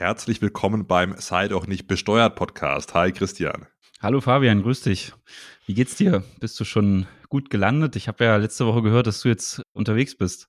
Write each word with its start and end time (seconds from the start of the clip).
Herzlich 0.00 0.40
willkommen 0.40 0.86
beim 0.86 1.14
Sei 1.18 1.46
doch 1.46 1.66
nicht 1.66 1.86
besteuert 1.86 2.34
Podcast. 2.34 2.94
Hi 2.94 3.12
Christian. 3.12 3.66
Hallo 4.00 4.22
Fabian, 4.22 4.62
grüß 4.62 4.80
dich. 4.80 5.12
Wie 5.66 5.74
geht's 5.74 5.96
dir? 5.96 6.24
Bist 6.40 6.58
du 6.58 6.64
schon 6.64 7.06
gut 7.28 7.50
gelandet? 7.50 7.96
Ich 7.96 8.08
habe 8.08 8.24
ja 8.24 8.36
letzte 8.36 8.64
Woche 8.64 8.80
gehört, 8.80 9.06
dass 9.06 9.20
du 9.20 9.28
jetzt 9.28 9.60
unterwegs 9.74 10.16
bist. 10.16 10.48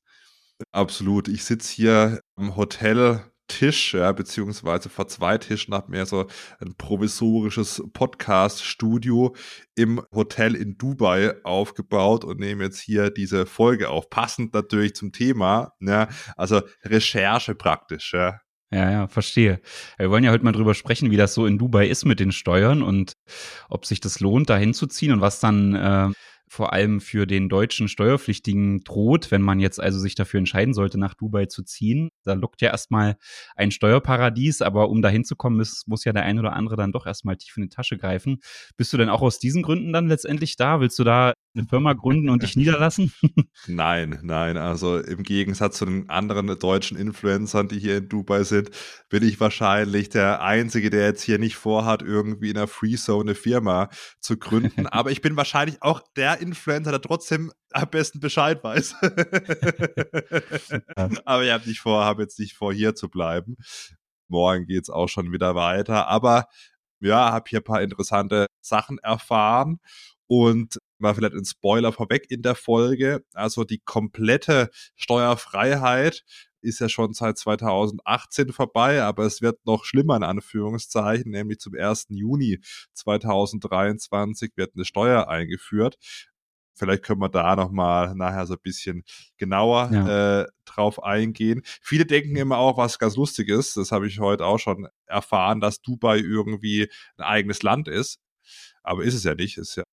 Absolut. 0.72 1.28
Ich 1.28 1.44
sitze 1.44 1.70
hier 1.74 2.22
am 2.38 2.56
Hoteltisch, 2.56 3.94
ja, 3.94 4.14
beziehungsweise 4.14 4.88
vor 4.88 5.10
zwei 5.10 5.38
Tischen 5.38 5.74
habe 5.74 5.92
mir 5.92 6.06
so 6.06 6.28
ein 6.62 6.76
provisorisches 6.78 7.84
Podcast-Studio 7.92 9.36
im 9.76 10.02
Hotel 10.16 10.56
in 10.56 10.78
Dubai 10.78 11.36
aufgebaut 11.44 12.24
und 12.24 12.40
nehme 12.40 12.64
jetzt 12.64 12.80
hier 12.80 13.10
diese 13.10 13.46
Folge 13.46 13.90
auf. 13.90 14.10
Passend 14.10 14.54
natürlich 14.54 14.96
zum 14.96 15.12
Thema, 15.12 15.74
ja, 15.82 16.08
also 16.38 16.62
Recherche 16.86 17.54
praktisch, 17.54 18.14
ja. 18.14 18.40
Ja, 18.74 18.90
ja, 18.90 19.08
verstehe. 19.08 19.60
Wir 19.98 20.10
wollen 20.10 20.24
ja 20.24 20.32
heute 20.32 20.46
mal 20.46 20.54
drüber 20.54 20.74
sprechen, 20.76 21.12
wie 21.12 21.18
das 21.18 21.34
so 21.34 21.46
in 21.46 21.58
Dubai 21.58 21.88
ist 21.88 22.06
mit 22.06 22.22
den 22.22 22.32
Steuern 22.32 22.84
und 22.84 23.18
ob 23.70 23.86
sich 23.86 24.00
das 24.00 24.22
lohnt, 24.22 24.50
da 24.50 24.56
hinzuziehen 24.56 25.12
und 25.12 25.20
was 25.20 25.42
dann 25.42 25.76
äh, 25.76 26.10
vor 26.52 26.74
allem 26.74 27.00
für 27.00 27.26
den 27.26 27.48
deutschen 27.48 27.88
Steuerpflichtigen 27.88 28.84
droht, 28.84 29.32
wenn 29.32 29.42
man 29.42 29.62
jetzt 29.62 29.80
also 29.80 30.00
sich 30.00 30.16
dafür 30.16 30.40
entscheiden 30.40 30.74
sollte, 30.74 31.00
nach 31.00 31.14
Dubai 31.14 31.46
zu 31.46 31.64
ziehen. 31.64 32.10
Da 32.26 32.34
lockt 32.34 32.62
ja 32.62 32.72
erstmal 32.72 33.16
ein 33.56 33.72
Steuerparadies, 33.72 34.62
aber 34.62 34.90
um 34.90 35.02
da 35.02 35.08
hinzukommen, 35.08 35.58
muss, 35.58 35.84
muss 35.88 36.04
ja 36.04 36.12
der 36.12 36.24
ein 36.24 36.40
oder 36.40 36.52
andere 36.52 36.76
dann 36.76 36.92
doch 36.92 37.08
erstmal 37.08 37.38
tief 37.38 37.56
in 37.56 37.64
die 37.64 37.70
Tasche 37.70 37.98
greifen. 37.98 38.42
Bist 38.76 38.92
du 38.92 38.98
denn 38.98 39.08
auch 39.08 39.22
aus 39.22 39.40
diesen 39.40 39.64
Gründen 39.64 39.94
dann 39.94 40.10
letztendlich 40.10 40.58
da? 40.58 40.82
Willst 40.82 41.00
du 41.00 41.06
da 41.06 41.32
eine 41.56 41.68
Firma 41.68 41.94
gründen 41.94 42.30
und 42.30 42.44
dich 42.44 42.56
niederlassen? 42.58 43.14
Nein, 43.68 44.20
nein. 44.22 44.58
Also 44.58 44.98
im 45.00 45.24
Gegensatz 45.24 45.78
zu 45.78 45.86
den 45.86 46.10
anderen 46.10 46.60
deutschen 46.60 46.98
Influencern, 46.98 47.70
die 47.70 47.80
hier 47.80 47.98
in 48.00 48.10
Dubai 48.10 48.44
sind, 48.44 48.72
bin 49.08 49.24
ich 49.24 49.40
wahrscheinlich 49.40 50.10
der 50.10 50.42
Einzige, 50.42 50.90
der 50.90 51.06
jetzt 51.06 51.22
hier 51.22 51.40
nicht 51.40 51.56
vorhat, 51.56 52.02
irgendwie 52.02 52.50
in 52.50 52.58
einer 52.58 52.68
Free 52.68 52.96
Zone 52.96 53.32
eine 53.32 53.36
Firma 53.36 53.90
zu 54.20 54.36
gründen. 54.38 54.86
Aber 54.88 55.12
ich 55.12 55.22
bin 55.22 55.38
wahrscheinlich 55.38 55.82
auch 55.82 56.02
der 56.18 56.41
Influencer, 56.42 56.92
der 56.92 57.02
trotzdem 57.02 57.52
am 57.72 57.90
besten 57.90 58.20
Bescheid 58.20 58.64
weiß. 58.64 58.96
Aber 61.26 61.44
ich 61.44 61.52
habe 61.52 61.68
nicht 61.68 61.80
vor, 61.80 62.04
habe 62.04 62.24
jetzt 62.24 62.40
nicht 62.40 62.56
vor, 62.56 62.74
hier 62.74 62.96
zu 62.96 63.10
bleiben. 63.10 63.56
Morgen 64.28 64.66
geht's 64.66 64.90
auch 64.90 65.08
schon 65.08 65.32
wieder 65.32 65.56
weiter. 65.56 66.08
Aber 66.08 66.48
ja, 67.00 67.32
habe 67.32 67.50
hier 67.50 67.60
ein 67.60 67.64
paar 67.64 67.82
interessante 67.82 68.48
Sachen 68.62 68.98
erfahren 69.00 69.80
und 70.28 70.78
mal 71.00 71.14
vielleicht 71.16 71.34
ein 71.34 71.46
Spoiler 71.46 71.92
vorweg 71.92 72.30
in 72.30 72.42
der 72.42 72.56
Folge. 72.56 73.24
Also 73.34 73.64
die 73.64 73.80
komplette 73.80 74.70
Steuerfreiheit 74.96 76.24
ist 76.62 76.80
ja 76.80 76.90
schon 76.90 77.14
seit 77.14 77.38
2018 77.38 78.54
vorbei, 78.54 79.02
aber 79.02 79.26
es 79.26 79.42
wird 79.42 79.66
noch 79.66 79.84
schlimmer 79.84 80.16
in 80.16 80.24
Anführungszeichen, 80.24 81.32
nämlich 81.32 81.60
zum 81.60 81.76
1. 81.76 82.08
Juni 82.10 82.60
2023 82.94 84.52
wird 84.56 84.76
eine 84.76 84.86
Steuer 84.86 85.28
eingeführt. 85.28 85.98
Vielleicht 86.82 87.04
können 87.04 87.22
wir 87.22 87.30
da 87.30 87.56
nochmal 87.56 88.16
nachher 88.16 88.48
so 88.48 88.56
ein 88.56 88.60
bisschen 88.64 89.04
genauer 89.38 89.92
ja. 89.94 90.42
äh, 90.42 90.48
drauf 90.66 91.04
eingehen. 91.04 91.62
Viele 91.80 92.08
denken 92.08 92.36
immer 92.36 92.58
auch, 92.58 92.76
was 92.76 92.98
ganz 92.98 93.16
lustig 93.18 93.50
ist, 93.50 93.78
das 93.78 93.92
habe 93.92 94.08
ich 94.08 94.20
heute 94.20 94.48
auch 94.48 94.58
schon 94.58 94.88
erfahren, 95.06 95.62
dass 95.62 95.84
Dubai 95.84 96.18
irgendwie 96.18 96.90
ein 97.18 97.24
eigenes 97.24 97.62
Land 97.62 97.88
ist. 97.88 98.18
Aber 98.82 99.04
ist 99.04 99.14
es 99.14 99.24
ja 99.24 99.36
nicht, 99.36 99.60
ist 99.60 99.76
ja 99.76 99.84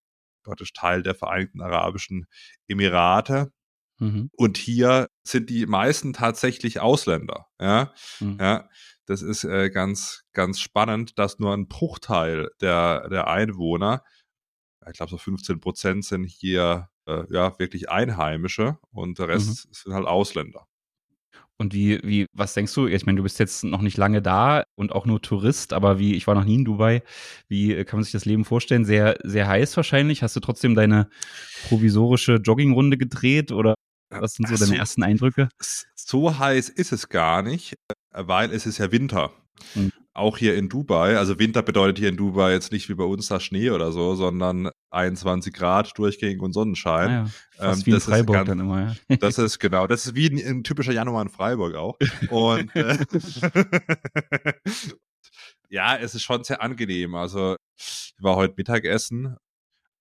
praktisch 0.45 0.73
Teil 0.73 1.03
der 1.03 1.15
Vereinigten 1.15 1.61
Arabischen 1.61 2.25
Emirate. 2.69 3.53
Mhm. 3.99 4.31
Und 4.33 4.57
hier 4.57 5.09
sind 5.25 5.51
die 5.51 5.67
meisten 5.67 6.15
tatsächlich 6.15 6.81
Ausländer. 6.81 7.49
Ja, 7.61 7.93
mhm. 8.19 8.39
ja 8.41 8.67
das 9.05 9.21
ist 9.21 9.45
äh, 9.45 9.69
ganz, 9.69 10.23
ganz 10.33 10.59
spannend, 10.59 11.19
dass 11.19 11.39
nur 11.39 11.53
ein 11.53 11.69
Bruchteil 11.69 12.49
der, 12.63 13.11
der 13.11 13.29
Einwohner 13.29 14.03
ich 14.91 14.97
glaube 14.97 15.11
so 15.11 15.19
15 15.19 15.61
Prozent 15.61 16.05
sind 16.05 16.25
hier 16.25 16.89
äh, 17.07 17.25
ja 17.31 17.59
wirklich 17.59 17.91
Einheimische 17.91 18.79
und 18.91 19.19
der 19.19 19.29
Rest 19.29 19.67
mhm. 19.67 19.73
sind 19.73 19.95
halt 19.95 20.07
Ausländer. 20.07 20.67
Und 21.61 21.75
wie, 21.75 22.01
wie, 22.05 22.27
was 22.33 22.55
denkst 22.55 22.73
du? 22.75 22.87
Ich 22.87 23.05
meine, 23.05 23.17
du 23.17 23.25
bist 23.25 23.41
jetzt 23.41 23.65
noch 23.65 23.81
nicht 23.81 23.97
lange 23.97 24.23
da 24.23 24.63
und 24.77 24.93
auch 24.93 25.07
nur 25.07 25.21
Tourist, 25.21 25.73
aber 25.73 25.99
wie, 25.99 26.15
ich 26.15 26.29
war 26.29 26.37
noch 26.37 26.45
nie 26.45 26.55
in 26.55 26.65
Dubai. 26.65 27.03
Wie 27.49 27.75
äh, 27.75 27.85
kann 27.85 27.99
man 27.99 28.05
sich 28.05 28.13
das 28.13 28.25
Leben 28.25 28.45
vorstellen? 28.45 28.85
Sehr, 28.85 29.19
sehr 29.25 29.49
heiß 29.49 29.77
wahrscheinlich. 29.77 30.23
Hast 30.23 30.37
du 30.37 30.41
trotzdem 30.41 30.77
deine 30.77 31.11
provisorische 31.69 32.37
Joggingrunde 32.37 32.97
gedreht 32.97 33.51
oder 33.51 33.75
was 34.11 34.35
sind 34.35 34.49
so 34.49 34.55
deine 34.55 34.67
so, 34.67 34.75
ersten 34.75 35.03
Eindrücke? 35.03 35.49
So 35.97 36.39
heiß 36.39 36.69
ist 36.69 36.93
es 36.93 37.09
gar 37.09 37.43
nicht, 37.43 37.75
äh, 38.13 38.23
weil 38.27 38.53
es 38.53 38.65
ist 38.65 38.79
ja 38.79 38.93
Winter. 38.93 39.33
Mhm 39.75 39.91
auch 40.19 40.37
hier 40.37 40.55
in 40.57 40.69
Dubai, 40.69 41.17
also 41.17 41.39
Winter 41.39 41.63
bedeutet 41.63 41.99
hier 41.99 42.09
in 42.09 42.17
Dubai 42.17 42.53
jetzt 42.53 42.73
nicht 42.73 42.89
wie 42.89 42.95
bei 42.95 43.05
uns 43.05 43.29
da 43.29 43.41
Schnee 43.41 43.71
oder 43.71 43.93
so, 43.93 44.15
sondern 44.15 44.71
21 44.91 45.53
Grad 45.53 45.97
durchgängig 45.97 46.41
und 46.43 46.53
Sonnenschein. 46.53 47.09
Ah 47.09 47.13
ja, 47.13 47.27
fast 47.57 47.81
ähm, 47.81 47.87
wie 47.87 47.91
in 47.95 48.01
Freiburg 48.01 48.37
ganz, 48.37 48.49
dann 48.49 48.61
immer, 48.61 48.97
ja. 49.09 49.17
Das 49.17 49.39
ist 49.39 49.59
genau, 49.59 49.87
das 49.87 50.07
ist 50.07 50.15
wie 50.15 50.29
ein, 50.29 50.39
ein 50.39 50.65
typischer 50.65 50.93
Januar 50.93 51.23
in 51.23 51.29
Freiburg 51.29 51.75
auch. 51.75 51.97
Und 52.31 52.75
äh, 52.77 52.99
ja, 55.71 55.97
es 55.97 56.15
ist 56.15 56.23
schon 56.23 56.45
sehr 56.45 56.61
angenehm. 56.63 57.15
Also 57.15 57.57
ich 57.77 58.15
war 58.19 58.37
heute 58.37 58.55
Mittagessen 58.57 59.37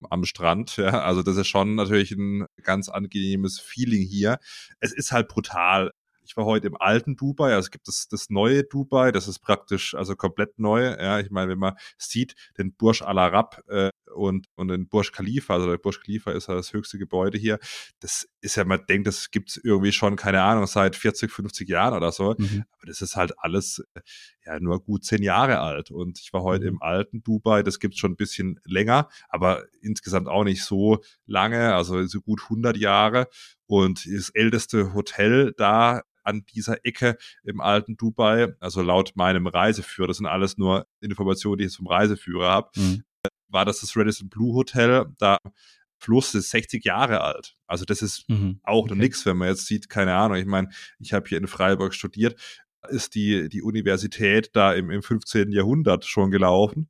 am 0.09 0.25
Strand, 0.25 0.78
ja, 0.78 1.01
also 1.01 1.23
das 1.23 1.38
ist 1.38 1.47
schon 1.47 1.73
natürlich 1.73 2.11
ein 2.11 2.45
ganz 2.61 2.88
angenehmes 2.88 3.59
Feeling 3.59 4.03
hier. 4.03 4.38
Es 4.79 4.94
ist 4.94 5.11
halt 5.11 5.28
brutal 5.28 5.91
ich 6.28 6.36
war 6.36 6.46
heute 6.46 6.68
im 6.68 6.76
alten 6.78 7.16
Dubai, 7.16 7.54
also 7.54 7.68
es 7.68 7.72
gibt 7.72 7.88
das, 7.88 8.08
das 8.10 8.30
neue 8.30 8.64
Dubai, 8.64 9.12
das 9.12 9.28
ist 9.28 9.40
praktisch 9.40 9.96
also 9.96 10.16
komplett 10.16 10.60
neu. 10.60 10.84
Ja, 10.84 11.20
ich 11.20 11.32
meine, 11.32 11.52
wenn 11.52 11.60
man 11.60 11.76
sieht, 11.98 12.36
den 12.58 12.74
Burj 12.74 13.02
Al 13.04 13.18
Arab 13.18 13.64
äh, 13.68 13.90
und, 14.14 14.48
und 14.56 14.68
den 14.68 14.90
Burj 14.90 15.12
Khalifa, 15.12 15.54
also 15.54 15.70
der 15.70 15.78
Burj 15.78 16.00
Khalifa 16.04 16.32
ist 16.32 16.48
ja 16.48 16.56
das 16.56 16.74
höchste 16.74 16.98
Gebäude 16.98 17.38
hier, 17.38 17.60
das 18.00 18.28
ist 18.42 18.56
ja, 18.56 18.66
man 18.66 18.86
denkt, 18.88 19.08
das 19.08 19.32
gibt's 19.32 19.58
irgendwie 19.58 19.92
schon, 19.92 20.16
keine 20.16 20.42
Ahnung, 20.42 20.68
seit 20.68 20.96
40, 20.96 21.32
50 21.32 21.70
Jahren 21.70 21.94
oder 21.94 22.12
so. 22.12 22.36
Mhm. 22.38 22.66
Aber 22.72 22.88
das 22.88 23.02
ist 23.02 23.16
halt 23.16 23.34
alles 23.38 23.84
äh, 23.94 24.02
ja 24.47 24.59
nur 24.59 24.81
gut 24.84 25.03
zehn 25.03 25.22
Jahre 25.22 25.59
alt. 25.59 25.91
Und 25.91 26.19
ich 26.19 26.34
war 26.34 26.41
heute 26.41 26.66
mhm. 26.66 26.78
im 26.78 26.81
alten 26.81 27.24
Dubai, 27.24 27.63
das 27.63 27.80
gibt's 27.80 28.00
schon 28.00 28.13
ein 28.13 28.18
bisschen 28.18 28.59
länger, 28.66 29.09
aber 29.30 29.66
insgesamt 29.81 30.28
auch 30.28 30.44
nicht 30.44 30.63
so 30.63 31.03
lange, 31.25 31.75
also 31.75 32.06
so 32.08 32.22
gut 32.22 32.41
100 32.44 32.78
Jahre. 32.78 33.28
Und 33.66 34.06
das 34.06 34.30
älteste 34.30 34.94
Hotel 34.94 35.53
da 35.58 36.02
an 36.24 36.46
dieser 36.53 36.85
Ecke 36.85 37.18
im 37.44 37.62
alten 37.62 37.96
Dubai, 37.97 38.53
also 38.59 38.81
laut 38.81 39.13
meinem 39.16 39.47
Reiseführer, 39.47 40.08
das 40.08 40.18
sind 40.18 40.25
alles 40.25 40.58
nur 40.58 40.88
Informationen, 41.00 41.58
die 41.58 41.66
ich 41.66 41.72
jetzt 41.72 41.78
vom 41.78 41.88
Reiseführer 41.88 42.50
habe, 42.50 42.69
mhm. 42.75 43.03
war 43.50 43.66
das 43.66 43.81
das 43.81 43.96
Radisson 43.96 44.29
Blue 44.29 44.53
Hotel, 44.53 45.06
da 45.18 45.38
Fluss 46.00 46.35
ist 46.35 46.52
60 46.52 46.85
Jahre 46.85 47.22
alt. 47.22 47.56
Also 47.66 47.84
das 47.84 48.02
ist 48.02 48.29
mhm. 48.29 48.59
auch 48.64 48.84
okay. 48.84 48.90
noch 48.90 48.97
nichts, 48.97 49.25
wenn 49.25 49.38
man 49.38 49.47
jetzt 49.47 49.66
sieht, 49.66 49.90
keine 49.90 50.14
Ahnung. 50.14 50.38
Ich 50.38 50.46
meine, 50.46 50.69
ich 51.00 51.14
habe 51.14 51.28
hier 51.28 51.38
in 51.38 51.47
Freiburg 51.47 51.94
studiert, 51.94 52.40
ist 52.90 53.16
die, 53.16 53.50
die 53.50 53.62
Universität 53.62 54.52
da 54.54 54.74
im, 54.74 54.90
im 54.90 55.02
15. 55.02 55.52
Jahrhundert 55.52 56.06
schon 56.06 56.32
gelaufen. 56.32 56.90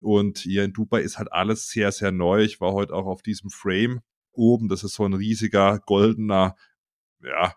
Und 0.00 0.38
hier 0.38 0.64
in 0.64 0.72
Dubai 0.72 1.00
ist 1.00 1.18
halt 1.18 1.32
alles 1.32 1.68
sehr, 1.68 1.90
sehr 1.92 2.12
neu. 2.12 2.42
Ich 2.42 2.60
war 2.60 2.72
heute 2.72 2.94
auch 2.94 3.06
auf 3.06 3.22
diesem 3.22 3.50
Frame 3.50 4.00
oben. 4.32 4.68
Das 4.68 4.84
ist 4.84 4.94
so 4.94 5.04
ein 5.04 5.14
riesiger 5.14 5.80
goldener, 5.86 6.56
ja, 7.22 7.54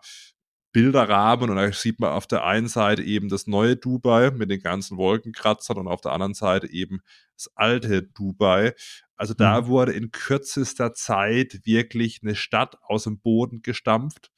Bilderrahmen 0.72 1.50
und 1.50 1.56
da 1.56 1.72
sieht 1.72 1.98
man 1.98 2.10
auf 2.10 2.26
der 2.26 2.44
einen 2.44 2.68
Seite 2.68 3.02
eben 3.02 3.28
das 3.28 3.46
neue 3.46 3.76
Dubai 3.76 4.30
mit 4.30 4.50
den 4.50 4.60
ganzen 4.60 4.98
Wolkenkratzern 4.98 5.78
und 5.78 5.88
auf 5.88 6.02
der 6.02 6.12
anderen 6.12 6.34
Seite 6.34 6.70
eben 6.70 7.00
das 7.36 7.50
alte 7.56 8.02
Dubai. 8.02 8.74
Also 9.16 9.34
da 9.34 9.62
mhm. 9.62 9.66
wurde 9.66 9.92
in 9.92 10.10
kürzester 10.10 10.92
Zeit 10.94 11.60
wirklich 11.64 12.20
eine 12.22 12.34
Stadt 12.34 12.76
aus 12.82 13.04
dem 13.04 13.18
Boden 13.18 13.62
gestampft. 13.62 14.30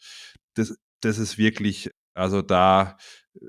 Das, 0.54 0.78
das 1.00 1.19
ist 1.19 1.37
wirklich, 1.37 1.91
also 2.15 2.43
da, 2.43 2.97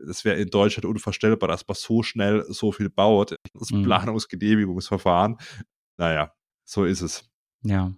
das 0.05 0.23
wäre 0.25 0.37
in 0.37 0.49
Deutschland 0.49 0.85
unvorstellbar, 0.85 1.49
dass 1.49 1.67
man 1.67 1.75
so 1.75 2.03
schnell 2.03 2.45
so 2.49 2.71
viel 2.71 2.89
baut. 2.89 3.35
Das 3.53 3.71
mhm. 3.71 3.83
Planungsgenehmigungsverfahren. 3.83 5.37
Naja, 5.97 6.33
so 6.63 6.85
ist 6.85 7.01
es. 7.01 7.29
Ja, 7.63 7.91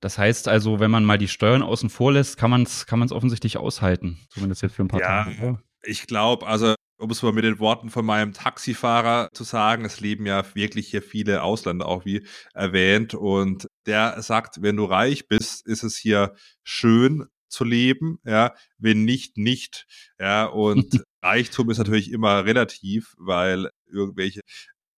das 0.00 0.18
heißt 0.18 0.48
also, 0.48 0.80
wenn 0.80 0.90
man 0.90 1.04
mal 1.04 1.18
die 1.18 1.28
Steuern 1.28 1.62
außen 1.62 1.90
vor 1.90 2.12
lässt, 2.12 2.36
kann 2.36 2.50
man 2.50 2.62
es 2.62 2.86
kann 2.86 2.98
man's 2.98 3.12
offensichtlich 3.12 3.56
aushalten. 3.56 4.18
Zumindest 4.30 4.62
jetzt 4.62 4.74
für 4.74 4.82
ein 4.82 4.88
paar 4.88 5.00
ja, 5.00 5.24
Tage. 5.24 5.36
Ja, 5.40 5.58
ich 5.82 6.06
glaube, 6.06 6.46
also 6.46 6.74
um 6.98 7.10
es 7.10 7.22
mal 7.22 7.32
mit 7.32 7.44
den 7.44 7.60
Worten 7.60 7.90
von 7.90 8.04
meinem 8.04 8.32
Taxifahrer 8.32 9.28
zu 9.32 9.44
sagen, 9.44 9.84
es 9.84 10.00
leben 10.00 10.26
ja 10.26 10.44
wirklich 10.54 10.88
hier 10.88 11.02
viele 11.02 11.42
Ausländer 11.42 11.86
auch 11.86 12.04
wie 12.04 12.26
erwähnt 12.54 13.14
und 13.14 13.68
der 13.86 14.20
sagt, 14.20 14.62
wenn 14.62 14.76
du 14.76 14.84
reich 14.84 15.28
bist, 15.28 15.64
ist 15.66 15.84
es 15.84 15.96
hier 15.96 16.34
schön 16.64 17.26
zu 17.48 17.64
leben, 17.64 18.18
ja, 18.24 18.54
wenn 18.78 19.04
nicht, 19.04 19.36
nicht, 19.36 19.86
ja, 20.18 20.44
und 20.44 21.04
Reichtum 21.22 21.70
ist 21.70 21.78
natürlich 21.78 22.12
immer 22.12 22.44
relativ, 22.44 23.14
weil 23.18 23.70
irgendwelche 23.86 24.40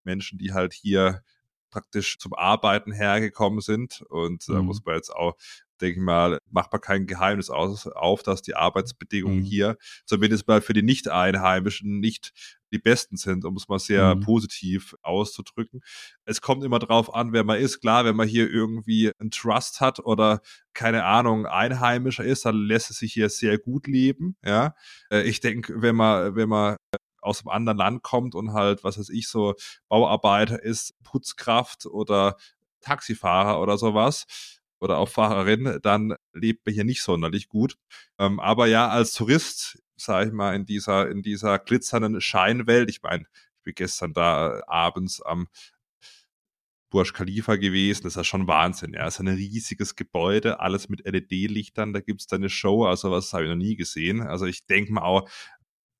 Menschen, 0.04 0.38
die 0.38 0.52
halt 0.52 0.74
hier 0.74 1.22
praktisch 1.70 2.18
zum 2.18 2.34
Arbeiten 2.34 2.92
hergekommen 2.92 3.60
sind. 3.60 4.02
Und 4.08 4.48
da 4.48 4.60
mhm. 4.60 4.66
muss 4.66 4.84
man 4.84 4.96
jetzt 4.96 5.10
auch 5.10 5.36
denke 5.80 5.98
ich 5.98 6.04
mal, 6.04 6.38
macht 6.50 6.72
man 6.72 6.80
kein 6.80 7.06
Geheimnis 7.06 7.50
aus, 7.50 7.86
auf, 7.86 8.22
dass 8.22 8.42
die 8.42 8.54
Arbeitsbedingungen 8.54 9.40
mhm. 9.40 9.44
hier 9.44 9.76
zumindest 10.04 10.46
mal 10.48 10.60
für 10.60 10.72
die 10.72 10.82
Nicht-Einheimischen 10.82 12.00
nicht 12.00 12.32
die 12.72 12.78
besten 12.78 13.16
sind, 13.16 13.44
um 13.44 13.56
es 13.56 13.68
mal 13.68 13.78
sehr 13.78 14.14
mhm. 14.14 14.20
positiv 14.20 14.94
auszudrücken. 15.02 15.80
Es 16.24 16.40
kommt 16.40 16.64
immer 16.64 16.78
drauf 16.78 17.14
an, 17.14 17.32
wer 17.32 17.44
man 17.44 17.58
ist. 17.58 17.80
Klar, 17.80 18.04
wenn 18.04 18.16
man 18.16 18.28
hier 18.28 18.50
irgendwie 18.50 19.10
einen 19.18 19.30
Trust 19.30 19.80
hat 19.80 19.98
oder 20.00 20.40
keine 20.72 21.04
Ahnung, 21.04 21.46
Einheimischer 21.46 22.24
ist, 22.24 22.44
dann 22.44 22.56
lässt 22.56 22.90
es 22.90 22.98
sich 22.98 23.12
hier 23.12 23.28
sehr 23.28 23.58
gut 23.58 23.86
leben. 23.86 24.36
Ja, 24.44 24.74
äh, 25.10 25.22
ich 25.22 25.40
denke, 25.40 25.82
wenn 25.82 25.96
man, 25.96 26.36
wenn 26.36 26.48
man 26.48 26.76
aus 27.20 27.40
einem 27.40 27.48
anderen 27.48 27.78
Land 27.78 28.02
kommt 28.02 28.34
und 28.34 28.52
halt, 28.52 28.84
was 28.84 28.98
weiß 28.98 29.10
ich, 29.10 29.28
so 29.28 29.54
Bauarbeiter 29.88 30.62
ist, 30.62 30.94
Putzkraft 31.02 31.86
oder 31.86 32.36
Taxifahrer 32.80 33.60
oder 33.60 33.76
sowas 33.76 34.26
oder 34.80 34.98
auch 34.98 35.08
Fahrerin, 35.08 35.78
dann 35.82 36.14
lebt 36.32 36.66
man 36.66 36.74
hier 36.74 36.84
nicht 36.84 37.02
sonderlich 37.02 37.48
gut. 37.48 37.76
Ähm, 38.18 38.40
aber 38.40 38.66
ja, 38.66 38.88
als 38.88 39.12
Tourist, 39.12 39.78
sage 39.96 40.28
ich 40.28 40.32
mal, 40.32 40.54
in 40.54 40.64
dieser, 40.64 41.10
in 41.10 41.22
dieser 41.22 41.58
glitzernden 41.58 42.20
Scheinwelt, 42.20 42.90
ich 42.90 43.02
meine, 43.02 43.24
ich 43.58 43.62
bin 43.62 43.74
gestern 43.74 44.12
da 44.14 44.62
abends 44.66 45.20
am 45.20 45.48
Burj 46.90 47.12
Khalifa 47.12 47.56
gewesen. 47.56 48.02
Das 48.02 48.12
ist 48.12 48.16
ja 48.16 48.24
schon 48.24 48.48
Wahnsinn. 48.48 48.94
Ja, 48.94 49.06
es 49.06 49.14
ist 49.14 49.20
ein 49.20 49.28
riesiges 49.28 49.94
Gebäude, 49.96 50.60
alles 50.60 50.88
mit 50.88 51.06
LED-Lichtern. 51.06 51.92
Da 51.92 52.00
gibt's 52.00 52.26
da 52.26 52.36
eine 52.36 52.50
Show, 52.50 52.84
also 52.84 53.10
was 53.10 53.32
habe 53.32 53.44
ich 53.44 53.50
noch 53.50 53.56
nie 53.56 53.76
gesehen. 53.76 54.22
Also 54.22 54.46
ich 54.46 54.66
denke 54.66 54.92
mal 54.92 55.02
auch, 55.02 55.28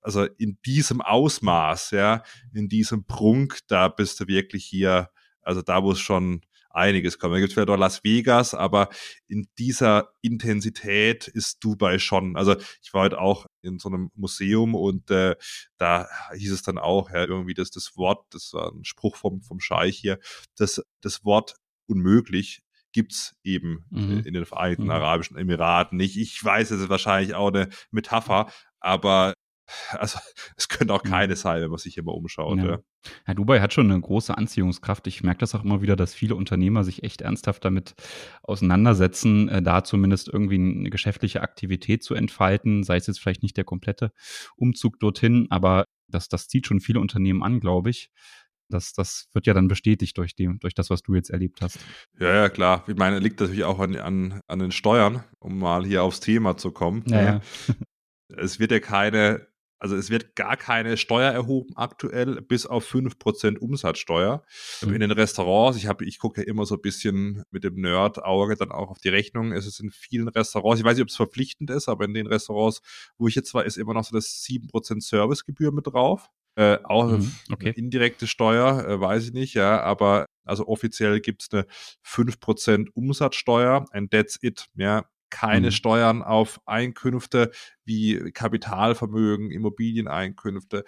also 0.03 0.25
in 0.25 0.59
diesem 0.65 1.01
Ausmaß, 1.01 1.93
ja, 1.93 2.23
in 2.53 2.69
diesem 2.69 3.05
Prunk, 3.05 3.61
da 3.69 3.89
bist 3.89 4.19
du 4.21 4.27
wirklich 4.27 4.65
hier, 4.65 5.11
also 5.43 5.63
da 5.63 5.81
muss 5.81 6.01
schon 6.01 6.43
einiges 6.71 7.19
kommen. 7.19 7.35
Da 7.35 7.41
gibt 7.41 7.51
es 7.51 7.55
vielleicht 7.55 7.71
auch 7.71 7.77
Las 7.77 8.05
Vegas, 8.05 8.55
aber 8.55 8.89
in 9.29 9.49
dieser 9.59 10.11
Intensität 10.23 11.29
ist 11.29 11.63
Dubai 11.63 11.99
schon. 11.99 12.37
Also 12.37 12.57
ich 12.83 12.95
war 12.95 13.03
heute 13.03 13.21
auch 13.21 13.47
in 13.63 13.79
so 13.79 13.89
einem 13.89 14.11
Museum 14.15 14.75
und 14.75 15.11
äh, 15.11 15.37
da 15.77 16.09
hieß 16.35 16.53
es 16.53 16.63
dann 16.63 16.79
auch, 16.79 17.11
ja, 17.11 17.25
irgendwie 17.25 17.55
das, 17.55 17.71
das 17.71 17.97
Wort, 17.97 18.25
das 18.31 18.53
war 18.53 18.73
ein 18.73 18.85
Spruch 18.85 19.17
vom, 19.17 19.43
vom 19.43 19.61
Scheich 19.61 19.99
hier, 19.99 20.19
das, 20.57 20.83
das 21.01 21.25
Wort 21.25 21.57
unmöglich 21.87 22.63
gibt's 22.93 23.37
eben 23.45 23.85
mhm. 23.91 24.23
in 24.25 24.35
den 24.35 24.47
Vereinigten 24.47 24.85
mhm. 24.85 24.91
Arabischen 24.91 25.37
Emiraten 25.37 25.97
nicht. 25.97 26.17
Ich 26.17 26.43
weiß, 26.43 26.71
es 26.71 26.83
ist 26.83 26.89
wahrscheinlich 26.89 27.35
auch 27.35 27.49
eine 27.49 27.69
Metapher, 27.91 28.51
aber 28.81 29.35
also 29.91 30.19
es 30.57 30.69
könnte 30.69 30.95
auch 30.95 31.03
keine 31.03 31.37
sein, 31.37 31.63
wenn 31.63 31.71
man 31.71 31.79
sich 31.79 31.97
immer 31.97 32.15
umschaut. 32.15 32.59
Ja. 32.59 32.65
Ja. 32.65 32.79
ja. 33.29 33.35
Dubai 33.35 33.61
hat 33.61 33.73
schon 33.73 33.91
eine 33.91 34.01
große 34.01 34.37
Anziehungskraft. 34.37 35.07
Ich 35.07 35.23
merke 35.23 35.39
das 35.39 35.55
auch 35.55 35.65
immer 35.65 35.83
wieder, 35.83 35.97
dass 35.97 36.15
viele 36.15 36.35
Unternehmer 36.35 36.85
sich 36.85 37.03
echt 37.03 37.23
ernsthaft 37.23 37.65
damit 37.65 37.95
auseinandersetzen, 38.43 39.49
äh, 39.49 39.63
da 39.63 39.85
zumindest 39.85 40.29
irgendwie 40.29 40.57
eine 40.57 40.91
geschäftliche 40.91 41.43
Aktivität 41.43 42.03
zu 42.03 42.15
entfalten, 42.15 42.83
sei 42.83 42.97
es 42.97 43.07
jetzt 43.07 43.21
vielleicht 43.21 43.43
nicht 43.43 43.57
der 43.57 43.65
komplette 43.65 44.13
Umzug 44.57 44.99
dorthin, 45.01 45.47
aber 45.51 45.85
das, 46.09 46.29
das 46.29 46.49
zieht 46.49 46.67
schon 46.67 46.81
viele 46.81 47.01
Unternehmen 47.01 47.43
an, 47.43 47.61
glaube 47.61 47.91
ich. 47.91 48.11
Das, 48.71 48.93
das 48.93 49.29
wird 49.33 49.47
ja 49.47 49.55
dann 49.55 49.69
bestätigt 49.69 50.17
durch, 50.17 50.35
die, 50.35 50.49
durch 50.61 50.75
das, 50.75 50.91
was 50.91 51.03
du 51.03 51.15
jetzt 51.15 51.31
erlebt 51.31 51.61
hast. 51.61 51.79
Ja, 52.19 52.33
ja, 52.33 52.49
klar. 52.49 52.85
Ich 52.87 52.97
meine, 52.97 53.19
liegt 53.19 53.41
natürlich 53.41 53.65
auch 53.65 53.81
an, 53.81 53.97
an, 53.97 54.41
an 54.47 54.59
den 54.61 54.71
Steuern, 54.71 55.25
um 55.41 55.59
mal 55.59 55.85
hier 55.85 56.05
aufs 56.05 56.21
Thema 56.21 56.57
zu 56.57 56.71
kommen. 56.71 57.03
Ja, 57.07 57.23
ja. 57.23 57.41
Es 58.37 58.61
wird 58.61 58.71
ja 58.71 58.79
keine 58.79 59.49
also 59.81 59.97
es 59.97 60.11
wird 60.11 60.37
gar 60.37 60.59
keine 60.59 60.99
Steuer 60.99 61.33
erhoben 61.33 61.75
aktuell, 61.75 62.43
bis 62.43 62.67
auf 62.67 62.85
fünf 62.85 63.19
Prozent 63.19 63.61
Umsatzsteuer. 63.61 64.45
Mhm. 64.83 64.93
In 64.93 65.01
den 65.01 65.11
Restaurants, 65.11 65.79
ich 65.79 65.87
habe, 65.87 66.05
ich 66.05 66.19
gucke 66.19 66.43
ja 66.43 66.47
immer 66.47 66.67
so 66.67 66.75
ein 66.75 66.83
bisschen 66.83 67.43
mit 67.51 67.65
dem 67.65 67.81
Nerd-Auge 67.81 68.57
dann 68.57 68.73
auch 68.73 68.91
auf 68.91 68.99
die 68.99 69.09
Rechnung. 69.09 69.53
Es 69.53 69.67
ist 69.67 69.81
in 69.81 69.91
vielen 69.91 70.29
Restaurants, 70.29 70.81
ich 70.81 70.85
weiß 70.85 70.97
nicht, 70.97 71.03
ob 71.03 71.09
es 71.09 71.17
verpflichtend 71.17 71.71
ist, 71.71 71.89
aber 71.89 72.05
in 72.05 72.13
den 72.13 72.27
Restaurants, 72.27 72.83
wo 73.17 73.27
ich 73.27 73.35
jetzt 73.35 73.55
war, 73.55 73.65
ist 73.65 73.79
immer 73.79 73.95
noch 73.95 74.05
so 74.05 74.15
das 74.15 74.43
sieben 74.43 74.69
Prozent 74.69 75.03
Servicegebühr 75.03 75.73
mit 75.73 75.87
drauf. 75.87 76.29
Äh, 76.57 76.79
auch 76.85 77.13
mhm, 77.13 77.33
okay. 77.51 77.73
indirekte 77.75 78.27
Steuer, 78.27 78.87
äh, 78.87 79.01
weiß 79.01 79.25
ich 79.25 79.33
nicht, 79.33 79.55
ja, 79.55 79.81
aber 79.81 80.27
also 80.45 80.67
offiziell 80.67 81.21
gibt 81.21 81.43
es 81.43 81.49
eine 81.53 81.65
fünf 82.03 82.39
Prozent 82.39 82.95
Umsatzsteuer 82.95 83.87
and 83.93 84.11
that's 84.11 84.39
it, 84.43 84.67
ja 84.75 85.07
keine 85.31 85.69
mhm. 85.69 85.73
Steuern 85.73 86.23
auf 86.23 86.61
Einkünfte 86.67 87.51
wie 87.85 88.33
Kapitalvermögen, 88.33 89.51
Immobilieneinkünfte, 89.51 90.85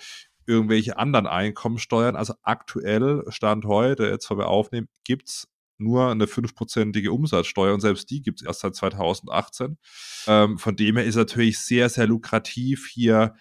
irgendwelche 0.47 0.99
anderen 0.99 1.27
Einkommensteuern. 1.27 2.17
Also 2.17 2.35
aktuell, 2.43 3.25
Stand 3.29 3.65
heute, 3.65 4.07
jetzt 4.07 4.31
wo 4.31 4.37
wir 4.37 4.49
aufnehmen, 4.49 4.89
gibt's 5.05 5.49
nur 5.79 6.11
eine 6.11 6.27
fünfprozentige 6.27 7.13
Umsatzsteuer 7.13 7.75
und 7.75 7.81
selbst 7.81 8.11
die 8.11 8.23
gibt's 8.23 8.43
erst 8.43 8.61
seit 8.61 8.75
2018. 8.75 9.79
Ähm, 10.27 10.59
von 10.59 10.77
dem 10.77 10.97
her 10.97 11.05
ist 11.05 11.17
natürlich 11.17 11.59
sehr, 11.59 11.89
sehr 11.89 12.07
lukrativ, 12.07 12.89
hier 12.89 13.35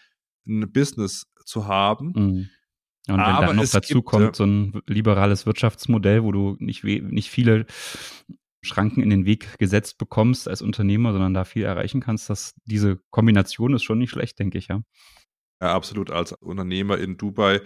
ein 0.48 0.71
Business 0.71 1.27
zu 1.45 1.68
haben. 1.68 2.13
Mhm. 2.15 2.50
Und 3.07 3.18
wenn 3.18 3.19
Aber 3.19 3.48
dann 3.48 3.56
noch 3.56 3.68
dazu 3.68 3.95
gibt, 3.95 4.06
kommt 4.06 4.36
so 4.36 4.45
ein 4.45 4.81
liberales 4.86 5.45
Wirtschaftsmodell, 5.45 6.24
wo 6.24 6.31
du 6.31 6.56
nicht, 6.59 6.83
nicht 6.83 7.30
viele 7.30 7.65
Schranken 8.62 9.02
in 9.02 9.10
den 9.10 9.25
Weg 9.25 9.58
gesetzt 9.58 9.98
bekommst 9.98 10.48
als 10.48 10.62
Unternehmer, 10.62 11.13
sondern 11.13 11.34
da 11.34 11.46
viel 11.46 11.63
erreichen 11.63 12.00
kannst, 12.00 12.30
dass 12.30 12.54
diese 12.66 12.98
Kombination 13.10 13.74
ist 13.74 13.84
schon 13.84 13.98
nicht 13.98 14.12
schlecht, 14.12 14.40
denke 14.40 14.58
ich, 14.58 14.68
ja. 14.68 14.81
Ja, 15.62 15.74
absolut 15.74 16.12
als 16.12 16.34
Unternehmer 16.34 16.98
in 16.98 17.18
Dubai. 17.18 17.62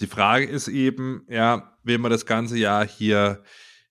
Die 0.00 0.06
Frage 0.06 0.46
ist 0.46 0.68
eben, 0.68 1.26
ja, 1.28 1.76
will 1.82 1.98
man 1.98 2.10
das 2.10 2.26
ganze 2.26 2.56
Jahr 2.58 2.86
hier 2.86 3.42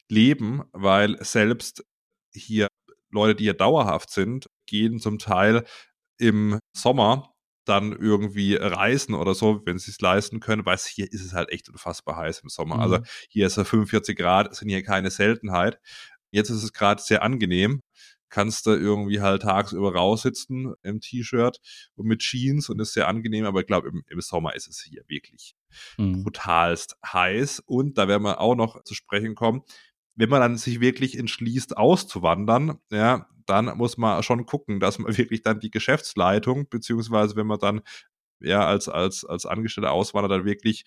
leben, 0.08 0.64
weil 0.72 1.24
selbst 1.24 1.86
hier 2.34 2.68
Leute, 3.12 3.36
die 3.36 3.46
hier 3.46 3.54
dauerhaft 3.54 4.12
sind, 4.12 4.48
gehen 4.66 5.00
zum 5.00 5.20
Teil 5.20 5.66
im 6.18 6.60
Sommer 6.76 7.34
dann 7.66 7.92
irgendwie 7.92 8.56
reisen 8.56 9.14
oder 9.14 9.36
so, 9.36 9.62
wenn 9.66 9.78
sie 9.78 9.92
es 9.92 10.02
leisten 10.02 10.40
können, 10.40 10.66
weil 10.66 10.78
hier 10.78 11.12
ist 11.12 11.24
es 11.24 11.34
halt 11.34 11.50
echt 11.50 11.70
unfassbar 11.70 12.18
heiß 12.18 12.40
im 12.40 12.50
Sommer. 12.50 12.80
Also 12.80 12.98
mhm. 12.98 13.04
Also 13.04 13.12
hier 13.30 13.48
ist 13.48 13.58
es 13.58 13.68
45 13.68 14.18
Grad, 14.18 14.56
sind 14.56 14.70
hier 14.70 14.84
keine 14.84 15.12
Seltenheit. 15.12 15.80
Jetzt 16.32 16.50
ist 16.50 16.64
es 16.64 16.74
gerade 16.74 17.02
sehr 17.02 17.24
angenehm. 17.24 17.82
Kannst 18.30 18.68
du 18.68 18.72
irgendwie 18.72 19.22
halt 19.22 19.42
tagsüber 19.42 19.96
raussitzen 19.96 20.76
im 20.84 21.02
T-Shirt 21.02 21.60
und 21.96 22.06
mit 22.06 22.20
Jeans 22.20 22.70
und 22.70 22.80
ist 22.80 22.94
sehr 22.94 23.08
angenehm, 23.08 23.46
aber 23.46 23.62
ich 23.62 23.66
glaube, 23.68 23.90
im, 23.90 24.04
im, 24.08 24.22
Sommer 24.22 24.56
ist 24.56 24.68
es 24.68 24.82
hier 24.82 25.04
wirklich 25.08 25.56
mhm. 25.98 26.24
brutalst 26.24 26.96
heiß. 27.04 27.62
Und 27.66 27.98
da 27.98 28.08
werden 28.08 28.24
wir 28.24 28.40
auch 28.40 28.56
noch 28.56 28.84
zu 28.84 28.94
sprechen 28.94 29.34
kommen. 29.34 29.64
Wenn 30.16 30.30
man 30.30 30.42
dann 30.42 30.58
sich 30.58 30.80
wirklich 30.80 31.18
entschließt, 31.18 31.78
auszuwandern, 31.78 32.78
ja, 32.92 33.28
dann 33.48 33.78
muss 33.78 33.98
man 33.98 34.22
schon 34.22 34.46
gucken, 34.46 34.80
dass 34.80 35.00
man 35.00 35.18
wirklich 35.18 35.42
dann 35.42 35.60
die 35.60 35.72
Geschäftsleitung, 35.72 36.70
beziehungsweise 36.70 37.36
wenn 37.36 37.48
man 37.48 37.60
dann 37.60 37.82
ja 38.40 38.66
als, 38.66 38.88
als, 38.88 39.26
als 39.26 39.46
Angestellter 39.46 39.92
auswandert, 39.92 40.32
dann 40.32 40.46
wirklich 40.46 40.86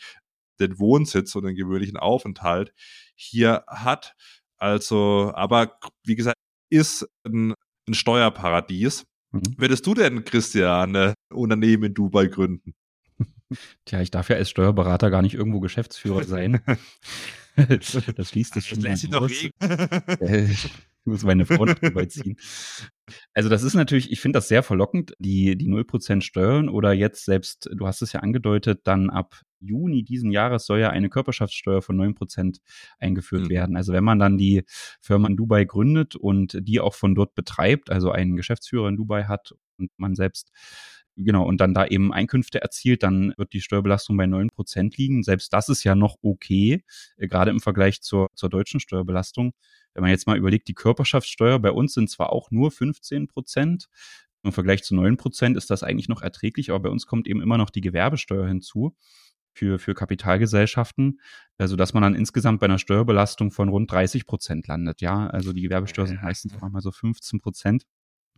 den 0.60 0.78
Wohnsitz 0.78 1.34
und 1.34 1.44
den 1.44 1.56
gewöhnlichen 1.56 1.96
Aufenthalt 1.96 2.72
hier 3.14 3.64
hat. 3.66 4.14
Also, 4.62 5.32
aber 5.34 5.76
wie 6.04 6.14
gesagt, 6.14 6.38
ist 6.70 7.04
ein, 7.26 7.52
ein 7.88 7.94
Steuerparadies. 7.94 9.04
Mhm. 9.32 9.42
Würdest 9.56 9.84
du 9.88 9.94
denn, 9.94 10.24
Christian, 10.24 10.94
ein 10.94 11.14
Unternehmen 11.32 11.82
in 11.82 11.94
Dubai 11.94 12.28
gründen? 12.28 12.72
Tja, 13.84 14.00
ich 14.02 14.12
darf 14.12 14.28
ja 14.28 14.36
als 14.36 14.50
Steuerberater 14.50 15.10
gar 15.10 15.20
nicht 15.20 15.34
irgendwo 15.34 15.58
Geschäftsführer 15.58 16.22
sein. 16.22 16.62
das 17.56 18.34
liest 18.36 18.54
das 18.54 18.68
schon. 18.68 18.80
Das 18.82 19.02
lässt 19.02 19.10
noch 19.10 19.28
Ich 20.20 20.70
muss 21.04 21.24
meine 21.24 21.44
Frau 21.44 21.64
drüber 21.64 22.08
ziehen. 22.08 22.36
Also 23.34 23.48
das 23.48 23.64
ist 23.64 23.74
natürlich, 23.74 24.12
ich 24.12 24.20
finde 24.20 24.36
das 24.36 24.46
sehr 24.46 24.62
verlockend, 24.62 25.12
die, 25.18 25.58
die 25.58 25.66
0% 25.66 26.20
Steuern 26.20 26.68
oder 26.68 26.92
jetzt 26.92 27.24
selbst, 27.24 27.68
du 27.74 27.84
hast 27.84 28.00
es 28.02 28.12
ja 28.12 28.20
angedeutet, 28.20 28.82
dann 28.84 29.10
ab 29.10 29.42
Juni 29.62 30.02
diesen 30.02 30.30
Jahres 30.30 30.66
soll 30.66 30.80
ja 30.80 30.90
eine 30.90 31.08
Körperschaftssteuer 31.08 31.82
von 31.82 31.96
9% 31.96 32.58
eingeführt 32.98 33.44
mhm. 33.44 33.50
werden. 33.50 33.76
Also 33.76 33.92
wenn 33.92 34.04
man 34.04 34.18
dann 34.18 34.38
die 34.38 34.64
Firma 35.00 35.28
in 35.28 35.36
Dubai 35.36 35.64
gründet 35.64 36.16
und 36.16 36.58
die 36.60 36.80
auch 36.80 36.94
von 36.94 37.14
dort 37.14 37.34
betreibt, 37.34 37.90
also 37.90 38.10
einen 38.10 38.36
Geschäftsführer 38.36 38.88
in 38.88 38.96
Dubai 38.96 39.24
hat 39.24 39.54
und 39.78 39.90
man 39.96 40.14
selbst 40.14 40.52
genau, 41.16 41.44
und 41.44 41.60
dann 41.60 41.74
da 41.74 41.86
eben 41.86 42.12
Einkünfte 42.12 42.62
erzielt, 42.62 43.02
dann 43.02 43.34
wird 43.36 43.52
die 43.52 43.60
Steuerbelastung 43.60 44.16
bei 44.16 44.24
9% 44.24 44.96
liegen. 44.96 45.22
Selbst 45.22 45.52
das 45.52 45.68
ist 45.68 45.84
ja 45.84 45.94
noch 45.94 46.16
okay, 46.22 46.84
äh, 47.16 47.28
gerade 47.28 47.50
im 47.50 47.60
Vergleich 47.60 48.02
zur, 48.02 48.28
zur 48.34 48.48
deutschen 48.48 48.80
Steuerbelastung. 48.80 49.52
Wenn 49.94 50.02
man 50.02 50.10
jetzt 50.10 50.26
mal 50.26 50.38
überlegt, 50.38 50.68
die 50.68 50.74
Körperschaftssteuer 50.74 51.58
bei 51.58 51.70
uns 51.70 51.94
sind 51.94 52.08
zwar 52.08 52.32
auch 52.32 52.50
nur 52.50 52.70
15 52.70 53.28
Prozent, 53.28 53.88
im 54.44 54.52
Vergleich 54.52 54.82
zu 54.82 54.96
9 54.96 55.16
Prozent 55.16 55.56
ist 55.56 55.70
das 55.70 55.82
eigentlich 55.84 56.08
noch 56.08 56.20
erträglich, 56.20 56.70
aber 56.70 56.80
bei 56.80 56.88
uns 56.88 57.06
kommt 57.06 57.28
eben 57.28 57.40
immer 57.40 57.58
noch 57.58 57.70
die 57.70 57.80
Gewerbesteuer 57.80 58.48
hinzu 58.48 58.96
für, 59.52 59.78
für 59.78 59.94
Kapitalgesellschaften, 59.94 61.20
also 61.58 61.76
dass 61.76 61.94
man 61.94 62.02
dann 62.02 62.14
insgesamt 62.14 62.60
bei 62.60 62.66
einer 62.66 62.78
Steuerbelastung 62.78 63.50
von 63.50 63.68
rund 63.68 63.90
30 63.90 64.26
Prozent 64.26 64.66
landet. 64.66 65.00
Ja, 65.00 65.26
also 65.28 65.52
die 65.52 65.62
Gewerbesteuer 65.62 66.06
sind 66.06 66.22
meistens 66.22 66.54
auch 66.54 66.68
mal 66.68 66.80
so 66.80 66.90
15 66.90 67.40
Prozent. 67.40 67.84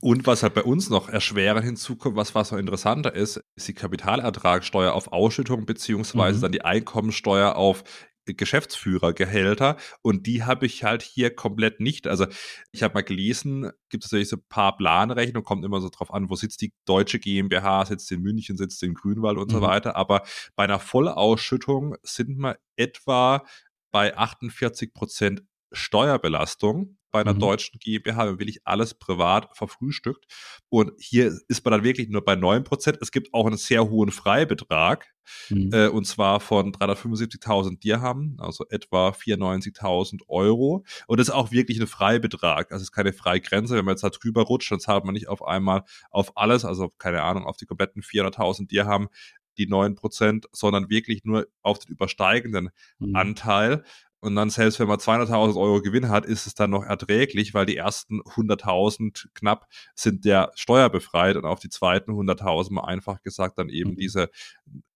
Und 0.00 0.26
was 0.26 0.42
halt 0.42 0.54
bei 0.54 0.62
uns 0.62 0.90
noch 0.90 1.08
erschwerend 1.08 1.64
hinzukommt, 1.64 2.16
was, 2.16 2.34
was 2.34 2.50
noch 2.50 2.58
interessanter 2.58 3.14
ist, 3.14 3.42
ist 3.54 3.68
die 3.68 3.74
Kapitalertragssteuer 3.74 4.92
auf 4.92 5.12
Ausschüttung 5.12 5.66
beziehungsweise 5.66 6.38
mhm. 6.38 6.42
dann 6.42 6.52
die 6.52 6.64
Einkommensteuer 6.64 7.56
auf 7.56 7.84
Geschäftsführergehälter 8.26 9.76
und 10.02 10.26
die 10.26 10.44
habe 10.44 10.66
ich 10.66 10.84
halt 10.84 11.02
hier 11.02 11.34
komplett 11.34 11.80
nicht. 11.80 12.06
Also 12.06 12.26
ich 12.72 12.82
habe 12.82 12.94
mal 12.94 13.02
gelesen, 13.02 13.70
gibt 13.90 14.04
es 14.04 14.12
natürlich 14.12 14.30
so 14.30 14.36
ein 14.36 14.44
paar 14.48 14.76
Planrechnungen, 14.76 15.44
kommt 15.44 15.64
immer 15.64 15.80
so 15.80 15.90
drauf 15.90 16.12
an, 16.12 16.30
wo 16.30 16.36
sitzt 16.36 16.62
die 16.62 16.72
deutsche 16.86 17.18
GmbH, 17.18 17.84
sitzt 17.84 18.10
in 18.10 18.22
München, 18.22 18.56
sitzt 18.56 18.82
in 18.82 18.94
Grünwald 18.94 19.36
und 19.36 19.50
mhm. 19.50 19.56
so 19.56 19.60
weiter. 19.60 19.96
Aber 19.96 20.22
bei 20.56 20.64
einer 20.64 20.78
Vollausschüttung 20.78 21.96
sind 22.02 22.38
wir 22.38 22.56
etwa 22.76 23.44
bei 23.92 24.16
48 24.16 24.94
Prozent 24.94 25.42
Steuerbelastung 25.72 26.96
bei 27.14 27.20
einer 27.20 27.34
mhm. 27.34 27.38
deutschen 27.38 27.78
GmbH, 27.78 28.26
wenn 28.26 28.40
wirklich 28.40 28.66
alles 28.66 28.92
privat 28.94 29.56
verfrühstückt. 29.56 30.26
Und 30.68 30.90
hier 30.98 31.32
ist 31.46 31.64
man 31.64 31.70
dann 31.70 31.84
wirklich 31.84 32.08
nur 32.08 32.24
bei 32.24 32.32
9%. 32.34 32.98
Es 33.00 33.12
gibt 33.12 33.32
auch 33.32 33.46
einen 33.46 33.56
sehr 33.56 33.88
hohen 33.88 34.10
Freibetrag, 34.10 35.14
mhm. 35.48 35.70
äh, 35.72 35.86
und 35.86 36.08
zwar 36.08 36.40
von 36.40 36.72
375.000 36.72 37.78
Dirham, 37.78 38.34
also 38.40 38.64
etwa 38.68 39.10
94.000 39.10 40.22
Euro. 40.26 40.84
Und 41.06 41.20
das 41.20 41.28
ist 41.28 41.34
auch 41.34 41.52
wirklich 41.52 41.80
ein 41.80 41.86
Freibetrag. 41.86 42.72
Also 42.72 42.82
es 42.82 42.88
ist 42.88 42.92
keine 42.92 43.12
Freigrenze. 43.12 43.76
Wenn 43.76 43.84
man 43.84 43.92
jetzt 43.92 44.02
da 44.02 44.10
drüber 44.10 44.42
rutscht, 44.42 44.72
dann 44.72 44.80
zahlt 44.80 45.04
man 45.04 45.14
nicht 45.14 45.28
auf 45.28 45.46
einmal 45.46 45.84
auf 46.10 46.36
alles, 46.36 46.64
also 46.64 46.88
keine 46.98 47.22
Ahnung, 47.22 47.44
auf 47.44 47.56
die 47.56 47.66
kompletten 47.66 48.02
400.000 48.02 48.66
Dirham 48.66 49.08
die 49.56 49.68
9%, 49.68 50.46
sondern 50.50 50.90
wirklich 50.90 51.22
nur 51.22 51.46
auf 51.62 51.78
den 51.78 51.92
übersteigenden 51.92 52.70
mhm. 52.98 53.14
Anteil. 53.14 53.84
Und 54.24 54.36
dann 54.36 54.48
selbst 54.48 54.80
wenn 54.80 54.88
man 54.88 54.98
200.000 54.98 55.60
Euro 55.60 55.82
Gewinn 55.82 56.08
hat, 56.08 56.24
ist 56.24 56.46
es 56.46 56.54
dann 56.54 56.70
noch 56.70 56.82
erträglich, 56.82 57.52
weil 57.52 57.66
die 57.66 57.76
ersten 57.76 58.22
100.000 58.22 59.26
knapp 59.34 59.68
sind 59.94 60.24
der 60.24 60.50
steuerbefreit 60.54 61.36
und 61.36 61.44
auf 61.44 61.60
die 61.60 61.68
zweiten 61.68 62.12
100.000 62.12 62.72
mal 62.72 62.84
einfach 62.84 63.20
gesagt 63.22 63.58
dann 63.58 63.68
eben 63.68 63.90
mhm. 63.90 63.96
diese 63.96 64.30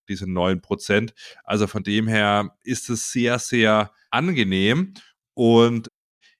diese 0.09 0.27
neun 0.27 0.63
Prozent. 0.63 1.13
Also 1.45 1.67
von 1.67 1.83
dem 1.83 2.09
her 2.09 2.57
ist 2.63 2.89
es 2.89 3.13
sehr, 3.13 3.39
sehr 3.39 3.93
angenehm. 4.11 4.95
Und 5.35 5.89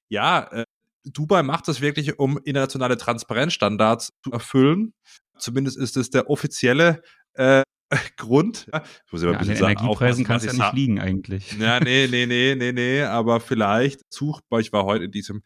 ja, 0.09 0.51
äh, 0.51 0.65
Dubai 1.05 1.43
macht 1.43 1.69
das 1.69 1.83
wirklich, 1.83 2.19
um 2.19 2.39
internationale 2.39 2.97
Transparenzstandards 2.97 4.15
zu 4.25 4.33
erfüllen. 4.33 4.95
Zumindest 5.39 5.77
ist 5.77 5.99
es 5.99 6.09
der 6.09 6.31
offizielle 6.31 7.03
äh, 7.35 7.63
Grund. 8.17 8.67
Ich 9.07 9.13
muss 9.13 9.23
ja, 9.23 9.31
an 9.31 9.47
den 9.47 9.57
sagen, 9.57 9.79
Energiepreisen 9.79 10.25
kannst 10.25 10.47
du 10.47 10.51
ja 10.51 10.65
nicht 10.65 10.75
liegen 10.75 11.01
eigentlich. 11.01 11.53
Ja, 11.59 11.81
nee, 11.81 12.07
nee, 12.09 12.27
nee, 12.27 12.55
nee, 12.55 12.73
nee, 12.73 13.03
aber 13.03 13.41
vielleicht 13.41 14.01
suchbar. 14.13 14.61
Ich 14.61 14.73
war 14.73 14.85
heute 14.85 15.05
in 15.05 15.11
diesem 15.11 15.43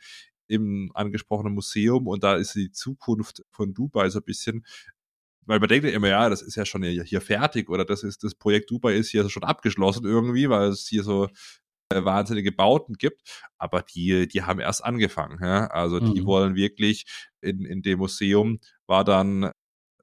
eben 0.48 0.90
angesprochenen 0.94 1.54
Museum 1.54 2.06
und 2.06 2.24
da 2.24 2.34
ist 2.34 2.54
die 2.54 2.70
Zukunft 2.72 3.42
von 3.50 3.72
Dubai 3.72 4.08
so 4.10 4.18
ein 4.18 4.24
bisschen 4.24 4.64
weil 5.44 5.58
man 5.58 5.68
denkt 5.68 5.84
ja 5.84 5.92
immer, 5.92 6.08
ja, 6.08 6.28
das 6.28 6.40
ist 6.40 6.54
ja 6.54 6.64
schon 6.64 6.84
hier 6.84 7.20
fertig 7.20 7.68
oder 7.68 7.84
das 7.84 8.04
ist 8.04 8.22
das 8.22 8.34
Projekt 8.34 8.70
Dubai 8.70 8.94
ist 8.94 9.10
hier 9.10 9.28
schon 9.28 9.42
abgeschlossen 9.42 10.04
irgendwie, 10.04 10.48
weil 10.48 10.68
es 10.68 10.86
hier 10.86 11.02
so 11.02 11.28
äh, 11.92 12.04
wahnsinnige 12.04 12.52
Bauten 12.52 12.94
gibt, 12.94 13.22
aber 13.58 13.82
die, 13.82 14.28
die 14.28 14.42
haben 14.42 14.60
erst 14.60 14.84
angefangen. 14.84 15.38
Ja? 15.42 15.66
Also 15.66 16.00
die 16.00 16.20
mhm. 16.20 16.26
wollen 16.26 16.54
wirklich 16.54 17.06
in, 17.40 17.64
in 17.64 17.82
dem 17.82 17.98
Museum 17.98 18.60
war 18.86 19.04
dann 19.04 19.50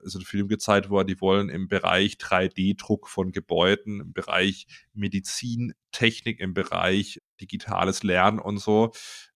so 0.01 0.19
ein 0.19 0.25
Film 0.25 0.47
gezeigt 0.47 0.89
worden, 0.89 1.07
die 1.07 1.21
wollen 1.21 1.49
im 1.49 1.67
Bereich 1.67 2.13
3D-Druck 2.13 3.07
von 3.07 3.31
Gebäuden, 3.31 4.01
im 4.01 4.13
Bereich 4.13 4.67
Medizintechnik, 4.93 6.39
im 6.39 6.53
Bereich 6.53 7.19
digitales 7.41 8.03
Lernen 8.03 8.39
und 8.39 8.59
so, 8.59 8.91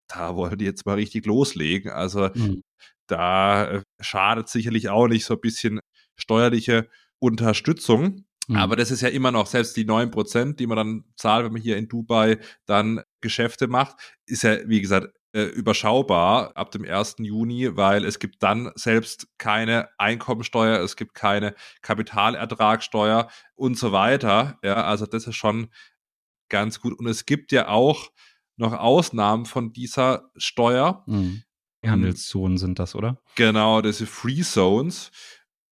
da 0.08 0.36
wollen 0.36 0.58
die 0.58 0.66
jetzt 0.66 0.86
mal 0.86 0.96
richtig 0.96 1.26
loslegen. 1.26 1.92
Also 1.92 2.30
mhm. 2.34 2.64
da 3.08 3.66
äh, 3.66 3.82
schadet 4.00 4.50
sicherlich 4.50 4.90
auch 4.90 5.08
nicht 5.08 5.26
so 5.26 5.36
ein 5.36 5.42
bisschen 5.42 5.80
steuerliche 6.16 6.90
Unterstützung. 7.20 8.26
Mhm. 8.48 8.56
Aber 8.56 8.76
das 8.76 8.92
ist 8.92 9.02
ja 9.02 9.10
immer 9.10 9.32
noch, 9.32 9.48
selbst 9.48 9.78
die 9.78 9.86
neun 9.86 10.12
Prozent, 10.12 10.60
die 10.60 10.68
man 10.68 10.78
dann 10.78 11.04
zahlt, 11.16 11.46
wenn 11.46 11.54
man 11.54 11.62
hier 11.62 11.78
in 11.78 11.88
Dubai 11.88 12.40
dann 12.66 13.02
Geschäfte 13.22 13.68
macht, 13.68 13.96
ist 14.26 14.44
ja, 14.44 14.58
wie 14.68 14.82
gesagt, 14.82 15.08
äh, 15.34 15.44
überschaubar 15.44 16.56
ab 16.56 16.72
dem 16.72 16.86
1. 16.86 17.16
Juni, 17.20 17.76
weil 17.76 18.06
es 18.06 18.20
gibt 18.20 18.44
dann 18.44 18.72
selbst 18.76 19.28
keine 19.38 19.90
Einkommensteuer, 19.98 20.80
es 20.80 20.96
gibt 20.96 21.16
keine 21.16 21.56
Kapitalertragssteuer 21.82 23.30
und 23.56 23.78
so 23.78 23.92
weiter. 23.92 24.60
Ja, 24.64 24.86
also 24.86 25.06
das 25.06 25.28
ist 25.28 25.36
schon 25.36 25.70
ganz 26.50 26.80
gut. 26.80 26.94
Und 26.94 27.08
es 27.08 27.26
gibt 27.26 27.52
ja 27.52 27.68
auch 27.68 28.12
noch 28.58 28.74
Ausnahmen 28.74 29.46
von 29.46 29.74
dieser 29.74 30.30
Steuer. 30.38 31.04
Mhm. 31.08 31.44
Handelszonen 31.84 32.58
sind 32.58 32.80
das, 32.80 32.96
oder? 32.96 33.20
Genau, 33.36 33.82
diese 33.82 34.06
Free 34.06 34.42
Zones. 34.42 35.12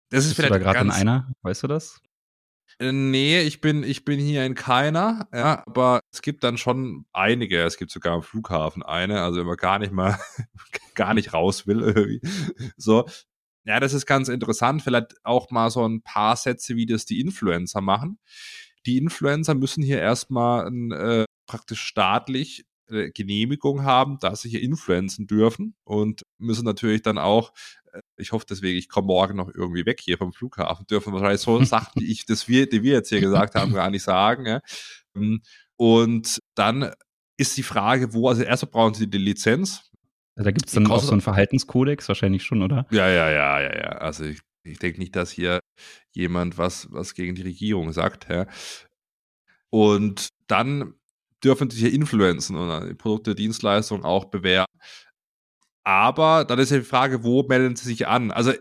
Das 0.09 0.25
ist 0.25 0.31
Bist 0.31 0.37
vielleicht 0.37 0.55
du 0.55 0.59
da 0.65 0.73
gerade 0.73 0.87
in 0.87 0.91
einer, 0.91 1.31
weißt 1.43 1.65
du 1.65 1.67
das? 1.67 2.01
Äh, 2.81 2.93
nee, 2.93 3.41
ich 3.41 3.61
bin, 3.61 3.83
ich 3.83 4.05
bin 4.05 4.21
hier 4.21 4.45
in 4.45 4.55
keiner, 4.55 5.29
ja, 5.33 5.65
aber 5.67 6.01
es 6.13 6.23
gibt 6.23 6.45
dann 6.45 6.59
schon 6.59 7.07
einige. 7.13 7.63
Es 7.63 7.77
gibt 7.77 7.91
sogar 7.91 8.15
am 8.15 8.23
Flughafen 8.23 8.83
eine, 8.83 9.23
also 9.23 9.41
wenn 9.41 9.47
man 9.47 9.57
gar 9.57 9.79
nicht 9.79 9.93
mal, 9.93 10.19
gar 10.95 11.15
nicht 11.15 11.33
raus 11.33 11.67
will 11.67 11.81
irgendwie. 11.81 12.21
So. 12.77 13.07
Ja, 13.65 13.81
das 13.81 13.93
ist 13.93 14.07
ganz 14.07 14.29
interessant. 14.29 14.83
Vielleicht 14.83 15.15
auch 15.25 15.51
mal 15.51 15.71
so 15.71 15.87
ein 15.87 16.03
paar 16.03 16.37
Sätze, 16.37 16.77
wie 16.77 16.87
das 16.87 17.05
die 17.05 17.21
Influencer 17.21 17.83
machen. 17.83 18.19
Die 18.87 18.97
Influencer 18.97 19.55
müssen 19.55 19.83
hier 19.83 20.01
erstmal 20.01 20.67
ein, 20.67 20.93
äh, 20.93 21.25
praktisch 21.47 21.83
staatlich 21.83 22.65
Genehmigung 22.89 23.85
haben, 23.85 24.19
dass 24.21 24.43
sie 24.43 24.49
hier 24.49 24.63
influenzen 24.63 25.27
dürfen 25.27 25.75
und 25.85 26.23
müssen 26.39 26.65
natürlich 26.65 27.03
dann 27.03 27.19
auch 27.19 27.53
äh, 27.93 28.01
ich 28.17 28.33
hoffe 28.33 28.47
deswegen, 28.49 28.79
ich 28.79 28.89
komme 28.89 29.07
morgen 29.07 29.37
noch 29.37 29.49
irgendwie 29.55 29.87
weg 29.87 30.01
hier 30.01 30.19
vom 30.19 30.33
Flughafen, 30.33 30.87
dürfen 30.87 31.13
wahrscheinlich 31.13 31.41
so 31.41 31.63
Sachen, 31.65 32.01
die 32.01 32.11
ich, 32.11 32.27
das 32.27 32.49
wir, 32.49 32.69
die 32.69 32.83
wir 32.83 32.93
jetzt 32.93 33.09
hier 33.09 33.21
gesagt 33.21 33.55
haben, 33.55 33.73
gar 33.73 33.91
nicht 33.91 34.03
sagen. 34.03 34.47
Ja. 34.47 34.61
Ähm, 35.15 35.43
und 35.77 36.41
dann 36.55 36.93
ist 37.37 37.57
die 37.57 37.63
Frage, 37.63 38.13
wo, 38.13 38.29
also 38.29 38.43
erstmal 38.43 38.73
brauchen 38.73 38.95
sie 38.95 39.09
die 39.09 39.19
Lizenz. 39.19 39.91
Da 40.35 40.51
gibt 40.51 40.67
es 40.67 40.75
dann 40.75 40.87
auch 40.89 41.03
so 41.03 41.13
einen 41.13 41.21
Verhaltenskodex, 41.21 42.07
wahrscheinlich 42.09 42.45
schon, 42.45 42.63
oder? 42.63 42.87
Ja, 42.91 43.09
ja, 43.09 43.31
ja, 43.31 43.61
ja, 43.61 43.77
ja. 43.77 43.89
Also 43.99 44.25
ich, 44.25 44.41
ich 44.63 44.79
denke 44.79 45.01
nicht, 45.01 45.17
dass 45.17 45.31
hier 45.31 45.61
jemand 46.13 46.59
was, 46.59 46.89
was 46.93 47.15
gegen 47.15 47.35
die 47.35 47.43
Regierung 47.43 47.93
sagt. 47.93 48.29
Ja. 48.29 48.47
Und 49.71 50.29
dann 50.47 50.95
dürfen 51.45 51.71
sie 51.71 51.81
hier 51.81 51.93
influenzen 51.93 52.57
und 52.57 52.99
Produkte, 52.99 53.35
Dienstleistungen 53.35 54.05
auch 54.05 54.27
bewerben. 54.27 54.73
Aber 55.85 56.45
dann 56.45 56.59
ist 56.59 56.71
ja 56.71 56.79
die 56.79 56.85
Frage, 56.85 57.25
wo 57.25 57.43
melden 57.45 57.77
sie 57.77 57.87
sich 57.87 58.07
an? 58.07 58.31
Also 58.31 58.53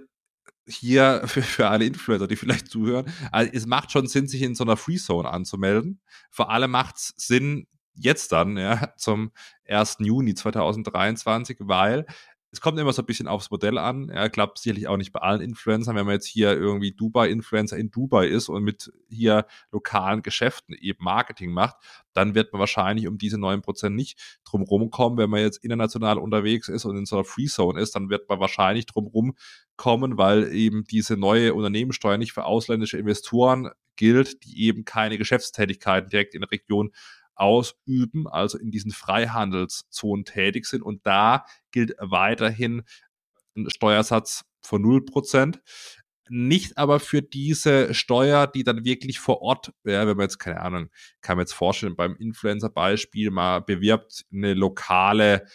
hier 0.68 1.24
für, 1.26 1.42
für 1.42 1.68
alle 1.68 1.86
Influencer, 1.86 2.28
die 2.28 2.36
vielleicht 2.36 2.70
zuhören, 2.70 3.12
also 3.32 3.52
es 3.54 3.66
macht 3.66 3.92
schon 3.92 4.08
Sinn, 4.08 4.28
sich 4.28 4.42
in 4.42 4.56
so 4.56 4.64
einer 4.64 4.78
Free 4.78 4.98
Zone 4.98 5.30
anzumelden. 5.30 6.02
Vor 6.30 6.50
allem 6.50 6.72
macht 6.72 6.96
es 6.98 7.14
Sinn, 7.18 7.68
jetzt 7.96 8.32
dann, 8.32 8.58
ja, 8.58 8.94
zum 8.98 9.32
1. 9.68 9.98
Juni 10.00 10.36
2023, 10.36 11.58
weil 11.62 12.06
es 12.52 12.62
kommt 12.62 12.80
immer 12.80 12.94
so 12.94 13.02
ein 13.02 13.06
bisschen 13.06 13.28
aufs 13.28 13.52
Modell 13.52 13.78
an. 13.78 14.10
Er 14.10 14.30
klappt 14.30 14.60
sicherlich 14.60 14.88
auch 14.88 14.96
nicht 14.96 15.12
bei 15.12 15.20
allen 15.20 15.42
Influencern. 15.42 15.96
Wenn 15.96 16.06
man 16.06 16.16
jetzt 16.16 16.28
hier 16.28 16.54
irgendwie 16.54 16.94
Dubai-Influencer 16.94 17.78
in 17.78 17.92
Dubai 17.92 18.28
ist 18.28 18.48
und 18.48 18.64
mit 18.64 18.92
hier 19.10 19.46
lokalen 19.72 20.22
Geschäften 20.22 20.74
eben 20.74 21.04
Marketing 21.04 21.52
macht, 21.52 21.76
dann 22.14 22.36
wird 22.36 22.54
man 22.54 22.62
wahrscheinlich 22.62 23.08
um 23.08 23.18
diese 23.18 23.38
neun 23.38 23.62
Prozent 23.62 23.96
nicht 23.96 24.40
drum 24.46 24.66
kommen. 24.90 25.18
Wenn 25.18 25.30
man 25.30 25.42
jetzt 25.42 25.64
international 25.64 26.18
unterwegs 26.18 26.70
ist 26.70 26.86
und 26.86 26.96
in 26.96 27.06
so 27.06 27.18
einer 27.18 27.26
Free 27.26 27.48
Zone 27.48 27.80
ist, 27.82 27.96
dann 27.96 28.10
wird 28.10 28.30
man 28.30 28.40
wahrscheinlich 28.40 28.86
drum 28.86 29.36
kommen, 29.76 30.18
weil 30.18 30.54
eben 30.54 30.86
diese 30.86 31.18
neue 31.18 31.54
Unternehmenssteuer 31.54 32.18
nicht 32.18 32.32
für 32.32 32.46
ausländische 32.46 32.98
Investoren 32.98 33.70
gilt, 33.98 34.46
die 34.46 34.64
eben 34.64 34.86
keine 34.86 35.18
Geschäftstätigkeiten 35.18 36.10
direkt 36.10 36.34
in 36.34 36.42
der 36.42 36.52
Region 36.52 36.92
ausüben, 37.40 38.28
also 38.28 38.58
in 38.58 38.72
diesen 38.72 38.92
Freihandelszonen 38.92 40.26
tätig 40.26 40.66
sind. 40.66 40.82
Und 40.84 41.06
da 41.06 41.46
gilt 41.72 41.94
weiterhin 42.00 42.84
ein 43.56 43.70
Steuersatz 43.70 44.46
von 44.62 44.84
0%. 44.84 45.60
Nicht 46.30 46.78
aber 46.78 47.00
für 47.00 47.22
diese 47.22 47.94
Steuer, 47.94 48.48
die 48.48 48.64
dann 48.64 48.84
wirklich 48.84 49.20
vor 49.20 49.42
Ort, 49.42 49.74
ja, 49.86 50.06
wenn 50.06 50.18
man 50.18 50.26
jetzt, 50.26 50.40
keine 50.40 50.60
Ahnung, 50.60 50.90
kann 51.22 51.38
man 51.38 51.44
jetzt 51.44 51.54
vorstellen, 51.54 51.96
beim 51.96 52.16
Influencer-Beispiel 52.18 53.32
mal 53.32 53.62
bewirbt 53.62 54.26
eine 54.32 54.54
lokale 54.54 55.46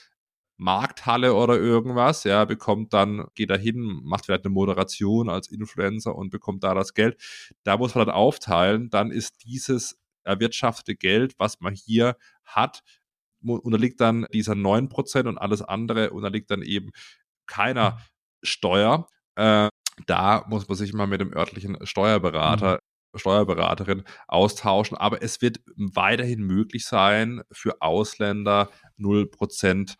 Markthalle 0.56 1.34
oder 1.34 1.58
irgendwas, 1.58 2.24
ja, 2.24 2.44
bekommt 2.44 2.94
dann, 2.94 3.26
geht 3.34 3.50
da 3.50 3.56
hin, 3.56 4.00
macht 4.04 4.26
vielleicht 4.26 4.44
eine 4.44 4.54
Moderation 4.54 5.28
als 5.28 5.48
Influencer 5.48 6.14
und 6.14 6.30
bekommt 6.30 6.64
da 6.64 6.72
das 6.72 6.94
Geld. 6.94 7.20
Da 7.64 7.76
muss 7.76 7.94
man 7.94 8.06
dann 8.06 8.14
aufteilen, 8.14 8.88
dann 8.88 9.10
ist 9.10 9.44
dieses 9.44 10.01
erwirtschaftete 10.24 10.96
Geld, 10.96 11.34
was 11.38 11.60
man 11.60 11.74
hier 11.74 12.16
hat, 12.44 12.82
unterliegt 13.44 14.00
dann 14.00 14.26
dieser 14.32 14.52
9% 14.52 15.26
und 15.28 15.38
alles 15.38 15.62
andere 15.62 16.10
unterliegt 16.10 16.50
dann 16.50 16.62
eben 16.62 16.90
keiner 17.46 17.92
mhm. 17.92 17.96
Steuer. 18.44 19.08
Äh, 19.36 19.68
da 20.06 20.44
muss 20.48 20.68
man 20.68 20.76
sich 20.76 20.92
mal 20.92 21.06
mit 21.06 21.20
dem 21.20 21.32
örtlichen 21.32 21.76
Steuerberater 21.84 22.74
mhm. 22.74 22.78
Steuerberaterin 23.18 24.04
austauschen, 24.26 24.96
aber 24.96 25.22
es 25.22 25.42
wird 25.42 25.60
weiterhin 25.76 26.40
möglich 26.42 26.86
sein, 26.86 27.42
für 27.52 27.82
Ausländer 27.82 28.70
0% 28.98 29.96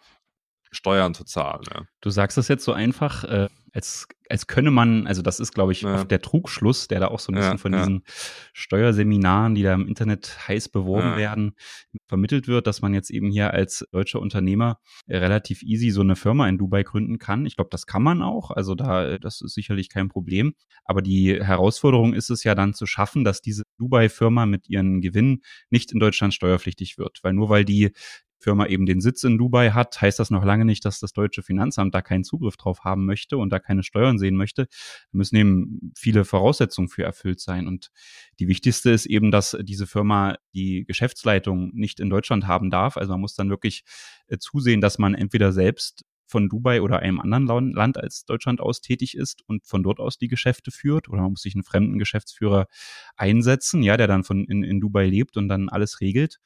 Steuern 0.72 1.14
zu 1.14 1.24
zahlen. 1.24 1.62
Ja. 1.72 1.82
Du 2.00 2.10
sagst 2.10 2.36
das 2.38 2.48
jetzt 2.48 2.64
so 2.64 2.72
einfach, 2.72 3.24
äh, 3.24 3.48
als, 3.74 4.06
als 4.28 4.46
könne 4.46 4.70
man, 4.70 5.06
also 5.06 5.22
das 5.22 5.40
ist, 5.40 5.54
glaube 5.54 5.72
ich, 5.72 5.82
ja. 5.82 6.04
der 6.04 6.20
Trugschluss, 6.20 6.88
der 6.88 7.00
da 7.00 7.08
auch 7.08 7.20
so 7.20 7.32
ein 7.32 7.36
bisschen 7.36 7.52
ja, 7.52 7.58
von 7.58 7.72
diesen 7.72 8.02
Steuerseminaren, 8.52 9.54
die 9.54 9.62
da 9.62 9.72
im 9.72 9.88
Internet 9.88 10.46
heiß 10.46 10.68
beworben 10.68 11.16
werden, 11.16 11.54
vermittelt 12.06 12.48
wird, 12.48 12.66
dass 12.66 12.82
man 12.82 12.92
jetzt 12.92 13.10
eben 13.10 13.30
hier 13.30 13.52
als 13.52 13.86
deutscher 13.90 14.20
Unternehmer 14.20 14.78
relativ 15.08 15.62
easy 15.62 15.90
so 15.90 16.02
eine 16.02 16.16
Firma 16.16 16.48
in 16.48 16.58
Dubai 16.58 16.82
gründen 16.82 17.18
kann. 17.18 17.46
Ich 17.46 17.56
glaube, 17.56 17.70
das 17.70 17.86
kann 17.86 18.02
man 18.02 18.22
auch. 18.22 18.50
Also 18.50 18.74
da, 18.74 19.16
das 19.18 19.40
ist 19.40 19.54
sicherlich 19.54 19.88
kein 19.88 20.08
Problem. 20.08 20.54
Aber 20.84 21.00
die 21.00 21.42
Herausforderung 21.42 22.12
ist 22.12 22.30
es 22.30 22.44
ja 22.44 22.54
dann 22.54 22.74
zu 22.74 22.84
schaffen, 22.84 23.24
dass 23.24 23.40
diese 23.40 23.62
Dubai-Firma 23.78 24.44
mit 24.44 24.68
ihren 24.68 25.00
Gewinnen 25.00 25.42
nicht 25.70 25.92
in 25.92 25.98
Deutschland 25.98 26.34
steuerpflichtig 26.34 26.98
wird. 26.98 27.20
Weil 27.22 27.32
nur 27.32 27.48
weil 27.48 27.64
die 27.64 27.92
Firma 28.42 28.66
eben 28.66 28.86
den 28.86 29.00
Sitz 29.00 29.22
in 29.24 29.38
Dubai 29.38 29.70
hat, 29.70 30.00
heißt 30.00 30.18
das 30.18 30.30
noch 30.30 30.44
lange 30.44 30.64
nicht, 30.64 30.84
dass 30.84 30.98
das 31.00 31.12
deutsche 31.12 31.42
Finanzamt 31.42 31.94
da 31.94 32.02
keinen 32.02 32.24
Zugriff 32.24 32.56
drauf 32.56 32.80
haben 32.80 33.06
möchte 33.06 33.38
und 33.38 33.50
da 33.50 33.58
keine 33.58 33.82
Steuern 33.82 34.18
sehen 34.18 34.36
möchte. 34.36 34.66
Da 34.66 35.16
müssen 35.16 35.36
eben 35.36 35.92
viele 35.96 36.24
Voraussetzungen 36.24 36.88
für 36.88 37.04
erfüllt 37.04 37.40
sein. 37.40 37.66
Und 37.66 37.90
die 38.40 38.48
wichtigste 38.48 38.90
ist 38.90 39.06
eben, 39.06 39.30
dass 39.30 39.56
diese 39.62 39.86
Firma 39.86 40.36
die 40.54 40.84
Geschäftsleitung 40.84 41.70
nicht 41.74 42.00
in 42.00 42.10
Deutschland 42.10 42.46
haben 42.46 42.70
darf. 42.70 42.96
Also 42.96 43.12
man 43.12 43.20
muss 43.20 43.34
dann 43.34 43.50
wirklich 43.50 43.84
äh, 44.26 44.38
zusehen, 44.38 44.80
dass 44.80 44.98
man 44.98 45.14
entweder 45.14 45.52
selbst 45.52 46.04
von 46.32 46.48
Dubai 46.48 46.80
oder 46.80 47.00
einem 47.00 47.20
anderen 47.20 47.72
Land 47.74 47.98
als 47.98 48.24
Deutschland 48.24 48.60
aus 48.60 48.80
tätig 48.80 49.16
ist 49.16 49.42
und 49.46 49.66
von 49.66 49.82
dort 49.82 50.00
aus 50.00 50.16
die 50.16 50.28
Geschäfte 50.28 50.70
führt 50.70 51.10
oder 51.10 51.20
man 51.20 51.32
muss 51.32 51.42
sich 51.42 51.54
einen 51.54 51.62
fremden 51.62 51.98
Geschäftsführer 51.98 52.66
einsetzen, 53.16 53.82
ja, 53.82 53.98
der 53.98 54.06
dann 54.06 54.24
von 54.24 54.46
in, 54.46 54.64
in 54.64 54.80
Dubai 54.80 55.06
lebt 55.06 55.36
und 55.36 55.48
dann 55.48 55.68
alles 55.68 56.00
regelt. 56.00 56.38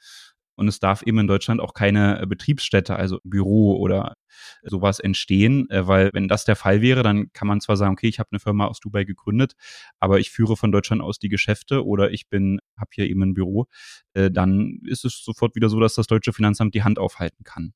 Und 0.56 0.68
es 0.68 0.80
darf 0.80 1.02
eben 1.02 1.18
in 1.18 1.26
Deutschland 1.26 1.60
auch 1.60 1.74
keine 1.74 2.20
äh, 2.20 2.26
Betriebsstätte, 2.26 2.96
also 2.96 3.20
Büro 3.24 3.76
oder 3.76 4.14
sowas 4.62 4.98
entstehen, 4.98 5.68
äh, 5.70 5.86
weil 5.86 6.10
wenn 6.12 6.28
das 6.28 6.44
der 6.44 6.56
Fall 6.56 6.80
wäre, 6.80 7.02
dann 7.02 7.32
kann 7.32 7.48
man 7.48 7.60
zwar 7.60 7.76
sagen, 7.76 7.92
okay, 7.92 8.08
ich 8.08 8.18
habe 8.18 8.30
eine 8.32 8.40
Firma 8.40 8.66
aus 8.66 8.80
Dubai 8.80 9.04
gegründet, 9.04 9.54
aber 10.00 10.18
ich 10.18 10.30
führe 10.30 10.56
von 10.56 10.72
Deutschland 10.72 11.02
aus 11.02 11.18
die 11.18 11.28
Geschäfte 11.28 11.84
oder 11.84 12.10
ich 12.10 12.28
bin, 12.28 12.58
habe 12.78 12.90
hier 12.92 13.08
eben 13.08 13.22
ein 13.22 13.34
Büro, 13.34 13.66
äh, 14.14 14.30
dann 14.30 14.80
ist 14.84 15.04
es 15.04 15.22
sofort 15.22 15.54
wieder 15.54 15.68
so, 15.68 15.78
dass 15.80 15.94
das 15.94 16.06
deutsche 16.06 16.32
Finanzamt 16.32 16.74
die 16.74 16.82
Hand 16.82 16.98
aufhalten 16.98 17.44
kann. 17.44 17.72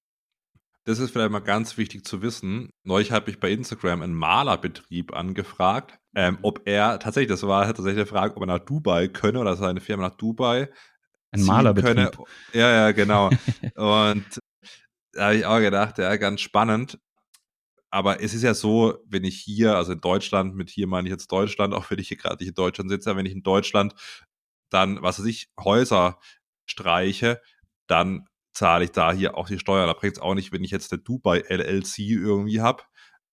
Das 0.85 0.99
ist 0.99 1.11
vielleicht 1.11 1.31
mal 1.31 1.41
ganz 1.41 1.77
wichtig 1.77 2.05
zu 2.05 2.23
wissen. 2.23 2.71
Neulich 2.85 3.13
habe 3.13 3.31
ich 3.31 3.39
bei 3.39 3.51
Instagram 3.51 4.01
einen 4.01 4.15
Malerbetrieb 4.15 5.15
angefragt, 5.15 5.99
ähm, 6.15 6.39
ob 6.43 6.63
er 6.65 6.99
tatsächlich, 6.99 7.31
das 7.31 7.43
war 7.43 7.67
tatsächlich 7.67 8.05
die 8.05 8.11
Frage, 8.11 8.35
ob 8.37 8.43
er 8.43 8.47
nach 8.47 8.65
Dubai 8.65 9.09
könne 9.09 9.39
oder 9.39 9.57
seine 9.57 9.81
Firma 9.81 10.09
nach 10.09 10.17
Dubai 10.17 10.71
ein 11.33 11.43
Malerbetrieb. 11.43 11.95
Könne. 11.95 12.11
Ja, 12.53 12.71
ja, 12.71 12.93
genau. 12.93 13.29
und 13.75 14.41
da 15.13 15.25
habe 15.25 15.37
ich 15.37 15.47
auch 15.47 15.59
gedacht, 15.59 15.99
ja, 15.99 16.17
ganz 16.17 16.41
spannend. 16.41 16.99
Aber 17.93 18.23
es 18.23 18.35
ist 18.35 18.43
ja 18.43 18.55
so, 18.55 18.99
wenn 19.07 19.25
ich 19.25 19.41
hier, 19.41 19.77
also 19.77 19.93
in 19.93 20.01
Deutschland, 20.01 20.55
mit 20.55 20.71
hier 20.71 20.87
meine 20.87 21.09
ich 21.09 21.13
jetzt 21.13 21.33
Deutschland, 21.33 21.75
auch 21.75 21.91
wenn 21.91 21.99
ich 21.99 22.09
hier 22.09 22.17
gerade 22.17 22.37
nicht 22.37 22.51
in 22.51 22.55
Deutschland 22.55 22.91
sitze, 22.91 23.17
wenn 23.17 23.27
ich 23.27 23.33
in 23.33 23.43
Deutschland 23.43 23.95
dann, 24.71 25.03
was 25.03 25.19
weiß 25.19 25.27
ich, 25.27 25.51
Häuser 25.59 26.21
streiche, 26.67 27.41
dann 27.89 28.29
zahle 28.55 28.85
ich 28.85 28.93
da 28.93 29.13
hier 29.13 29.37
auch 29.37 29.49
die 29.49 29.59
Steuern. 29.59 29.89
Da 29.89 29.95
bringt 29.95 30.17
es 30.17 30.23
auch 30.23 30.35
nicht, 30.35 30.53
wenn 30.53 30.63
ich 30.63 30.71
jetzt 30.71 30.93
eine 30.93 31.03
Dubai 31.03 31.41
LLC 31.49 31.99
irgendwie 31.99 32.61
habe. 32.61 32.85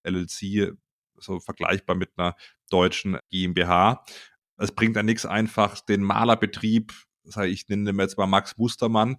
LLC 0.03 0.73
so 1.15 1.39
vergleichbar 1.39 1.95
mit 1.95 2.11
einer 2.17 2.35
deutschen 2.69 3.19
GmbH. 3.29 4.03
Es 4.57 4.71
bringt 4.71 4.95
dann 4.95 5.05
nichts 5.05 5.25
einfach 5.25 5.79
den 5.81 6.01
Malerbetrieb 6.01 6.93
sage 7.27 7.49
ich 7.49 7.67
nenne 7.67 7.93
mir 7.93 8.03
jetzt 8.03 8.17
mal 8.17 8.27
Max 8.27 8.57
Mustermann, 8.57 9.17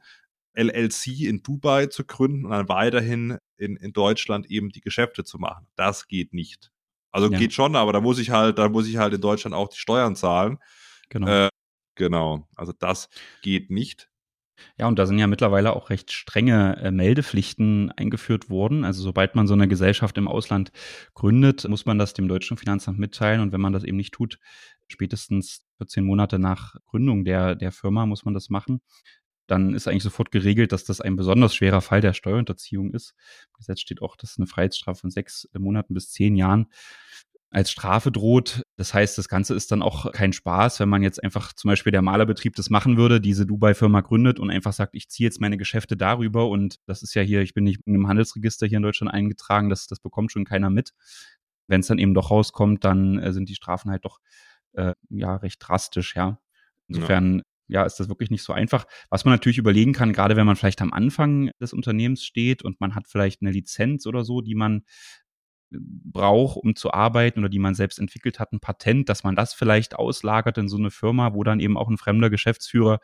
LLC 0.55 1.21
in 1.21 1.43
Dubai 1.43 1.87
zu 1.87 2.05
gründen 2.05 2.45
und 2.45 2.51
dann 2.51 2.69
weiterhin 2.69 3.39
in, 3.57 3.77
in 3.77 3.93
Deutschland 3.93 4.47
eben 4.47 4.71
die 4.71 4.81
Geschäfte 4.81 5.25
zu 5.25 5.39
machen. 5.39 5.67
Das 5.77 6.09
geht 6.09 6.33
nicht. 6.35 6.71
Also 7.11 7.31
ja. 7.31 7.39
geht 7.39 7.53
schon, 7.53 7.77
aber 7.77 7.93
da 7.93 8.01
muss 8.01 8.19
ich 8.19 8.31
halt, 8.31 8.59
da 8.59 8.69
muss 8.69 8.87
ich 8.87 8.97
halt 8.97 9.15
in 9.15 9.21
Deutschland 9.21 9.55
auch 9.55 9.69
die 9.69 9.79
Steuern 9.79 10.17
zahlen. 10.17 10.59
Genau. 11.09 11.47
Äh, 11.47 11.49
genau. 11.95 12.49
Also 12.55 12.73
das 12.73 13.09
geht 13.43 13.71
nicht. 13.71 14.09
Ja, 14.77 14.89
und 14.89 14.99
da 14.99 15.07
sind 15.07 15.19
ja 15.19 15.27
mittlerweile 15.27 15.75
auch 15.75 15.91
recht 15.91 16.13
strenge 16.13 16.77
äh, 16.83 16.91
Meldepflichten 16.91 17.93
eingeführt 17.93 18.51
worden. 18.51 18.85
Also 18.85 19.03
sobald 19.03 19.35
man 19.35 19.47
so 19.47 19.55
eine 19.55 19.69
Gesellschaft 19.69 20.19
im 20.19 20.29
Ausland 20.29 20.73
gründet, 21.15 21.69
muss 21.69 21.87
man 21.87 21.99
das 21.99 22.13
dem 22.13 22.29
deutschen 22.29 22.57
Finanzamt 22.57 22.99
mitteilen. 22.99 23.41
Und 23.41 23.53
wenn 23.53 23.61
man 23.61 23.73
das 23.73 23.85
eben 23.85 23.97
nicht 23.97 24.15
tut, 24.15 24.39
spätestens 24.89 25.65
14 25.79 26.05
Monate 26.05 26.39
nach 26.39 26.77
Gründung 26.87 27.25
der, 27.25 27.55
der 27.55 27.73
Firma 27.73 28.07
muss 28.07 28.25
man 28.25 28.35
das 28.35 28.51
machen. 28.51 28.81
Dann 29.47 29.75
ist 29.75 29.89
eigentlich 29.89 30.03
sofort 30.03 30.31
geregelt, 30.31 30.73
dass 30.73 30.85
das 30.85 31.01
ein 31.01 31.17
besonders 31.17 31.55
schwerer 31.55 31.81
Fall 31.81 32.03
der 32.03 32.13
Steuerhinterziehung 32.13 32.93
ist. 32.93 33.15
Im 33.47 33.59
Gesetz 33.59 33.81
steht 33.81 34.03
auch, 34.03 34.17
dass 34.17 34.37
eine 34.37 34.47
Freiheitsstrafe 34.47 35.01
von 35.01 35.11
sechs 35.11 35.49
Monaten 35.59 35.95
bis 35.95 36.11
zehn 36.11 36.37
Jahren 36.37 36.67
als 37.51 37.71
Strafe 37.71 38.13
droht. 38.13 38.63
Das 38.77 38.93
heißt, 38.93 39.17
das 39.17 39.29
Ganze 39.29 39.55
ist 39.55 39.73
dann 39.73 39.83
auch 39.83 40.13
kein 40.13 40.33
Spaß, 40.33 40.81
wenn 40.81 40.89
man 40.89 41.03
jetzt 41.03 41.23
einfach 41.23 41.53
zum 41.53 41.69
Beispiel 41.69 41.93
der 41.93 42.03
Malerbetrieb 42.03 42.55
das 42.57 42.69
machen 42.69 42.97
würde, 42.97 43.21
diese 43.21 43.47
Dubai-Firma 43.47 44.03
gründet 44.03 44.39
und 44.39 44.51
einfach 44.51 44.73
sagt, 44.73 44.95
ich 44.95 45.09
ziehe 45.09 45.27
jetzt 45.27 45.41
meine 45.41 45.57
Geschäfte 45.57 45.97
darüber 45.97 46.49
und 46.49 46.77
das 46.87 47.03
ist 47.03 47.15
ja 47.15 47.23
hier, 47.23 47.41
ich 47.41 47.55
bin 47.55 47.65
nicht 47.65 47.81
in 47.87 47.95
einem 47.95 48.09
Handelsregister 48.09 48.67
hier 48.67 48.77
in 48.77 48.83
Deutschland 48.83 49.13
eingetragen, 49.13 49.71
das, 49.71 49.87
das 49.87 50.01
bekommt 50.01 50.31
schon 50.31 50.45
keiner 50.45 50.69
mit. 50.69 50.93
Wenn 51.69 51.81
es 51.81 51.87
dann 51.87 51.99
eben 51.99 52.15
doch 52.15 52.31
rauskommt, 52.31 52.85
dann 52.85 53.19
äh, 53.19 53.33
sind 53.33 53.49
die 53.49 53.55
Strafen 53.55 53.91
halt 53.91 54.05
doch 54.05 54.21
äh, 54.73 54.95
ja 55.11 55.37
recht 55.37 55.59
drastisch, 55.61 56.17
ja. 56.17 56.39
Insofern 56.89 57.43
ja. 57.67 57.81
ja, 57.81 57.83
ist 57.85 58.01
das 58.01 58.09
wirklich 58.09 58.31
nicht 58.31 58.43
so 58.43 58.53
einfach. 58.53 58.87
Was 59.11 59.25
man 59.25 59.35
natürlich 59.35 59.59
überlegen 59.59 59.93
kann, 59.93 60.13
gerade 60.13 60.37
wenn 60.37 60.47
man 60.47 60.57
vielleicht 60.57 60.81
am 60.81 60.93
Anfang 60.93 61.51
des 61.61 61.73
Unternehmens 61.73 62.25
steht 62.25 62.63
und 62.63 62.81
man 62.81 62.95
hat 62.95 63.09
vielleicht 63.09 63.43
eine 63.43 63.51
Lizenz 63.51 64.07
oder 64.07 64.25
so, 64.25 64.41
die 64.41 64.55
man 64.55 64.85
äh, 65.71 65.79
braucht, 65.81 66.57
um 66.57 66.75
zu 66.75 66.93
arbeiten 66.93 67.41
oder 67.41 67.49
die 67.49 67.59
man 67.59 67.75
selbst 67.75 67.99
entwickelt 67.99 68.39
hat, 68.41 68.53
ein 68.53 68.61
Patent, 68.61 69.09
dass 69.09 69.25
man 69.25 69.37
das 69.37 69.55
vielleicht 69.55 69.97
auslagert 69.97 70.59
in 70.59 70.69
so 70.69 70.79
eine 70.79 70.91
Firma, 70.91 71.35
wo 71.35 71.45
dann 71.45 71.61
eben 71.61 71.77
auch 71.77 71.89
ein 71.89 71.99
fremder 71.99 72.31
Geschäftsführer 72.31 73.01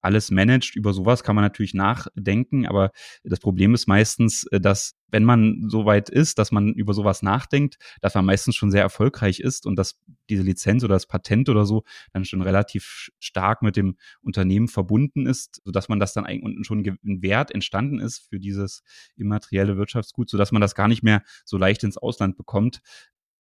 alles 0.00 0.30
managt. 0.30 0.76
Über 0.76 0.92
sowas 0.92 1.22
kann 1.22 1.34
man 1.34 1.44
natürlich 1.44 1.74
nachdenken, 1.74 2.66
aber 2.66 2.90
das 3.24 3.40
Problem 3.40 3.74
ist 3.74 3.86
meistens, 3.86 4.44
äh, 4.50 4.60
dass 4.60 4.94
wenn 5.10 5.24
man 5.24 5.68
so 5.68 5.86
weit 5.86 6.10
ist, 6.10 6.38
dass 6.38 6.52
man 6.52 6.74
über 6.74 6.92
sowas 6.92 7.22
nachdenkt, 7.22 7.78
dass 8.00 8.14
man 8.14 8.26
meistens 8.26 8.56
schon 8.56 8.70
sehr 8.70 8.82
erfolgreich 8.82 9.40
ist 9.40 9.66
und 9.66 9.76
dass 9.76 9.98
diese 10.28 10.42
Lizenz 10.42 10.84
oder 10.84 10.94
das 10.94 11.06
Patent 11.06 11.48
oder 11.48 11.64
so 11.64 11.84
dann 12.12 12.24
schon 12.24 12.42
relativ 12.42 13.10
stark 13.18 13.62
mit 13.62 13.76
dem 13.76 13.96
Unternehmen 14.20 14.68
verbunden 14.68 15.26
ist, 15.26 15.62
sodass 15.64 15.88
man 15.88 15.98
das 15.98 16.12
dann 16.12 16.26
eigentlich 16.26 16.66
schon 16.66 16.84
ein 16.84 17.22
Wert 17.22 17.50
entstanden 17.52 18.00
ist 18.00 18.18
für 18.28 18.38
dieses 18.38 18.82
immaterielle 19.16 19.78
Wirtschaftsgut, 19.78 20.28
sodass 20.28 20.52
man 20.52 20.60
das 20.60 20.74
gar 20.74 20.88
nicht 20.88 21.02
mehr 21.02 21.22
so 21.44 21.56
leicht 21.56 21.84
ins 21.84 21.96
Ausland 21.96 22.36
bekommt 22.36 22.82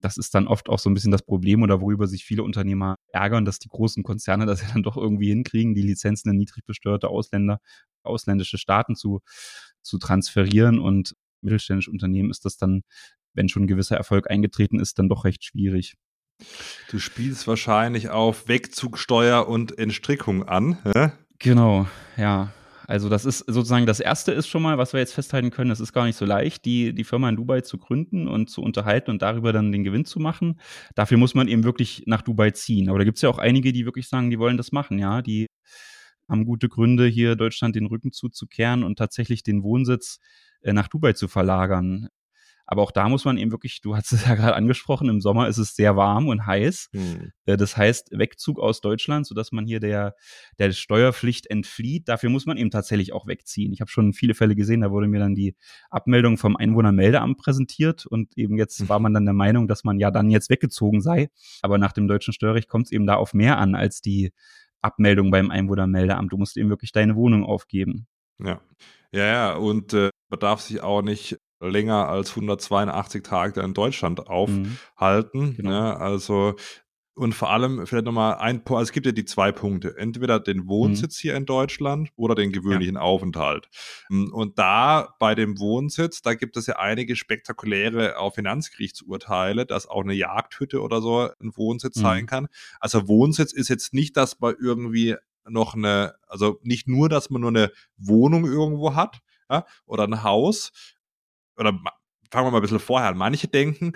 das 0.02 0.18
ist 0.18 0.36
dann 0.36 0.48
oft 0.48 0.70
auch 0.70 0.80
so 0.80 0.90
ein 0.90 0.94
bisschen 0.94 1.12
das 1.12 1.24
Problem 1.24 1.64
oder 1.64 1.82
worüber 1.82 2.08
sich 2.08 2.24
viele 2.24 2.44
Unternehmer 2.44 2.96
ärgern, 3.12 3.46
dass 3.46 3.60
die 3.60 3.70
großen 3.70 4.04
Konzerne 4.04 4.46
das 4.46 4.62
ja 4.62 4.70
dann 4.74 4.84
doch 4.84 4.98
irgendwie 4.98 5.30
hinkriegen, 5.30 5.76
die 5.76 5.82
Lizenzen 5.82 6.30
in 6.30 6.38
niedrig 6.38 6.66
besteuerte 6.66 7.10
Ausländer, 7.10 7.60
ausländische 8.04 8.58
Staaten 8.58 8.96
zu, 8.96 9.22
zu 9.82 9.98
transferieren 9.98 10.80
und 10.80 11.16
mittelständische 11.42 11.92
Unternehmen 11.92 12.32
ist 12.32 12.46
das 12.46 12.58
dann, 12.58 12.82
wenn 13.34 13.50
schon 13.50 13.64
ein 13.64 13.68
gewisser 13.68 13.98
Erfolg 13.98 14.30
eingetreten 14.30 14.80
ist, 14.80 14.98
dann 15.00 15.10
doch 15.10 15.26
recht 15.26 15.44
schwierig. 15.44 15.96
Du 16.90 17.00
spielst 17.00 17.48
wahrscheinlich 17.48 18.10
auf 18.10 18.48
Wegzugsteuer 18.48 19.48
und 19.48 19.78
Entstrickung 19.78 20.44
an. 20.48 20.78
Hä? 20.84 21.12
Genau, 21.40 21.88
ja. 22.16 22.54
Also 22.88 23.10
das 23.10 23.26
ist 23.26 23.40
sozusagen 23.40 23.86
das 23.86 24.00
erste 24.00 24.32
ist 24.32 24.48
schon 24.48 24.62
mal, 24.62 24.78
was 24.78 24.94
wir 24.94 25.02
jetzt 25.02 25.14
festhalten 25.14 25.52
können, 25.52 25.72
es 25.72 25.82
ist 25.82 25.92
gar 25.92 26.06
nicht 26.06 26.16
so 26.16 26.26
leicht, 26.26 26.64
die, 26.64 26.94
die 26.94 27.04
Firma 27.04 27.28
in 27.28 27.36
Dubai 27.36 27.60
zu 27.60 27.78
gründen 27.78 28.30
und 28.30 28.50
zu 28.50 28.62
unterhalten 28.62 29.12
und 29.12 29.22
darüber 29.22 29.52
dann 29.52 29.74
den 29.74 29.84
Gewinn 29.84 30.06
zu 30.06 30.22
machen. 30.22 30.60
Dafür 30.96 31.18
muss 31.18 31.36
man 31.36 31.50
eben 31.50 31.66
wirklich 31.66 32.04
nach 32.06 32.22
Dubai 32.22 32.52
ziehen. 32.52 32.88
Aber 32.90 32.98
da 32.98 33.04
gibt 33.04 33.18
es 33.18 33.22
ja 33.24 33.30
auch 33.30 33.40
einige, 33.40 33.74
die 33.74 33.86
wirklich 33.86 34.08
sagen, 34.08 34.30
die 34.30 34.40
wollen 34.40 34.56
das 34.56 34.72
machen, 34.72 35.00
ja, 35.00 35.22
die 35.22 35.48
haben 36.30 36.46
gute 36.46 36.70
Gründe, 36.70 37.08
hier 37.08 37.36
Deutschland 37.36 37.76
den 37.76 37.88
Rücken 37.88 38.12
zuzukehren 38.14 38.84
und 38.84 38.98
tatsächlich 38.98 39.44
den 39.44 39.64
Wohnsitz 39.64 40.20
äh, 40.62 40.74
nach 40.74 40.88
Dubai 40.88 41.14
zu 41.14 41.28
verlagern. 41.28 42.08
Aber 42.68 42.82
auch 42.82 42.92
da 42.92 43.08
muss 43.08 43.24
man 43.24 43.38
eben 43.38 43.52
wirklich, 43.52 43.80
du 43.82 43.96
hast 43.96 44.12
es 44.12 44.28
ja 44.28 44.36
gerade 44.36 44.56
angesprochen, 44.56 45.08
im 45.08 45.22
Sommer 45.22 45.48
ist 45.48 45.58
es 45.58 45.76
sehr 45.76 45.96
warm 45.96 46.28
und 46.28 46.46
heiß. 46.46 46.90
Hm. 46.92 47.32
Äh, 47.46 47.56
das 47.56 47.78
heißt, 47.78 48.12
Wegzug 48.12 48.60
aus 48.60 48.82
Deutschland, 48.82 49.26
sodass 49.26 49.54
man 49.54 49.66
hier 49.66 49.80
der, 49.80 50.16
der 50.60 50.74
Steuerpflicht 50.74 51.48
entflieht. 51.48 52.10
Dafür 52.10 52.30
muss 52.30 52.46
man 52.46 52.58
eben 52.58 52.70
tatsächlich 52.70 53.14
auch 53.14 53.26
wegziehen. 53.26 53.72
Ich 53.72 53.80
habe 53.80 53.90
schon 53.90 54.12
viele 54.12 54.34
Fälle 54.34 54.56
gesehen, 54.56 54.82
da 54.82 54.92
wurde 54.92 55.08
mir 55.08 55.20
dann 55.20 55.34
die 55.34 55.56
Abmeldung 55.90 56.38
vom 56.38 56.58
Einwohnermeldeamt 56.58 57.38
präsentiert 57.38 58.06
und 58.06 58.38
eben 58.38 58.58
jetzt 58.58 58.90
war 58.90 59.00
man 59.00 59.14
dann 59.14 59.26
der 59.26 59.34
Meinung, 59.34 59.70
dass 59.70 59.86
man 59.86 59.98
ja 59.98 60.12
dann 60.12 60.30
jetzt 60.30 60.50
weggezogen 60.50 61.00
sei. 61.00 61.30
Aber 61.62 61.78
nach 61.78 61.94
dem 61.94 62.08
deutschen 62.10 62.34
Steuerrecht 62.34 62.68
kommt 62.68 62.88
es 62.88 62.92
eben 62.92 63.08
da 63.08 63.16
auf 63.16 63.34
mehr 63.34 63.58
an 63.58 63.76
als 63.76 64.02
die 64.02 64.34
Abmeldung 64.82 65.32
beim 65.32 65.52
Einwohnermeldeamt. 65.52 66.34
Du 66.34 66.38
musst 66.38 66.58
eben 66.58 66.70
wirklich 66.70 66.92
deine 66.92 67.16
Wohnung 67.16 67.46
aufgeben. 67.46 68.08
Ja, 68.40 68.62
ja, 69.12 69.26
ja, 69.26 69.56
und 69.56 69.94
äh, 69.94 70.10
man 70.30 70.40
darf 70.40 70.62
sich 70.62 70.82
auch 70.82 71.02
nicht 71.02 71.40
länger 71.60 72.08
als 72.08 72.32
182 72.32 73.24
Tage 73.24 73.62
in 73.62 73.74
Deutschland 73.74 74.20
mhm. 74.20 74.26
aufhalten. 74.28 75.40
Mhm, 75.40 75.56
genau. 75.56 75.70
ne? 75.70 75.98
Also 75.98 76.56
und 77.18 77.34
vor 77.34 77.50
allem 77.50 77.88
vielleicht 77.88 78.06
nochmal 78.06 78.36
ein 78.36 78.64
Punkt, 78.64 78.78
also 78.80 78.90
es 78.90 78.92
gibt 78.92 79.08
ja 79.08 79.12
die 79.12 79.26
zwei 79.26 79.52
Punkte, 79.52 79.98
entweder 79.98 80.40
den 80.40 80.68
Wohnsitz 80.68 81.18
mhm. 81.18 81.22
hier 81.22 81.36
in 81.36 81.46
Deutschland 81.48 82.10
oder 82.16 82.36
den 82.36 82.52
gewöhnlichen 82.52 82.96
ja. 82.96 83.02
Aufenthalt. 83.02 83.70
Hm, 84.10 84.32
und 84.32 84.60
da 84.60 85.16
bei 85.20 85.34
dem 85.34 85.58
Wohnsitz, 85.58 86.22
da 86.22 86.36
gibt 86.36 86.58
es 86.58 86.68
ja 86.68 86.78
einige 86.78 87.16
spektakuläre 87.16 88.20
auch 88.20 88.36
Finanzgerichtsurteile, 88.36 89.66
dass 89.66 89.88
auch 89.88 90.04
eine 90.04 90.14
Jagdhütte 90.14 90.80
oder 90.80 91.02
so 91.02 91.30
ein 91.42 91.58
Wohnsitz 91.58 91.96
mhm. 91.96 92.02
sein 92.02 92.26
kann. 92.28 92.48
Also 92.80 93.08
Wohnsitz 93.08 93.52
ist 93.52 93.70
jetzt 93.70 93.96
nicht, 93.96 94.16
dass 94.16 94.40
man 94.40 94.54
irgendwie 94.62 95.16
noch 95.50 95.74
eine, 95.74 96.14
also 96.28 96.60
nicht 96.62 96.88
nur, 96.88 97.10
dass 97.10 97.32
man 97.32 97.42
nur 97.42 97.50
eine 97.50 97.72
Wohnung 97.98 98.46
irgendwo 98.46 98.94
hat 98.94 99.22
ja, 99.50 99.66
oder 99.86 100.04
ein 100.04 100.24
Haus 100.24 100.72
oder 101.58 101.72
fangen 102.32 102.48
wir 102.48 102.52
mal 102.52 102.58
ein 102.58 102.62
bisschen 102.62 102.80
vorher 102.80 103.10
an. 103.10 103.18
Manche 103.18 103.48
denken, 103.48 103.94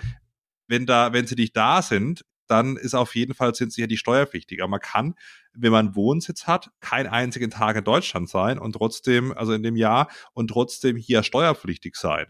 wenn 0.68 0.86
da, 0.86 1.12
wenn 1.12 1.26
sie 1.26 1.34
nicht 1.34 1.56
da 1.56 1.82
sind, 1.82 2.24
dann 2.46 2.76
ist 2.76 2.94
auf 2.94 3.14
jeden 3.14 3.34
Fall 3.34 3.54
sind 3.54 3.72
sie 3.72 3.80
ja 3.82 3.86
die 3.86 3.96
steuerpflichtiger. 3.96 4.68
Man 4.68 4.80
kann, 4.80 5.14
wenn 5.54 5.72
man 5.72 5.94
Wohnsitz 5.94 6.46
hat, 6.46 6.70
keinen 6.80 7.06
einzigen 7.06 7.50
Tag 7.50 7.76
in 7.76 7.84
Deutschland 7.84 8.28
sein 8.28 8.58
und 8.58 8.72
trotzdem, 8.72 9.32
also 9.32 9.52
in 9.52 9.62
dem 9.62 9.76
Jahr 9.76 10.08
und 10.34 10.48
trotzdem 10.48 10.96
hier 10.96 11.22
steuerpflichtig 11.22 11.96
sein. 11.96 12.26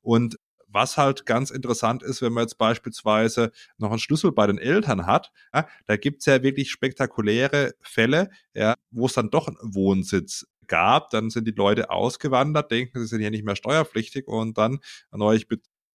Und 0.00 0.38
was 0.68 0.96
halt 0.96 1.26
ganz 1.26 1.50
interessant 1.50 2.02
ist, 2.02 2.22
wenn 2.22 2.32
man 2.32 2.44
jetzt 2.44 2.58
beispielsweise 2.58 3.52
noch 3.78 3.90
einen 3.90 3.98
Schlüssel 3.98 4.32
bei 4.32 4.46
den 4.46 4.58
Eltern 4.58 5.06
hat, 5.06 5.32
ja, 5.54 5.66
da 5.86 5.96
gibt's 5.96 6.26
ja 6.26 6.42
wirklich 6.42 6.70
spektakuläre 6.70 7.74
Fälle, 7.80 8.30
ja, 8.52 8.74
wo 8.90 9.06
es 9.06 9.14
dann 9.14 9.30
doch 9.30 9.48
einen 9.48 9.58
Wohnsitz 9.62 10.46
gab, 10.66 11.10
dann 11.10 11.30
sind 11.30 11.46
die 11.46 11.52
Leute 11.52 11.90
ausgewandert, 11.90 12.70
denken, 12.70 13.00
sie 13.00 13.06
sind 13.06 13.20
ja 13.20 13.30
nicht 13.30 13.44
mehr 13.44 13.56
steuerpflichtig 13.56 14.26
und 14.26 14.58
dann 14.58 14.78
neulich 15.10 15.46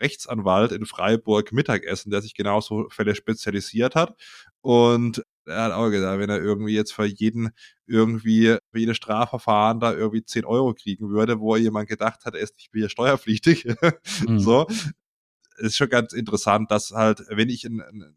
Rechtsanwalt 0.01 0.71
in 0.71 0.85
Freiburg 0.85 1.51
Mittagessen, 1.51 2.11
der 2.11 2.21
sich 2.21 2.33
genauso 2.33 2.87
Fälle 2.89 3.15
spezialisiert 3.15 3.95
hat. 3.95 4.19
Und 4.61 5.23
er 5.45 5.63
hat 5.63 5.71
auch 5.71 5.89
gesagt, 5.89 6.19
wenn 6.19 6.29
er 6.29 6.41
irgendwie 6.41 6.73
jetzt 6.73 6.93
für 6.93 7.05
jeden 7.05 7.51
irgendwie, 7.87 8.57
für 8.71 8.79
jedes 8.79 8.97
Strafverfahren 8.97 9.79
da 9.79 9.93
irgendwie 9.93 10.23
10 10.23 10.45
Euro 10.45 10.73
kriegen 10.73 11.09
würde, 11.09 11.39
wo 11.39 11.55
jemand 11.55 11.89
gedacht 11.89 12.25
hat, 12.25 12.35
er 12.35 12.41
ist 12.41 12.57
nicht 12.57 12.73
mehr 12.73 12.89
steuerpflichtig. 12.89 13.65
Mhm. 14.27 14.39
So. 14.39 14.67
Ist 15.57 15.77
schon 15.77 15.89
ganz 15.89 16.13
interessant, 16.13 16.71
dass 16.71 16.91
halt, 16.91 17.23
wenn 17.29 17.49
ich 17.49 17.65
ein, 17.65 18.15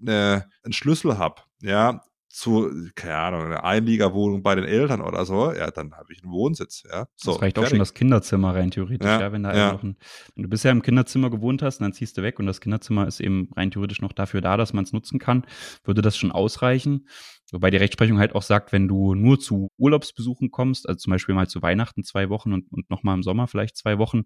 eine, 0.00 0.48
einen 0.62 0.72
Schlüssel 0.72 1.18
habe, 1.18 1.42
ja, 1.60 2.04
zu, 2.34 2.68
keine 2.96 3.16
Ahnung, 3.16 3.42
eine 3.44 3.62
Einliegerwohnung 3.62 4.42
bei 4.42 4.56
den 4.56 4.64
Eltern 4.64 5.00
oder 5.00 5.24
so, 5.24 5.52
ja, 5.52 5.70
dann 5.70 5.94
habe 5.94 6.12
ich 6.12 6.24
einen 6.24 6.32
Wohnsitz, 6.32 6.82
ja. 6.90 7.06
So, 7.14 7.32
das 7.32 7.42
reicht 7.42 7.54
fertig. 7.56 7.66
auch 7.66 7.70
schon 7.70 7.78
das 7.78 7.94
Kinderzimmer 7.94 8.54
rein 8.56 8.72
theoretisch, 8.72 9.06
ja, 9.06 9.20
ja 9.20 9.32
wenn 9.32 9.44
da 9.44 9.56
ja. 9.56 9.72
noch 9.72 9.84
ein, 9.84 9.96
wenn 10.34 10.42
du 10.42 10.48
bisher 10.48 10.72
im 10.72 10.82
Kinderzimmer 10.82 11.30
gewohnt 11.30 11.62
hast, 11.62 11.78
dann 11.78 11.92
ziehst 11.92 12.18
du 12.18 12.22
weg 12.22 12.40
und 12.40 12.46
das 12.46 12.60
Kinderzimmer 12.60 13.06
ist 13.06 13.20
eben 13.20 13.50
rein 13.54 13.70
theoretisch 13.70 14.02
noch 14.02 14.12
dafür 14.12 14.40
da, 14.40 14.56
dass 14.56 14.72
man 14.72 14.82
es 14.82 14.92
nutzen 14.92 15.20
kann, 15.20 15.46
würde 15.84 16.02
das 16.02 16.16
schon 16.16 16.32
ausreichen. 16.32 17.06
Wobei 17.52 17.70
die 17.70 17.76
Rechtsprechung 17.76 18.18
halt 18.18 18.34
auch 18.34 18.42
sagt, 18.42 18.72
wenn 18.72 18.88
du 18.88 19.14
nur 19.14 19.38
zu 19.38 19.70
Urlaubsbesuchen 19.76 20.50
kommst, 20.50 20.88
also 20.88 20.98
zum 20.98 21.12
Beispiel 21.12 21.36
mal 21.36 21.46
zu 21.46 21.62
Weihnachten 21.62 22.02
zwei 22.02 22.30
Wochen 22.30 22.52
und, 22.52 22.72
und 22.72 22.90
nochmal 22.90 23.14
im 23.14 23.22
Sommer 23.22 23.46
vielleicht 23.46 23.76
zwei 23.76 23.98
Wochen, 23.98 24.24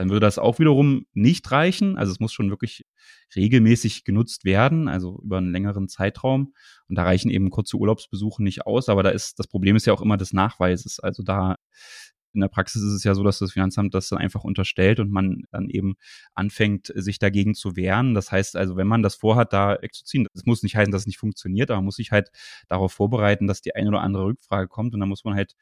dann 0.00 0.08
würde 0.08 0.24
das 0.24 0.38
auch 0.38 0.58
wiederum 0.58 1.04
nicht 1.12 1.50
reichen. 1.52 1.98
Also 1.98 2.10
es 2.10 2.20
muss 2.20 2.32
schon 2.32 2.48
wirklich 2.48 2.86
regelmäßig 3.36 4.04
genutzt 4.04 4.46
werden, 4.46 4.88
also 4.88 5.20
über 5.22 5.36
einen 5.36 5.52
längeren 5.52 5.88
Zeitraum. 5.88 6.54
Und 6.88 6.96
da 6.96 7.02
reichen 7.02 7.30
eben 7.30 7.50
kurze 7.50 7.76
Urlaubsbesuche 7.76 8.42
nicht 8.42 8.64
aus. 8.64 8.88
Aber 8.88 9.02
da 9.02 9.10
ist, 9.10 9.38
das 9.38 9.46
Problem 9.46 9.76
ist 9.76 9.84
ja 9.84 9.92
auch 9.92 10.00
immer 10.00 10.16
des 10.16 10.32
Nachweises. 10.32 11.00
Also 11.00 11.22
da 11.22 11.56
in 12.32 12.40
der 12.40 12.48
Praxis 12.48 12.82
ist 12.82 12.92
es 12.92 13.04
ja 13.04 13.14
so, 13.14 13.22
dass 13.24 13.38
das 13.38 13.52
Finanzamt 13.52 13.94
das 13.94 14.08
dann 14.08 14.18
einfach 14.18 14.44
unterstellt 14.44 15.00
und 15.00 15.10
man 15.10 15.42
dann 15.50 15.68
eben 15.68 15.94
anfängt, 16.34 16.92
sich 16.94 17.18
dagegen 17.18 17.54
zu 17.54 17.76
wehren. 17.76 18.14
Das 18.14 18.30
heißt 18.30 18.56
also, 18.56 18.76
wenn 18.76 18.86
man 18.86 19.02
das 19.02 19.14
vorhat, 19.16 19.52
da 19.52 19.78
wegzuziehen, 19.80 20.26
das 20.32 20.46
muss 20.46 20.62
nicht 20.62 20.76
heißen, 20.76 20.92
dass 20.92 21.02
es 21.02 21.06
nicht 21.06 21.18
funktioniert, 21.18 21.70
aber 21.70 21.78
man 21.78 21.86
muss 21.86 21.96
sich 21.96 22.12
halt 22.12 22.30
darauf 22.68 22.92
vorbereiten, 22.92 23.46
dass 23.46 23.62
die 23.62 23.74
eine 23.74 23.88
oder 23.88 24.00
andere 24.00 24.24
Rückfrage 24.24 24.68
kommt 24.68 24.94
und 24.94 25.00
dann 25.00 25.08
muss 25.08 25.24
man 25.24 25.34
halt 25.34 25.54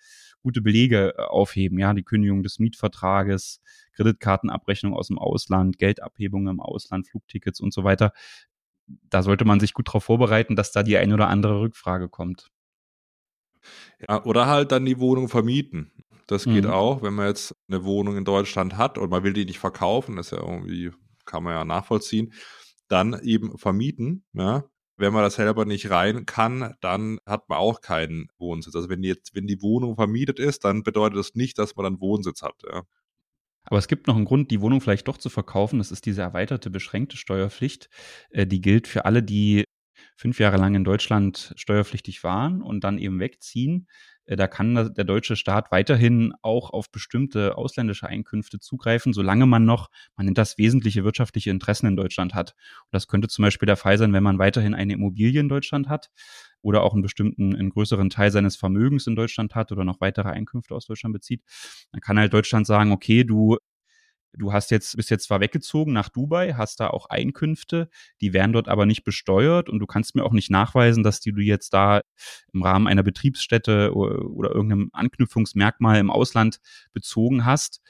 gute 0.42 0.61
Belege 0.61 1.14
äh, 1.16 1.22
aufheben, 1.22 1.78
ja, 1.78 1.94
die 1.94 2.02
Kündigung 2.02 2.42
des 2.42 2.59
Mietvertrages, 2.59 3.61
Kreditkartenabrechnung 3.92 4.94
aus 4.94 5.09
dem 5.09 5.18
Ausland, 5.18 5.78
Geldabhebungen 5.78 6.48
im 6.48 6.61
Ausland, 6.61 7.09
Flugtickets 7.09 7.61
und 7.61 7.72
so 7.72 7.85
weiter. 7.85 8.12
Da 9.11 9.22
sollte 9.22 9.44
man 9.44 9.61
sich 9.61 9.74
gut 9.74 9.88
darauf 9.88 10.04
vorbereiten, 10.04 10.57
dass 10.57 10.72
da 10.72 10.83
die 10.83 10.96
eine 10.96 11.14
oder 11.14 11.28
andere 11.28 11.61
Rückfrage 11.61 12.09
kommt. 12.09 12.50
Ja, 14.09 14.24
oder 14.24 14.46
halt 14.46 14.72
dann 14.72 14.85
die 14.85 14.98
Wohnung 14.98 15.28
vermieten. 15.28 15.90
Das 16.28 16.44
geht 16.44 16.64
mhm. 16.64 16.70
auch, 16.70 17.02
wenn 17.02 17.14
man 17.14 17.26
jetzt 17.26 17.56
eine 17.68 17.84
Wohnung 17.84 18.18
in 18.18 18.24
Deutschland 18.26 18.76
hat 18.76 18.98
und 18.98 19.10
man 19.10 19.24
will 19.24 19.32
die 19.32 19.46
nicht 19.46 19.58
verkaufen, 19.58 20.16
das 20.16 20.26
ist 20.26 20.38
ja 20.38 20.44
irgendwie, 20.44 20.92
kann 21.24 21.42
man 21.42 21.54
ja 21.54 21.64
nachvollziehen, 21.64 22.34
dann 22.86 23.18
eben 23.22 23.58
vermieten, 23.58 24.24
ja. 24.34 24.64
Wenn 25.00 25.12
man 25.12 25.22
das 25.22 25.36
selber 25.36 25.64
nicht 25.64 25.90
rein 25.90 26.26
kann, 26.26 26.74
dann 26.80 27.20
hat 27.24 27.48
man 27.48 27.58
auch 27.58 27.80
keinen 27.80 28.32
Wohnsitz. 28.36 28.74
Also 28.74 28.88
wenn 28.88 29.00
die 29.00 29.08
jetzt, 29.08 29.32
wenn 29.32 29.46
die 29.46 29.62
Wohnung 29.62 29.94
vermietet 29.94 30.40
ist, 30.40 30.64
dann 30.64 30.82
bedeutet 30.82 31.16
das 31.16 31.36
nicht, 31.36 31.56
dass 31.56 31.76
man 31.76 31.84
dann 31.84 32.00
Wohnsitz 32.00 32.42
hat, 32.42 32.56
ja. 32.68 32.82
Aber 33.62 33.78
es 33.78 33.86
gibt 33.86 34.06
noch 34.06 34.16
einen 34.16 34.24
Grund, 34.24 34.50
die 34.50 34.60
Wohnung 34.60 34.80
vielleicht 34.80 35.08
doch 35.08 35.18
zu 35.18 35.28
verkaufen. 35.28 35.78
Das 35.78 35.92
ist 35.92 36.06
diese 36.06 36.22
erweiterte 36.22 36.70
beschränkte 36.70 37.16
Steuerpflicht. 37.16 37.90
Äh, 38.30 38.46
die 38.46 38.60
gilt 38.60 38.88
für 38.88 39.04
alle, 39.04 39.22
die 39.22 39.64
fünf 40.16 40.40
Jahre 40.40 40.56
lang 40.56 40.74
in 40.74 40.84
Deutschland 40.84 41.52
steuerpflichtig 41.56 42.24
waren 42.24 42.62
und 42.62 42.82
dann 42.82 42.98
eben 42.98 43.20
wegziehen. 43.20 43.86
Äh, 44.28 44.36
da 44.36 44.46
kann 44.46 44.74
der 44.94 45.04
deutsche 45.04 45.36
Staat 45.36 45.72
weiterhin 45.72 46.32
auch 46.42 46.70
auf 46.70 46.90
bestimmte 46.92 47.56
ausländische 47.56 48.06
Einkünfte 48.06 48.60
zugreifen, 48.60 49.12
solange 49.12 49.46
man 49.46 49.64
noch, 49.64 49.88
man 50.16 50.26
nennt 50.26 50.38
das 50.38 50.58
wesentliche 50.58 51.02
wirtschaftliche 51.04 51.50
Interessen 51.50 51.86
in 51.86 51.96
Deutschland 51.96 52.34
hat. 52.34 52.54
Und 52.84 52.92
das 52.92 53.08
könnte 53.08 53.28
zum 53.28 53.42
Beispiel 53.42 53.66
der 53.66 53.76
Fall 53.76 53.98
sein, 53.98 54.12
wenn 54.12 54.22
man 54.22 54.38
weiterhin 54.38 54.74
eine 54.74 54.92
Immobilie 54.92 55.40
in 55.40 55.48
Deutschland 55.48 55.88
hat 55.88 56.10
oder 56.60 56.82
auch 56.82 56.92
einen 56.92 57.02
bestimmten, 57.02 57.56
einen 57.56 57.70
größeren 57.70 58.10
Teil 58.10 58.30
seines 58.30 58.56
Vermögens 58.56 59.06
in 59.06 59.16
Deutschland 59.16 59.54
hat 59.54 59.72
oder 59.72 59.84
noch 59.84 60.00
weitere 60.00 60.28
Einkünfte 60.28 60.74
aus 60.74 60.86
Deutschland 60.86 61.14
bezieht. 61.14 61.42
Dann 61.92 62.00
kann 62.00 62.18
halt 62.18 62.32
Deutschland 62.32 62.66
sagen, 62.66 62.92
okay, 62.92 63.24
du 63.24 63.56
du 64.32 64.52
hast 64.52 64.70
jetzt, 64.70 64.96
bist 64.96 65.10
jetzt 65.10 65.24
zwar 65.24 65.40
weggezogen 65.40 65.92
nach 65.92 66.08
Dubai, 66.08 66.54
hast 66.54 66.80
da 66.80 66.88
auch 66.88 67.06
Einkünfte, 67.06 67.88
die 68.20 68.32
werden 68.32 68.52
dort 68.52 68.68
aber 68.68 68.86
nicht 68.86 69.04
besteuert 69.04 69.68
und 69.68 69.78
du 69.78 69.86
kannst 69.86 70.14
mir 70.14 70.24
auch 70.24 70.32
nicht 70.32 70.50
nachweisen, 70.50 71.02
dass 71.02 71.20
die 71.20 71.32
du 71.32 71.40
jetzt 71.40 71.72
da 71.74 72.02
im 72.52 72.62
Rahmen 72.62 72.86
einer 72.86 73.02
Betriebsstätte 73.02 73.94
oder, 73.94 74.50
irgendeinem 74.50 74.90
Anknüpfungsmerkmal 74.92 75.98
im 75.98 76.10
Ausland 76.10 76.60
bezogen 76.92 77.44
hast. 77.44 77.80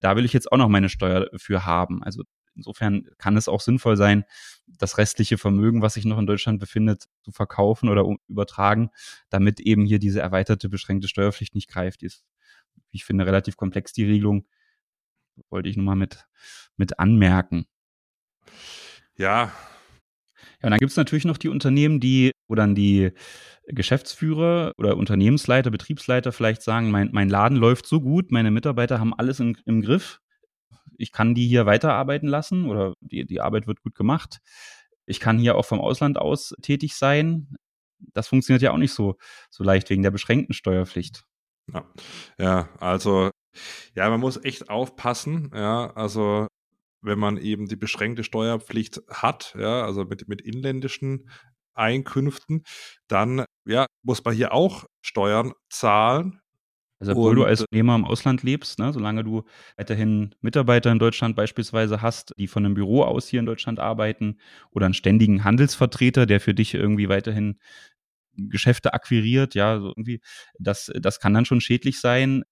Da 0.00 0.16
will 0.16 0.24
ich 0.24 0.32
jetzt 0.32 0.50
auch 0.52 0.58
noch 0.58 0.68
meine 0.68 0.88
Steuer 0.88 1.28
für 1.36 1.64
haben. 1.64 2.02
Also 2.02 2.22
insofern 2.54 3.06
kann 3.18 3.36
es 3.36 3.48
auch 3.48 3.60
sinnvoll 3.60 3.96
sein, 3.96 4.24
das 4.66 4.98
restliche 4.98 5.38
Vermögen, 5.38 5.82
was 5.82 5.94
sich 5.94 6.04
noch 6.04 6.18
in 6.18 6.26
Deutschland 6.26 6.58
befindet, 6.58 7.06
zu 7.22 7.32
verkaufen 7.32 7.88
oder 7.88 8.04
übertragen, 8.28 8.90
damit 9.30 9.60
eben 9.60 9.84
hier 9.84 9.98
diese 9.98 10.20
erweiterte 10.20 10.68
beschränkte 10.68 11.08
Steuerpflicht 11.08 11.54
nicht 11.54 11.68
greift. 11.68 12.00
Die 12.00 12.06
ist, 12.06 12.24
wie 12.90 12.96
ich 12.96 13.04
finde, 13.04 13.26
relativ 13.26 13.56
komplex, 13.56 13.92
die 13.92 14.04
Regelung 14.04 14.46
wollte 15.50 15.68
ich 15.68 15.76
nur 15.76 15.84
mal 15.84 15.96
mit, 15.96 16.26
mit 16.76 16.98
anmerken. 16.98 17.66
Ja. 19.16 19.52
Ja, 20.60 20.66
und 20.66 20.70
dann 20.70 20.78
gibt 20.78 20.90
es 20.90 20.96
natürlich 20.96 21.24
noch 21.24 21.38
die 21.38 21.48
Unternehmen, 21.48 22.00
die, 22.00 22.32
wo 22.48 22.54
dann 22.54 22.74
die 22.74 23.12
Geschäftsführer 23.66 24.72
oder 24.78 24.96
Unternehmensleiter, 24.96 25.70
Betriebsleiter 25.70 26.32
vielleicht 26.32 26.62
sagen, 26.62 26.90
mein, 26.90 27.10
mein 27.12 27.28
Laden 27.28 27.56
läuft 27.56 27.86
so 27.86 28.00
gut, 28.00 28.30
meine 28.30 28.50
Mitarbeiter 28.50 29.00
haben 29.00 29.14
alles 29.14 29.40
im, 29.40 29.56
im 29.64 29.82
Griff, 29.82 30.20
ich 30.98 31.12
kann 31.12 31.34
die 31.34 31.46
hier 31.46 31.66
weiterarbeiten 31.66 32.28
lassen 32.28 32.66
oder 32.66 32.94
die, 33.00 33.26
die 33.26 33.40
Arbeit 33.40 33.66
wird 33.66 33.82
gut 33.82 33.94
gemacht. 33.94 34.40
Ich 35.06 35.20
kann 35.20 35.38
hier 35.38 35.56
auch 35.56 35.64
vom 35.64 35.80
Ausland 35.80 36.18
aus 36.18 36.54
tätig 36.62 36.94
sein. 36.94 37.56
Das 37.98 38.28
funktioniert 38.28 38.62
ja 38.62 38.72
auch 38.72 38.78
nicht 38.78 38.92
so, 38.92 39.16
so 39.50 39.64
leicht 39.64 39.88
wegen 39.90 40.02
der 40.02 40.10
beschränkten 40.10 40.54
Steuerpflicht. 40.54 41.24
Ja, 41.72 41.84
ja 42.38 42.68
also 42.78 43.30
ja, 43.94 44.08
man 44.10 44.20
muss 44.20 44.42
echt 44.44 44.68
aufpassen, 44.70 45.50
ja, 45.54 45.92
also 45.94 46.46
wenn 47.02 47.18
man 47.18 47.36
eben 47.36 47.66
die 47.66 47.76
beschränkte 47.76 48.24
Steuerpflicht 48.24 49.00
hat, 49.08 49.54
ja, 49.58 49.84
also 49.84 50.04
mit, 50.04 50.28
mit 50.28 50.42
inländischen 50.42 51.30
Einkünften, 51.74 52.62
dann 53.08 53.44
ja, 53.66 53.86
muss 54.02 54.24
man 54.24 54.34
hier 54.34 54.52
auch 54.52 54.84
Steuern 55.02 55.52
zahlen. 55.70 56.40
Also 56.98 57.12
obwohl 57.12 57.30
und, 57.30 57.36
du 57.36 57.44
als 57.44 57.60
Unternehmer 57.60 57.94
im 57.94 58.06
Ausland 58.06 58.42
lebst, 58.42 58.78
ne, 58.78 58.92
solange 58.92 59.22
du 59.22 59.44
weiterhin 59.76 60.34
Mitarbeiter 60.40 60.90
in 60.90 60.98
Deutschland 60.98 61.36
beispielsweise 61.36 62.00
hast, 62.00 62.32
die 62.38 62.46
von 62.46 62.64
einem 62.64 62.74
Büro 62.74 63.02
aus 63.02 63.28
hier 63.28 63.40
in 63.40 63.46
Deutschland 63.46 63.78
arbeiten 63.78 64.38
oder 64.70 64.86
einen 64.86 64.94
ständigen 64.94 65.44
Handelsvertreter, 65.44 66.24
der 66.24 66.40
für 66.40 66.54
dich 66.54 66.72
irgendwie 66.72 67.10
weiterhin 67.10 67.58
Geschäfte 68.32 68.94
akquiriert, 68.94 69.54
ja, 69.54 69.78
so 69.78 69.88
irgendwie, 69.88 70.20
das, 70.58 70.90
das 70.98 71.20
kann 71.20 71.34
dann 71.34 71.44
schon 71.44 71.60
schädlich 71.60 72.00
sein 72.00 72.44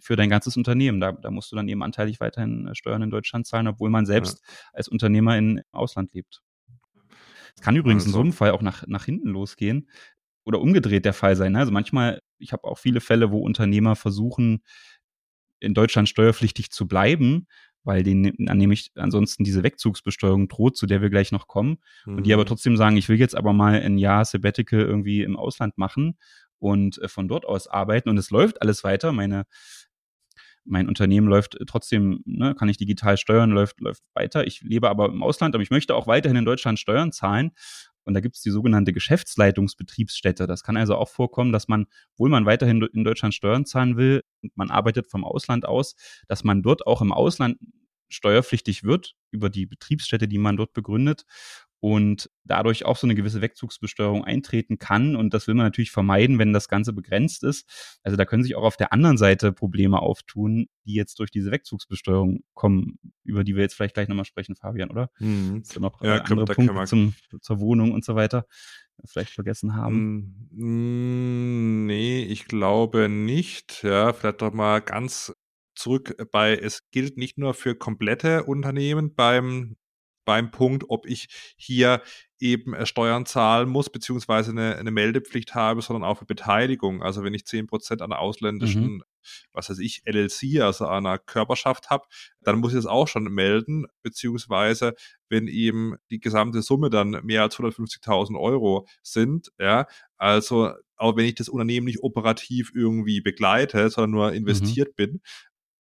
für 0.00 0.16
dein 0.16 0.30
ganzes 0.30 0.56
Unternehmen. 0.56 1.00
Da, 1.00 1.12
da 1.12 1.30
musst 1.30 1.52
du 1.52 1.56
dann 1.56 1.68
eben 1.68 1.82
anteilig 1.82 2.20
weiterhin 2.20 2.68
äh, 2.68 2.74
Steuern 2.74 3.02
in 3.02 3.10
Deutschland 3.10 3.46
zahlen, 3.46 3.68
obwohl 3.68 3.90
man 3.90 4.06
selbst 4.06 4.42
ja. 4.42 4.54
als 4.72 4.88
Unternehmer 4.88 5.36
in, 5.36 5.58
im 5.58 5.64
Ausland 5.72 6.12
lebt. 6.12 6.42
Es 7.54 7.62
kann 7.62 7.76
übrigens 7.76 8.04
also. 8.04 8.10
in 8.10 8.12
so 8.12 8.20
einem 8.20 8.32
Fall 8.32 8.50
auch 8.50 8.62
nach, 8.62 8.86
nach 8.86 9.04
hinten 9.04 9.28
losgehen 9.28 9.88
oder 10.44 10.60
umgedreht 10.60 11.04
der 11.04 11.14
Fall 11.14 11.36
sein. 11.36 11.52
Ne? 11.52 11.58
Also 11.58 11.72
manchmal, 11.72 12.20
ich 12.38 12.52
habe 12.52 12.64
auch 12.64 12.78
viele 12.78 13.00
Fälle, 13.00 13.30
wo 13.30 13.38
Unternehmer 13.38 13.96
versuchen, 13.96 14.62
in 15.58 15.74
Deutschland 15.74 16.08
steuerpflichtig 16.08 16.70
zu 16.70 16.86
bleiben, 16.86 17.46
weil 17.82 18.02
denen 18.02 18.34
nämlich 18.36 18.90
ansonsten 18.96 19.44
diese 19.44 19.62
Wegzugsbesteuerung 19.62 20.48
droht, 20.48 20.76
zu 20.76 20.86
der 20.86 21.02
wir 21.02 21.08
gleich 21.08 21.32
noch 21.32 21.46
kommen. 21.46 21.78
Mhm. 22.04 22.16
Und 22.16 22.26
die 22.26 22.34
aber 22.34 22.42
mhm. 22.42 22.48
trotzdem 22.48 22.76
sagen, 22.76 22.96
ich 22.96 23.08
will 23.08 23.18
jetzt 23.18 23.36
aber 23.36 23.52
mal 23.52 23.80
ein 23.80 23.96
Jahr 23.96 24.24
Sabbatical 24.24 24.80
irgendwie 24.80 25.22
im 25.22 25.36
Ausland 25.36 25.78
machen 25.78 26.18
und 26.58 26.98
äh, 26.98 27.08
von 27.08 27.28
dort 27.28 27.46
aus 27.46 27.68
arbeiten. 27.68 28.08
Und 28.08 28.18
es 28.18 28.30
läuft 28.30 28.60
alles 28.60 28.84
weiter. 28.84 29.12
Meine 29.12 29.44
mein 30.66 30.88
Unternehmen 30.88 31.28
läuft 31.28 31.56
trotzdem, 31.66 32.22
ne, 32.24 32.54
kann 32.54 32.68
ich 32.68 32.76
digital 32.76 33.16
steuern, 33.16 33.50
läuft, 33.50 33.80
läuft 33.80 34.02
weiter. 34.14 34.46
Ich 34.46 34.62
lebe 34.62 34.88
aber 34.88 35.06
im 35.06 35.22
Ausland, 35.22 35.54
aber 35.54 35.62
ich 35.62 35.70
möchte 35.70 35.94
auch 35.94 36.06
weiterhin 36.06 36.36
in 36.36 36.44
Deutschland 36.44 36.78
Steuern 36.78 37.12
zahlen. 37.12 37.52
Und 38.04 38.14
da 38.14 38.20
gibt 38.20 38.36
es 38.36 38.42
die 38.42 38.50
sogenannte 38.50 38.92
Geschäftsleitungsbetriebsstätte. 38.92 40.46
Das 40.46 40.62
kann 40.62 40.76
also 40.76 40.94
auch 40.94 41.08
vorkommen, 41.08 41.52
dass 41.52 41.66
man, 41.66 41.86
obwohl 42.12 42.30
man 42.30 42.46
weiterhin 42.46 42.80
in 42.92 43.02
Deutschland 43.02 43.34
Steuern 43.34 43.66
zahlen 43.66 43.96
will 43.96 44.22
und 44.42 44.56
man 44.56 44.70
arbeitet 44.70 45.10
vom 45.10 45.24
Ausland 45.24 45.66
aus, 45.66 45.96
dass 46.28 46.44
man 46.44 46.62
dort 46.62 46.86
auch 46.86 47.02
im 47.02 47.12
Ausland 47.12 47.58
steuerpflichtig 48.08 48.84
wird 48.84 49.14
über 49.32 49.50
die 49.50 49.66
Betriebsstätte, 49.66 50.28
die 50.28 50.38
man 50.38 50.56
dort 50.56 50.72
begründet 50.72 51.24
und 51.86 52.28
dadurch 52.42 52.84
auch 52.84 52.96
so 52.96 53.06
eine 53.06 53.14
gewisse 53.14 53.40
Wegzugsbesteuerung 53.40 54.24
eintreten 54.24 54.80
kann. 54.80 55.14
Und 55.14 55.32
das 55.32 55.46
will 55.46 55.54
man 55.54 55.66
natürlich 55.66 55.92
vermeiden, 55.92 56.40
wenn 56.40 56.52
das 56.52 56.68
Ganze 56.68 56.92
begrenzt 56.92 57.44
ist. 57.44 58.00
Also 58.02 58.16
da 58.16 58.24
können 58.24 58.42
sich 58.42 58.56
auch 58.56 58.64
auf 58.64 58.76
der 58.76 58.92
anderen 58.92 59.18
Seite 59.18 59.52
Probleme 59.52 60.02
auftun, 60.02 60.66
die 60.84 60.94
jetzt 60.94 61.20
durch 61.20 61.30
diese 61.30 61.52
Wegzugsbesteuerung 61.52 62.40
kommen, 62.54 62.98
über 63.22 63.44
die 63.44 63.54
wir 63.54 63.62
jetzt 63.62 63.74
vielleicht 63.74 63.94
gleich 63.94 64.08
nochmal 64.08 64.24
sprechen, 64.24 64.56
Fabian, 64.56 64.90
oder? 64.90 65.10
Mhm. 65.20 65.60
Hast 65.60 65.76
du 65.76 65.80
noch 65.80 66.02
ja, 66.02 66.22
andere 66.22 66.46
glaub, 66.46 66.56
Punkte 66.56 66.84
zum, 66.86 67.14
zur 67.40 67.60
Wohnung 67.60 67.92
und 67.92 68.04
so 68.04 68.16
weiter 68.16 68.46
vielleicht 69.04 69.30
vergessen 69.30 69.76
haben? 69.76 70.48
Mm, 70.50 71.86
nee, 71.86 72.24
ich 72.24 72.46
glaube 72.46 73.08
nicht. 73.08 73.84
Ja, 73.84 74.12
vielleicht 74.12 74.42
doch 74.42 74.52
mal 74.52 74.80
ganz 74.80 75.32
zurück 75.76 76.16
bei, 76.32 76.56
es 76.56 76.90
gilt 76.90 77.16
nicht 77.16 77.38
nur 77.38 77.54
für 77.54 77.76
komplette 77.76 78.42
Unternehmen 78.42 79.14
beim 79.14 79.76
beim 80.26 80.50
Punkt, 80.50 80.84
ob 80.88 81.06
ich 81.06 81.28
hier 81.56 82.02
eben 82.38 82.74
äh, 82.74 82.84
Steuern 82.84 83.24
zahlen 83.24 83.68
muss, 83.68 83.88
beziehungsweise 83.88 84.50
eine, 84.50 84.76
eine 84.76 84.90
Meldepflicht 84.90 85.54
habe, 85.54 85.80
sondern 85.80 86.04
auch 86.04 86.18
für 86.18 86.26
Beteiligung. 86.26 87.02
Also 87.02 87.24
wenn 87.24 87.32
ich 87.32 87.42
10% 87.42 88.02
an 88.02 88.12
einer 88.12 88.20
ausländischen, 88.20 88.96
mhm. 88.96 89.02
was 89.52 89.70
weiß 89.70 89.78
ich, 89.78 90.02
LLC, 90.04 90.60
also 90.60 90.86
einer 90.86 91.18
Körperschaft 91.18 91.88
habe, 91.88 92.04
dann 92.42 92.58
muss 92.58 92.72
ich 92.72 92.78
das 92.78 92.86
auch 92.86 93.08
schon 93.08 93.24
melden, 93.24 93.86
beziehungsweise 94.02 94.94
wenn 95.28 95.48
eben 95.48 95.96
die 96.10 96.20
gesamte 96.20 96.60
Summe 96.60 96.90
dann 96.90 97.20
mehr 97.22 97.42
als 97.42 97.56
150.000 97.56 98.38
Euro 98.38 98.86
sind, 99.02 99.50
ja, 99.58 99.86
also 100.18 100.72
auch 100.96 101.16
wenn 101.16 101.26
ich 101.26 101.34
das 101.34 101.48
Unternehmen 101.48 101.86
nicht 101.86 102.02
operativ 102.02 102.72
irgendwie 102.74 103.20
begleite, 103.20 103.88
sondern 103.90 104.10
nur 104.10 104.30
mhm. 104.30 104.36
investiert 104.36 104.90
mhm. 104.90 104.94
bin, 104.94 105.20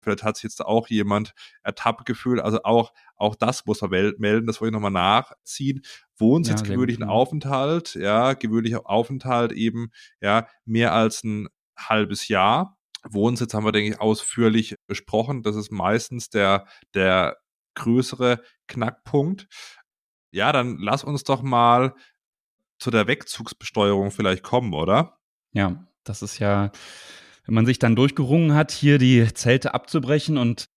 Vielleicht 0.01 0.23
hat 0.23 0.35
sich 0.35 0.43
jetzt 0.43 0.63
auch 0.63 0.87
jemand 0.87 1.33
ertappt 1.63 2.05
gefühlt. 2.05 2.39
Also 2.41 2.63
auch, 2.63 2.91
auch 3.15 3.35
das 3.35 3.65
muss 3.65 3.81
man 3.81 3.89
melden. 3.89 4.47
Das 4.47 4.59
wollte 4.59 4.69
ich 4.69 4.73
nochmal 4.73 4.91
nachziehen. 4.91 5.81
Wohnsitz, 6.17 6.61
ja, 6.61 6.67
gewöhnlichen 6.67 7.03
Aufenthalt, 7.03 7.95
ja, 7.95 8.33
gewöhnlicher 8.33 8.89
Aufenthalt 8.89 9.51
eben, 9.51 9.91
ja, 10.21 10.47
mehr 10.65 10.93
als 10.93 11.23
ein 11.23 11.47
halbes 11.77 12.27
Jahr. 12.27 12.77
Wohnsitz 13.03 13.53
haben 13.53 13.65
wir, 13.65 13.71
denke 13.71 13.91
ich, 13.93 14.01
ausführlich 14.01 14.75
besprochen. 14.87 15.43
Das 15.43 15.55
ist 15.55 15.71
meistens 15.71 16.29
der, 16.29 16.65
der 16.93 17.37
größere 17.75 18.41
Knackpunkt. 18.67 19.47
Ja, 20.31 20.51
dann 20.51 20.77
lass 20.77 21.03
uns 21.03 21.23
doch 21.23 21.41
mal 21.41 21.95
zu 22.77 22.91
der 22.91 23.07
Wegzugsbesteuerung 23.07 24.11
vielleicht 24.11 24.43
kommen, 24.43 24.73
oder? 24.73 25.19
Ja, 25.51 25.85
das 26.03 26.21
ist 26.21 26.39
ja 26.39 26.71
man 27.51 27.65
sich 27.65 27.79
dann 27.79 27.95
durchgerungen 27.95 28.53
hat, 28.53 28.71
hier 28.71 28.97
die 28.97 29.33
Zelte 29.33 29.73
abzubrechen 29.73 30.37
und 30.37 30.69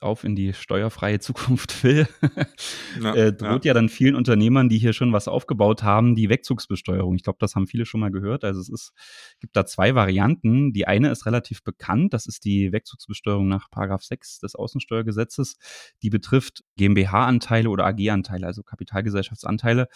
auf 0.00 0.24
in 0.24 0.36
die 0.36 0.52
steuerfreie 0.52 1.18
Zukunft 1.18 1.82
will, 1.82 2.06
ja, 3.02 3.14
äh, 3.14 3.32
droht 3.32 3.64
ja. 3.64 3.70
ja. 3.70 3.74
dann 3.74 3.88
vielen 3.88 4.14
Unternehmern, 4.14 4.68
die 4.68 4.78
hier 4.78 4.92
schon 4.92 5.12
was 5.12 5.28
aufgebaut 5.28 5.82
haben, 5.82 6.14
die 6.14 6.28
Wegzugsbesteuerung. 6.28 7.16
Ich 7.16 7.24
glaube, 7.24 7.38
das 7.40 7.54
haben 7.54 7.66
viele 7.66 7.84
schon 7.84 8.00
mal 8.00 8.10
gehört. 8.10 8.44
Also 8.44 8.60
es 8.60 8.68
ist, 8.68 8.92
gibt 9.40 9.56
da 9.56 9.66
zwei 9.66 9.94
Varianten. 9.94 10.72
Die 10.72 10.86
eine 10.86 11.10
ist 11.10 11.26
relativ 11.26 11.62
bekannt. 11.64 12.14
Das 12.14 12.26
ist 12.26 12.44
die 12.44 12.72
Wegzugsbesteuerung 12.72 13.48
nach 13.48 13.70
Paragraph 13.70 14.04
6 14.04 14.38
des 14.40 14.54
Außensteuergesetzes. 14.54 15.56
Die 16.02 16.10
betrifft 16.10 16.62
GmbH-Anteile 16.76 17.68
oder 17.68 17.86
AG-Anteile, 17.86 18.46
also 18.46 18.62
Kapitalgesellschaftsanteile 18.62 19.88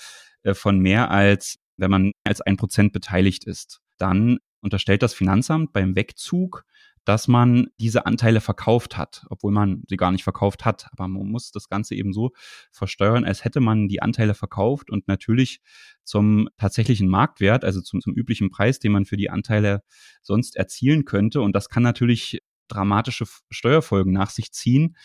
äh, 0.42 0.54
von 0.54 0.80
mehr 0.80 1.10
als, 1.10 1.58
wenn 1.76 1.90
man 1.90 2.12
als 2.24 2.40
ein 2.40 2.56
Prozent 2.56 2.92
beteiligt 2.92 3.44
ist. 3.44 3.80
Dann 3.98 4.38
unterstellt 4.62 5.02
das 5.02 5.14
Finanzamt 5.14 5.72
beim 5.72 5.94
Wegzug, 5.96 6.64
dass 7.04 7.26
man 7.26 7.68
diese 7.80 8.06
Anteile 8.06 8.40
verkauft 8.40 8.96
hat, 8.96 9.26
obwohl 9.28 9.52
man 9.52 9.82
sie 9.88 9.96
gar 9.96 10.12
nicht 10.12 10.22
verkauft 10.22 10.64
hat. 10.64 10.86
Aber 10.92 11.08
man 11.08 11.26
muss 11.26 11.50
das 11.50 11.68
Ganze 11.68 11.94
eben 11.94 12.12
so 12.12 12.30
versteuern, 12.70 13.24
als 13.24 13.44
hätte 13.44 13.60
man 13.60 13.88
die 13.88 14.00
Anteile 14.00 14.34
verkauft 14.34 14.90
und 14.90 15.08
natürlich 15.08 15.60
zum 16.04 16.48
tatsächlichen 16.58 17.08
Marktwert, 17.08 17.64
also 17.64 17.80
zum, 17.80 18.00
zum 18.00 18.14
üblichen 18.14 18.50
Preis, 18.50 18.78
den 18.78 18.92
man 18.92 19.04
für 19.04 19.16
die 19.16 19.30
Anteile 19.30 19.82
sonst 20.22 20.56
erzielen 20.56 21.04
könnte. 21.04 21.40
Und 21.40 21.56
das 21.56 21.68
kann 21.68 21.82
natürlich 21.82 22.40
dramatische 22.68 23.26
Steuerfolgen 23.50 24.12
nach 24.12 24.30
sich 24.30 24.52
ziehen, 24.52 24.96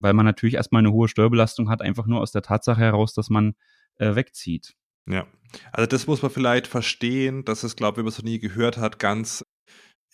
weil 0.00 0.14
man 0.14 0.26
natürlich 0.26 0.54
erstmal 0.54 0.80
eine 0.80 0.92
hohe 0.92 1.08
Steuerbelastung 1.08 1.68
hat, 1.68 1.82
einfach 1.82 2.06
nur 2.06 2.20
aus 2.20 2.32
der 2.32 2.42
Tatsache 2.42 2.80
heraus, 2.80 3.12
dass 3.12 3.28
man 3.28 3.54
äh, 3.96 4.14
wegzieht. 4.14 4.74
Ja, 5.06 5.26
also 5.72 5.86
das 5.86 6.06
muss 6.06 6.22
man 6.22 6.30
vielleicht 6.30 6.66
verstehen, 6.66 7.44
dass 7.44 7.62
es, 7.62 7.76
glaube 7.76 7.94
ich, 7.94 7.96
wenn 7.98 8.04
man 8.04 8.12
es 8.12 8.18
noch 8.18 8.24
nie 8.24 8.38
gehört 8.38 8.78
hat, 8.78 8.98
ganz, 8.98 9.44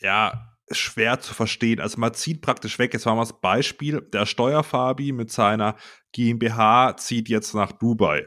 ja, 0.00 0.56
schwer 0.70 1.20
zu 1.20 1.34
verstehen. 1.34 1.80
Also 1.80 1.98
man 1.98 2.14
zieht 2.14 2.42
praktisch 2.42 2.78
weg, 2.78 2.92
jetzt 2.92 3.04
machen 3.04 3.18
wir 3.18 3.22
das 3.22 3.40
Beispiel, 3.40 4.00
der 4.12 4.26
Steuerfabi 4.26 5.12
mit 5.12 5.30
seiner 5.30 5.76
GmbH 6.12 6.96
zieht 6.96 7.28
jetzt 7.28 7.54
nach 7.54 7.72
Dubai. 7.72 8.26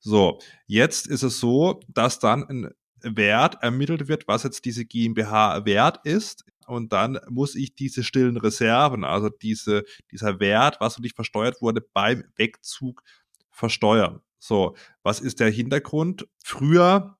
So, 0.00 0.38
jetzt 0.66 1.06
ist 1.06 1.22
es 1.22 1.40
so, 1.40 1.80
dass 1.88 2.18
dann 2.18 2.44
ein 2.48 2.70
Wert 3.00 3.62
ermittelt 3.62 4.08
wird, 4.08 4.26
was 4.28 4.42
jetzt 4.42 4.64
diese 4.64 4.84
GmbH 4.84 5.64
wert 5.64 6.00
ist. 6.04 6.44
Und 6.66 6.92
dann 6.92 7.20
muss 7.28 7.54
ich 7.54 7.74
diese 7.74 8.02
stillen 8.02 8.38
Reserven, 8.38 9.04
also 9.04 9.28
diese, 9.28 9.84
dieser 10.10 10.40
Wert, 10.40 10.78
was 10.80 10.96
noch 10.96 11.02
nicht 11.02 11.14
versteuert 11.14 11.60
wurde, 11.60 11.82
beim 11.92 12.24
Wegzug 12.36 13.02
versteuern. 13.50 14.20
So, 14.44 14.76
was 15.02 15.20
ist 15.20 15.40
der 15.40 15.48
Hintergrund? 15.48 16.28
Früher, 16.44 17.16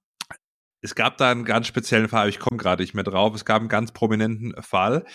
es 0.82 0.94
gab 0.94 1.16
da 1.16 1.30
einen 1.30 1.46
ganz 1.46 1.66
speziellen 1.66 2.08
Fall, 2.08 2.28
ich 2.28 2.38
komme 2.38 2.58
gerade 2.58 2.82
nicht 2.82 2.92
mehr 2.92 3.02
drauf, 3.02 3.34
es 3.34 3.46
gab 3.46 3.60
einen 3.60 3.70
ganz 3.70 3.92
prominenten 3.92 4.54
Fall, 4.62 5.06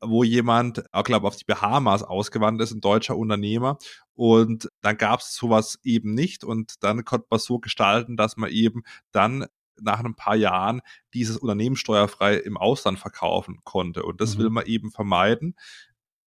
wo 0.00 0.24
jemand, 0.24 0.92
auch 0.92 1.04
glaube 1.04 1.28
auf 1.28 1.36
die 1.36 1.44
Bahamas 1.44 2.02
ausgewandert 2.02 2.68
ist, 2.68 2.74
ein 2.74 2.80
deutscher 2.80 3.16
Unternehmer. 3.16 3.78
Und 4.14 4.68
dann 4.80 4.96
gab 4.96 5.20
es 5.20 5.32
sowas 5.36 5.78
eben 5.84 6.12
nicht. 6.12 6.42
Und 6.42 6.82
dann 6.82 7.04
konnte 7.04 7.28
man 7.30 7.38
so 7.38 7.60
gestalten, 7.60 8.16
dass 8.16 8.36
man 8.36 8.50
eben 8.50 8.82
dann 9.12 9.46
nach 9.80 10.02
ein 10.02 10.16
paar 10.16 10.34
Jahren 10.34 10.80
dieses 11.14 11.36
Unternehmen 11.36 11.76
steuerfrei 11.76 12.34
im 12.34 12.56
Ausland 12.56 12.98
verkaufen 12.98 13.60
konnte. 13.62 14.02
Und 14.02 14.20
das 14.20 14.34
mhm. 14.34 14.40
will 14.40 14.50
man 14.50 14.66
eben 14.66 14.90
vermeiden, 14.90 15.54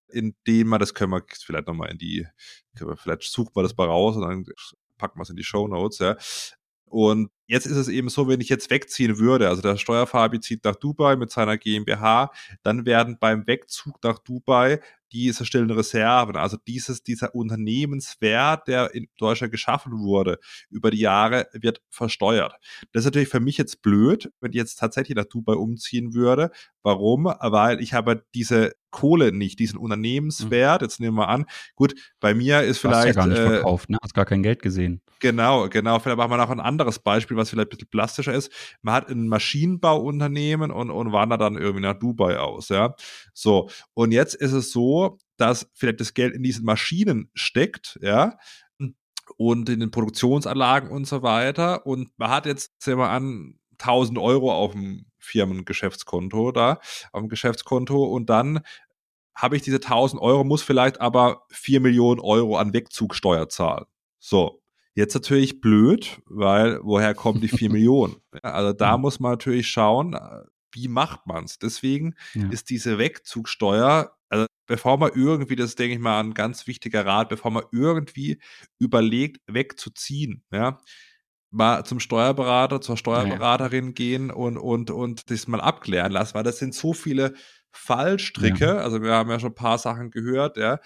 indem 0.07 0.67
man, 0.67 0.79
das 0.79 0.93
können 0.93 1.11
wir 1.11 1.25
vielleicht 1.29 1.67
nochmal 1.67 1.91
in 1.91 1.97
die, 1.97 2.25
vielleicht 2.95 3.23
suchen 3.23 3.53
wir 3.53 3.63
das 3.63 3.75
mal 3.75 3.87
raus 3.87 4.15
und 4.15 4.21
dann 4.21 4.45
packen 4.97 5.19
wir 5.19 5.23
es 5.23 5.29
in 5.29 5.35
die 5.35 5.43
Show 5.43 5.67
Notes, 5.67 5.99
ja. 5.99 6.17
Und 6.89 7.29
jetzt 7.47 7.65
ist 7.65 7.75
es 7.75 7.89
eben 7.89 8.07
so, 8.09 8.27
wenn 8.29 8.39
ich 8.39 8.49
jetzt 8.49 8.69
wegziehen 8.69 9.17
würde, 9.19 9.49
also 9.49 9.61
der 9.61 9.77
Steuerfabi 9.77 10.39
zieht 10.39 10.63
nach 10.63 10.75
Dubai 10.77 11.17
mit 11.17 11.31
seiner 11.31 11.57
GmbH, 11.57 12.31
dann 12.63 12.85
werden 12.85 13.17
beim 13.19 13.45
Wegzug 13.45 14.01
nach 14.03 14.19
Dubai 14.19 14.79
diese 15.11 15.45
stillen 15.45 15.71
Reserven, 15.71 16.35
also 16.35 16.57
dieses, 16.67 17.03
dieser 17.03 17.33
Unternehmenswert, 17.35 18.67
der 18.67 18.93
in 18.93 19.07
Deutschland 19.17 19.51
geschaffen 19.51 19.99
wurde, 19.99 20.39
über 20.69 20.91
die 20.91 20.99
Jahre 20.99 21.47
wird 21.53 21.81
versteuert. 21.89 22.55
Das 22.91 23.01
ist 23.01 23.05
natürlich 23.05 23.29
für 23.29 23.39
mich 23.39 23.57
jetzt 23.57 23.81
blöd, 23.81 24.31
wenn 24.41 24.51
ich 24.51 24.57
jetzt 24.57 24.75
tatsächlich 24.75 25.15
nach 25.15 25.25
Dubai 25.25 25.53
umziehen 25.53 26.13
würde. 26.13 26.51
Warum? 26.83 27.25
Weil 27.25 27.81
ich 27.81 27.93
habe 27.93 28.23
diese 28.33 28.73
Kohle 28.91 29.31
nicht, 29.31 29.59
diesen 29.59 29.77
Unternehmenswert. 29.77 30.81
Jetzt 30.81 30.99
nehmen 30.99 31.17
wir 31.17 31.27
an, 31.27 31.45
gut, 31.75 31.93
bei 32.19 32.33
mir 32.33 32.61
ist 32.61 32.79
vielleicht. 32.79 33.03
Du 33.03 33.07
hast 33.09 33.15
ja 33.15 33.21
gar 33.21 33.27
nicht 33.27 33.39
äh, 33.39 33.47
verkauft, 33.47 33.89
ne? 33.89 33.97
Hast 34.01 34.13
gar 34.13 34.25
kein 34.25 34.43
Geld 34.43 34.61
gesehen. 34.61 35.01
Genau, 35.19 35.67
genau. 35.67 35.99
Vielleicht 35.99 36.17
machen 36.17 36.31
wir 36.31 36.37
noch 36.37 36.49
ein 36.49 36.59
anderes 36.59 36.99
Beispiel, 36.99 37.37
was 37.37 37.49
vielleicht 37.49 37.67
ein 37.67 37.69
bisschen 37.69 37.89
plastischer 37.89 38.33
ist. 38.33 38.51
Man 38.81 38.95
hat 38.95 39.09
ein 39.09 39.27
Maschinenbauunternehmen 39.27 40.71
und, 40.71 40.91
und 40.91 41.11
wandert 41.11 41.41
dann 41.41 41.57
irgendwie 41.57 41.81
nach 41.81 41.97
Dubai 41.97 42.39
aus, 42.39 42.69
ja. 42.69 42.95
So. 43.33 43.69
Und 43.93 44.11
jetzt 44.11 44.35
ist 44.35 44.53
es 44.53 44.71
so, 44.71 45.06
dass 45.37 45.69
vielleicht 45.73 45.99
das 45.99 46.13
Geld 46.13 46.33
in 46.33 46.43
diesen 46.43 46.65
Maschinen 46.65 47.29
steckt, 47.33 47.99
ja, 48.01 48.37
und 49.35 49.69
in 49.69 49.79
den 49.79 49.91
Produktionsanlagen 49.91 50.89
und 50.89 51.05
so 51.05 51.21
weiter. 51.21 51.85
Und 51.85 52.09
man 52.17 52.29
hat 52.29 52.45
jetzt, 52.45 52.81
sehen 52.81 52.97
wir 52.97 53.09
an, 53.09 53.59
1000 53.79 54.17
Euro 54.17 54.53
auf 54.53 54.71
dem 54.71 55.05
Firmengeschäftskonto 55.19 56.51
da, 56.51 56.79
auf 57.11 57.21
dem 57.21 57.29
Geschäftskonto 57.29 58.03
und 58.03 58.29
dann 58.29 58.61
habe 59.35 59.55
ich 59.55 59.61
diese 59.61 59.77
1000 59.77 60.19
Euro, 60.21 60.43
muss 60.43 60.63
vielleicht 60.63 60.99
aber 60.99 61.43
4 61.51 61.79
Millionen 61.79 62.19
Euro 62.19 62.57
an 62.57 62.73
Wegzugsteuer 62.73 63.49
zahlen. 63.49 63.85
So. 64.19 64.61
Jetzt 64.95 65.13
natürlich 65.13 65.61
blöd, 65.61 66.19
weil 66.25 66.79
woher 66.81 67.13
kommen 67.13 67.39
die 67.39 67.49
4 67.49 67.69
Millionen? 67.71 68.15
Also 68.41 68.73
da 68.73 68.97
muss 68.97 69.19
man 69.19 69.33
natürlich 69.33 69.67
schauen, 69.67 70.17
wie 70.77 70.87
macht 70.87 71.25
man's? 71.25 71.57
Deswegen 71.57 72.15
ja. 72.35 72.49
ist 72.49 72.69
diese 72.69 72.97
Wegzugsteuer, 72.99 74.15
also 74.29 74.45
bevor 74.67 74.97
man 74.97 75.11
irgendwie, 75.15 75.55
das 75.55 75.75
denke 75.75 75.95
ich 75.95 75.99
mal, 75.99 76.19
ein 76.19 76.33
ganz 76.33 76.67
wichtiger 76.67 77.05
Rat, 77.05 77.29
bevor 77.29 77.51
man 77.51 77.63
irgendwie 77.71 78.39
überlegt, 78.77 79.41
wegzuziehen, 79.47 80.43
ja, 80.51 80.79
mal 81.49 81.83
zum 81.85 81.99
Steuerberater, 81.99 82.81
zur 82.81 82.97
Steuerberaterin 82.97 83.87
ja. 83.87 83.91
gehen 83.91 84.31
und, 84.31 84.57
und, 84.57 84.91
und 84.91 85.31
das 85.31 85.47
mal 85.47 85.61
abklären 85.61 86.11
lassen, 86.11 86.35
weil 86.35 86.43
das 86.43 86.59
sind 86.59 86.75
so 86.75 86.93
viele 86.93 87.33
Fallstricke, 87.71 88.65
ja. 88.65 88.77
also 88.77 89.01
wir 89.01 89.13
haben 89.13 89.29
ja 89.29 89.39
schon 89.39 89.51
ein 89.51 89.55
paar 89.55 89.77
Sachen 89.77 90.11
gehört, 90.11 90.57
ja, 90.57 90.79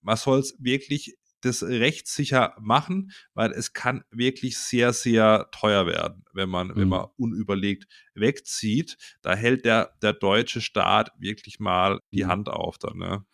man 0.00 0.16
soll 0.16 0.38
es 0.38 0.54
wirklich 0.58 1.18
das 1.42 1.62
rechtssicher 1.62 2.54
machen, 2.60 3.12
weil 3.34 3.52
es 3.52 3.72
kann 3.72 4.04
wirklich 4.10 4.58
sehr, 4.58 4.92
sehr 4.92 5.48
teuer 5.52 5.86
werden, 5.86 6.24
wenn 6.32 6.48
man, 6.48 6.68
mhm. 6.68 6.76
wenn 6.76 6.88
man 6.88 7.06
unüberlegt 7.16 7.86
wegzieht. 8.20 8.96
Da 9.22 9.34
hält 9.34 9.64
der, 9.64 9.92
der 10.02 10.12
deutsche 10.12 10.60
Staat 10.60 11.10
wirklich 11.18 11.58
mal 11.58 12.00
die 12.12 12.24
mhm. 12.24 12.28
Hand 12.28 12.48
auf 12.48 12.78
dann, 12.78 12.98
ne? 12.98 13.24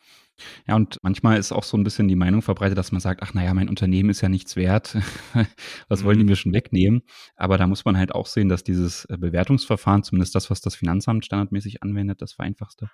Ja, 0.67 0.77
und 0.77 0.99
manchmal 1.03 1.39
ist 1.39 1.53
auch 1.53 1.63
so 1.63 1.79
ein 1.79 1.85
bisschen 1.85 2.09
die 2.09 2.17
Meinung 2.17 2.43
verbreitet, 2.43 2.77
dass 2.77 2.93
man 2.93 3.01
sagt, 3.01 3.23
ach 3.23 3.33
naja, 3.33 3.55
mein 3.55 3.71
Unternehmen 3.71 4.11
ist 4.11 4.21
ja 4.21 4.29
nichts 4.29 4.55
wert. 4.55 4.99
was 5.89 6.05
wollen 6.05 6.19
die 6.19 6.25
mhm. 6.25 6.31
mir 6.31 6.37
schon 6.37 6.53
wegnehmen? 6.53 7.03
Aber 7.37 7.57
da 7.57 7.67
muss 7.67 7.85
man 7.85 7.97
halt 7.97 8.15
auch 8.15 8.27
sehen, 8.27 8.49
dass 8.49 8.63
dieses 8.63 9.07
äh, 9.07 9.17
Bewertungsverfahren, 9.17 10.03
zumindest 10.03 10.35
das, 10.35 10.51
was 10.51 10.61
das 10.61 10.77
Finanzamt 10.77 11.25
standardmäßig 11.25 11.83
anwendet, 11.83 12.21
das 12.21 12.35
vereinfachte 12.35 12.91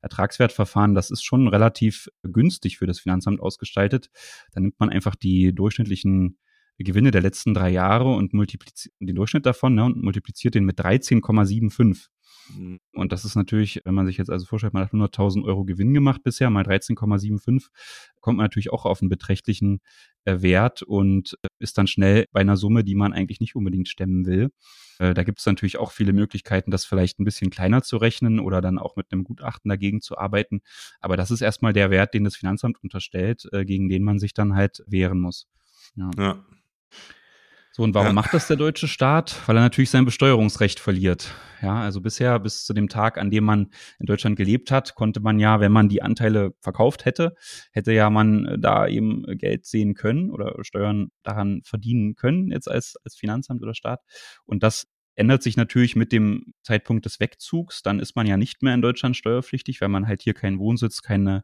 Ertragswertverfahren, 0.00 0.94
das 0.94 1.10
ist 1.10 1.22
schon 1.22 1.48
relativ 1.48 2.08
günstig 2.22 2.78
für 2.78 2.86
das 2.86 2.98
Finanzamt 2.98 3.40
ausgestaltet. 3.40 4.08
Da 4.52 4.60
nimmt 4.60 4.80
man 4.80 4.88
einfach 4.88 5.16
die 5.16 5.54
durchschnittlichen 5.54 6.38
Gewinne 6.84 7.10
der 7.10 7.22
letzten 7.22 7.54
drei 7.54 7.70
Jahre 7.70 8.14
und 8.14 8.34
multipliziert 8.34 8.94
den 9.00 9.14
Durchschnitt 9.14 9.46
davon 9.46 9.74
ne, 9.74 9.84
und 9.84 10.02
multipliziert 10.02 10.54
den 10.54 10.64
mit 10.64 10.78
13,75. 10.78 12.08
Mhm. 12.54 12.80
Und 12.92 13.12
das 13.12 13.24
ist 13.24 13.34
natürlich, 13.34 13.80
wenn 13.84 13.94
man 13.94 14.06
sich 14.06 14.18
jetzt 14.18 14.30
also 14.30 14.46
vorstellt, 14.46 14.74
man 14.74 14.84
hat 14.84 14.92
100.000 14.92 15.44
Euro 15.44 15.64
Gewinn 15.64 15.94
gemacht 15.94 16.22
bisher, 16.22 16.50
mal 16.50 16.64
13,75, 16.64 17.68
kommt 18.20 18.38
man 18.38 18.44
natürlich 18.44 18.72
auch 18.72 18.84
auf 18.84 19.00
einen 19.00 19.08
beträchtlichen 19.08 19.80
äh, 20.24 20.42
Wert 20.42 20.82
und 20.82 21.38
äh, 21.42 21.48
ist 21.58 21.78
dann 21.78 21.86
schnell 21.86 22.26
bei 22.32 22.40
einer 22.40 22.56
Summe, 22.56 22.84
die 22.84 22.94
man 22.94 23.12
eigentlich 23.12 23.40
nicht 23.40 23.56
unbedingt 23.56 23.88
stemmen 23.88 24.26
will. 24.26 24.50
Äh, 24.98 25.14
da 25.14 25.22
gibt 25.22 25.40
es 25.40 25.46
natürlich 25.46 25.78
auch 25.78 25.92
viele 25.92 26.12
Möglichkeiten, 26.12 26.70
das 26.70 26.84
vielleicht 26.84 27.18
ein 27.18 27.24
bisschen 27.24 27.50
kleiner 27.50 27.82
zu 27.82 27.96
rechnen 27.96 28.40
oder 28.40 28.60
dann 28.60 28.78
auch 28.78 28.96
mit 28.96 29.06
einem 29.10 29.24
Gutachten 29.24 29.68
dagegen 29.68 30.00
zu 30.00 30.18
arbeiten. 30.18 30.60
Aber 31.00 31.16
das 31.16 31.30
ist 31.30 31.40
erstmal 31.40 31.72
der 31.72 31.90
Wert, 31.90 32.14
den 32.14 32.24
das 32.24 32.36
Finanzamt 32.36 32.82
unterstellt, 32.82 33.48
äh, 33.52 33.64
gegen 33.64 33.88
den 33.88 34.02
man 34.02 34.18
sich 34.18 34.34
dann 34.34 34.54
halt 34.54 34.82
wehren 34.86 35.20
muss. 35.20 35.48
Ja. 35.96 36.10
ja. 36.18 36.44
So, 37.76 37.82
und 37.82 37.92
warum 37.92 38.06
ja. 38.08 38.12
macht 38.14 38.32
das 38.32 38.46
der 38.46 38.56
deutsche 38.56 38.88
Staat? 38.88 39.36
Weil 39.46 39.58
er 39.58 39.60
natürlich 39.60 39.90
sein 39.90 40.06
Besteuerungsrecht 40.06 40.80
verliert. 40.80 41.34
Ja, 41.60 41.82
also 41.82 42.00
bisher, 42.00 42.38
bis 42.38 42.64
zu 42.64 42.72
dem 42.72 42.88
Tag, 42.88 43.18
an 43.18 43.30
dem 43.30 43.44
man 43.44 43.70
in 43.98 44.06
Deutschland 44.06 44.36
gelebt 44.36 44.70
hat, 44.70 44.94
konnte 44.94 45.20
man 45.20 45.38
ja, 45.38 45.60
wenn 45.60 45.72
man 45.72 45.90
die 45.90 46.00
Anteile 46.00 46.54
verkauft 46.60 47.04
hätte, 47.04 47.34
hätte 47.72 47.92
ja 47.92 48.08
man 48.08 48.46
äh, 48.46 48.58
da 48.58 48.88
eben 48.88 49.24
Geld 49.36 49.66
sehen 49.66 49.92
können 49.92 50.30
oder 50.30 50.56
Steuern 50.62 51.08
daran 51.22 51.60
verdienen 51.64 52.14
können, 52.14 52.50
jetzt 52.50 52.70
als, 52.70 52.96
als 53.04 53.14
Finanzamt 53.14 53.62
oder 53.62 53.74
Staat. 53.74 54.00
Und 54.46 54.62
das 54.62 54.86
ändert 55.16 55.42
sich 55.42 55.56
natürlich 55.56 55.96
mit 55.96 56.12
dem 56.12 56.54
Zeitpunkt 56.62 57.04
des 57.04 57.18
Wegzugs. 57.20 57.82
Dann 57.82 58.00
ist 58.00 58.14
man 58.14 58.26
ja 58.26 58.36
nicht 58.36 58.62
mehr 58.62 58.74
in 58.74 58.82
Deutschland 58.82 59.16
steuerpflichtig, 59.16 59.80
weil 59.80 59.88
man 59.88 60.06
halt 60.06 60.22
hier 60.22 60.34
keinen 60.34 60.58
Wohnsitz, 60.58 61.02
keine, 61.02 61.42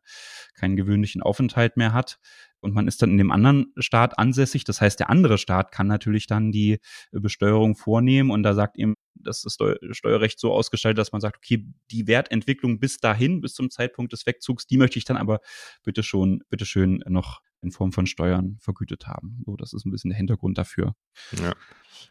keinen 0.54 0.76
gewöhnlichen 0.76 1.22
Aufenthalt 1.22 1.76
mehr 1.76 1.92
hat 1.92 2.18
und 2.60 2.74
man 2.74 2.86
ist 2.86 3.02
dann 3.02 3.10
in 3.10 3.18
dem 3.18 3.32
anderen 3.32 3.72
Staat 3.76 4.18
ansässig. 4.18 4.64
Das 4.64 4.80
heißt, 4.80 5.00
der 5.00 5.10
andere 5.10 5.36
Staat 5.36 5.72
kann 5.72 5.88
natürlich 5.88 6.26
dann 6.26 6.52
die 6.52 6.78
Besteuerung 7.10 7.74
vornehmen 7.74 8.30
und 8.30 8.42
da 8.44 8.54
sagt 8.54 8.78
ihm 8.78 8.94
das 9.14 9.44
ist 9.44 9.62
Steuerrecht 9.92 10.38
so 10.40 10.52
ausgestaltet, 10.52 10.98
dass 10.98 11.12
man 11.12 11.20
sagt, 11.20 11.36
okay, 11.36 11.66
die 11.90 12.06
Wertentwicklung 12.06 12.80
bis 12.80 12.98
dahin, 12.98 13.40
bis 13.40 13.54
zum 13.54 13.70
Zeitpunkt 13.70 14.12
des 14.12 14.26
Wegzugs, 14.26 14.66
die 14.66 14.76
möchte 14.76 14.98
ich 14.98 15.04
dann 15.04 15.16
aber 15.16 15.40
bitte 15.84 16.02
schon, 16.02 16.42
bitte 16.48 16.66
schön 16.66 17.04
noch 17.06 17.40
in 17.62 17.70
Form 17.70 17.92
von 17.92 18.06
Steuern 18.06 18.58
vergütet 18.60 19.06
haben. 19.06 19.42
So, 19.46 19.56
das 19.56 19.72
ist 19.72 19.86
ein 19.86 19.90
bisschen 19.90 20.10
der 20.10 20.16
Hintergrund 20.16 20.58
dafür. 20.58 20.94
Ja. 21.32 21.54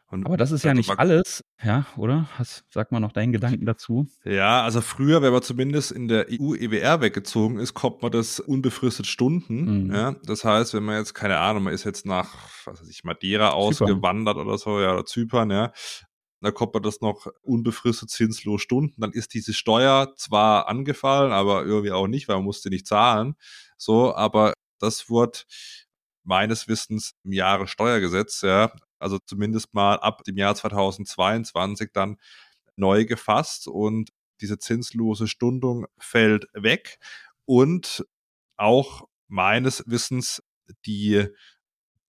Und 0.08 0.26
Aber 0.26 0.38
das 0.38 0.52
ist 0.52 0.64
ja 0.64 0.74
nicht 0.74 0.90
alles, 0.90 1.44
ja, 1.64 1.86
oder? 1.98 2.28
Hast, 2.38 2.66
sag 2.70 2.92
mal 2.92 3.00
noch 3.00 3.12
deinen 3.12 3.32
Gedanken 3.32 3.66
dazu. 3.66 4.08
Ja, 4.24 4.64
also 4.64 4.82
früher, 4.82 5.22
wenn 5.22 5.32
man 5.32 5.42
zumindest 5.42 5.92
in 5.92 6.08
der 6.08 6.28
EU-EWR 6.30 7.02
weggezogen 7.02 7.60
ist, 7.60 7.74
kommt 7.74 8.02
man 8.02 8.12
das 8.12 8.40
unbefristet 8.40 9.08
Stunden. 9.08 9.86
Mhm. 9.86 9.94
Ja, 9.94 10.16
das 10.24 10.44
heißt, 10.44 10.74
wenn 10.74 10.84
man 10.84 10.98
jetzt, 10.98 11.14
keine 11.14 11.38
Ahnung, 11.38 11.64
man 11.64 11.74
ist 11.74 11.84
jetzt 11.84 12.06
nach, 12.06 12.34
was 12.66 12.82
weiß 12.82 12.90
ich, 12.90 13.04
Madeira 13.04 13.50
ausgewandert 13.50 14.38
oder 14.38 14.58
so, 14.58 14.80
ja, 14.80 14.94
oder 14.94 15.06
Zypern, 15.06 15.50
ja, 15.50 15.72
da 16.42 16.52
kommt 16.52 16.74
man 16.74 16.84
das 16.84 17.02
noch 17.02 17.28
unbefristet 17.42 18.10
zinslos 18.10 18.62
Stunden, 18.62 19.00
dann 19.00 19.12
ist 19.12 19.34
diese 19.34 19.54
Steuer 19.54 20.14
zwar 20.18 20.68
angefallen, 20.68 21.32
aber 21.32 21.64
irgendwie 21.64 21.92
auch 21.92 22.08
nicht, 22.08 22.28
weil 22.28 22.38
man 22.38 22.46
musste 22.46 22.70
nicht 22.70 22.88
zahlen. 22.88 23.36
So, 23.78 24.16
aber 24.16 24.54
das 24.82 25.10
wird 25.10 25.46
meines 26.24 26.68
Wissens 26.68 27.14
im 27.24 27.34
Jahre 27.34 27.68
Steuergesetz, 27.68 28.42
ja, 28.42 28.72
also 29.00 29.18
zumindest 29.20 29.74
mal 29.74 29.96
ab 29.96 30.24
dem 30.24 30.38
Jahr 30.38 30.56
2022 30.56 31.92
dann 31.94 32.18
neu 32.76 33.06
gefasst 33.06 33.68
und 33.68 34.12
diese 34.42 34.60
zinslose 34.60 35.28
Stundung 35.28 35.88
fällt 35.98 36.48
weg 36.54 37.00
und 37.46 38.06
auch 38.58 39.08
meines 39.28 39.84
Wissens 39.88 40.44
die 40.86 41.28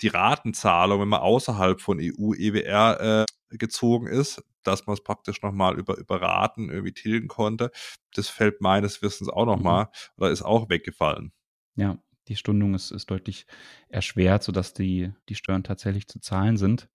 die 0.02 0.08
Ratenzahlung, 0.08 1.00
wenn 1.00 1.08
man 1.08 1.20
außerhalb 1.20 1.80
von 1.80 1.98
EU, 2.00 2.34
EWR 2.34 3.26
äh, 3.50 3.56
gezogen 3.56 4.08
ist, 4.08 4.42
dass 4.64 4.86
man 4.86 4.94
es 4.94 5.02
praktisch 5.02 5.42
nochmal 5.42 5.78
über, 5.78 5.96
über 5.96 6.20
Raten 6.20 6.70
irgendwie 6.70 6.92
tilgen 6.92 7.28
konnte, 7.28 7.70
das 8.14 8.28
fällt 8.28 8.60
meines 8.60 9.02
Wissens 9.02 9.28
auch 9.28 9.46
nochmal 9.46 9.84
mhm. 9.84 9.88
oder 10.16 10.30
ist 10.30 10.42
auch 10.42 10.68
weggefallen. 10.68 11.32
Ja, 11.76 11.98
die 12.28 12.36
Stundung 12.36 12.74
ist, 12.74 12.90
ist 12.90 13.10
deutlich 13.10 13.46
erschwert, 13.88 14.42
sodass 14.42 14.74
die, 14.74 15.12
die 15.28 15.34
Steuern 15.34 15.64
tatsächlich 15.64 16.08
zu 16.08 16.20
zahlen 16.20 16.56
sind. 16.56 16.88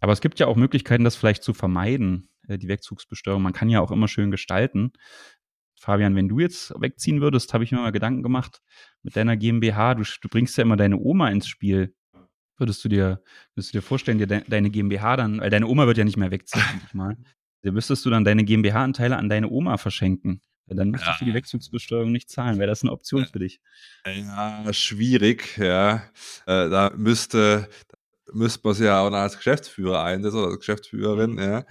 Aber 0.00 0.12
es 0.12 0.20
gibt 0.20 0.38
ja 0.38 0.46
auch 0.46 0.56
Möglichkeiten, 0.56 1.04
das 1.04 1.16
vielleicht 1.16 1.42
zu 1.42 1.54
vermeiden, 1.54 2.28
äh, 2.48 2.58
die 2.58 2.68
Wegzugsbesteuerung. 2.68 3.42
Man 3.42 3.52
kann 3.52 3.68
ja 3.68 3.80
auch 3.80 3.90
immer 3.90 4.08
schön 4.08 4.30
gestalten. 4.30 4.92
Fabian, 5.78 6.16
wenn 6.16 6.28
du 6.28 6.38
jetzt 6.38 6.72
wegziehen 6.80 7.20
würdest, 7.20 7.52
habe 7.52 7.64
ich 7.64 7.72
mir 7.72 7.78
mal 7.78 7.92
Gedanken 7.92 8.22
gemacht 8.22 8.62
mit 9.02 9.16
deiner 9.16 9.36
GmbH. 9.36 9.94
Du, 9.94 10.04
du 10.04 10.28
bringst 10.28 10.56
ja 10.56 10.62
immer 10.62 10.76
deine 10.76 10.98
Oma 10.98 11.28
ins 11.28 11.48
Spiel. 11.48 11.94
Würdest 12.56 12.84
du 12.84 12.88
dir, 12.88 13.22
würdest 13.54 13.74
du 13.74 13.78
dir 13.78 13.82
vorstellen, 13.82 14.18
dir 14.18 14.26
de, 14.26 14.42
deine 14.46 14.70
GmbH 14.70 15.16
dann, 15.16 15.40
weil 15.40 15.50
deine 15.50 15.66
Oma 15.66 15.86
wird 15.86 15.98
ja 15.98 16.04
nicht 16.04 16.16
mehr 16.16 16.30
wegziehen, 16.30 16.64
ich 16.86 16.94
mal. 16.94 17.16
Müsstest 17.62 18.04
du 18.04 18.10
dann 18.10 18.24
deine 18.24 18.44
GmbH-Anteile 18.44 19.16
an 19.16 19.30
deine 19.30 19.48
Oma 19.48 19.78
verschenken? 19.78 20.42
Dann 20.66 20.90
müsstest 20.90 21.12
ja. 21.12 21.18
du 21.18 21.24
die 21.26 21.34
Wechselbesteuerung 21.34 22.10
nicht 22.10 22.30
zahlen. 22.30 22.58
Wäre 22.58 22.68
das 22.68 22.82
eine 22.82 22.92
Option 22.92 23.26
für 23.26 23.38
dich? 23.38 23.60
Ja, 24.06 24.72
schwierig, 24.72 25.58
ja. 25.58 26.04
Äh, 26.46 26.70
da 26.70 26.90
müsste, 26.96 27.68
müsste 28.32 28.60
man 28.64 28.72
es 28.72 28.78
ja 28.78 29.00
auch 29.00 29.12
als 29.12 29.36
Geschäftsführer 29.36 30.02
einsetzen 30.02 30.38
oder 30.38 30.48
als 30.48 30.58
Geschäftsführerin, 30.58 31.32
mhm. 31.32 31.38
ja. 31.38 31.64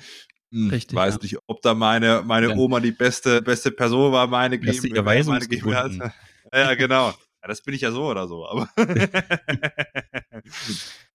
Hm, 0.51 0.69
Richtig. 0.69 0.95
Weiß 0.95 1.15
ja. 1.15 1.19
nicht, 1.23 1.37
ob 1.47 1.61
da 1.63 1.73
meine, 1.73 2.21
meine 2.23 2.55
Oma 2.55 2.79
die 2.79 2.91
beste, 2.91 3.41
beste 3.41 3.71
Person 3.71 4.11
war, 4.11 4.27
meine 4.27 4.59
GmbH. 4.59 6.13
Ja, 6.53 6.75
genau. 6.75 7.13
Ja, 7.43 7.49
das 7.49 7.61
bin 7.61 7.73
ich 7.73 7.81
ja 7.81 7.91
so 7.91 8.05
oder 8.05 8.25
so, 8.25 8.47
aber, 8.47 8.69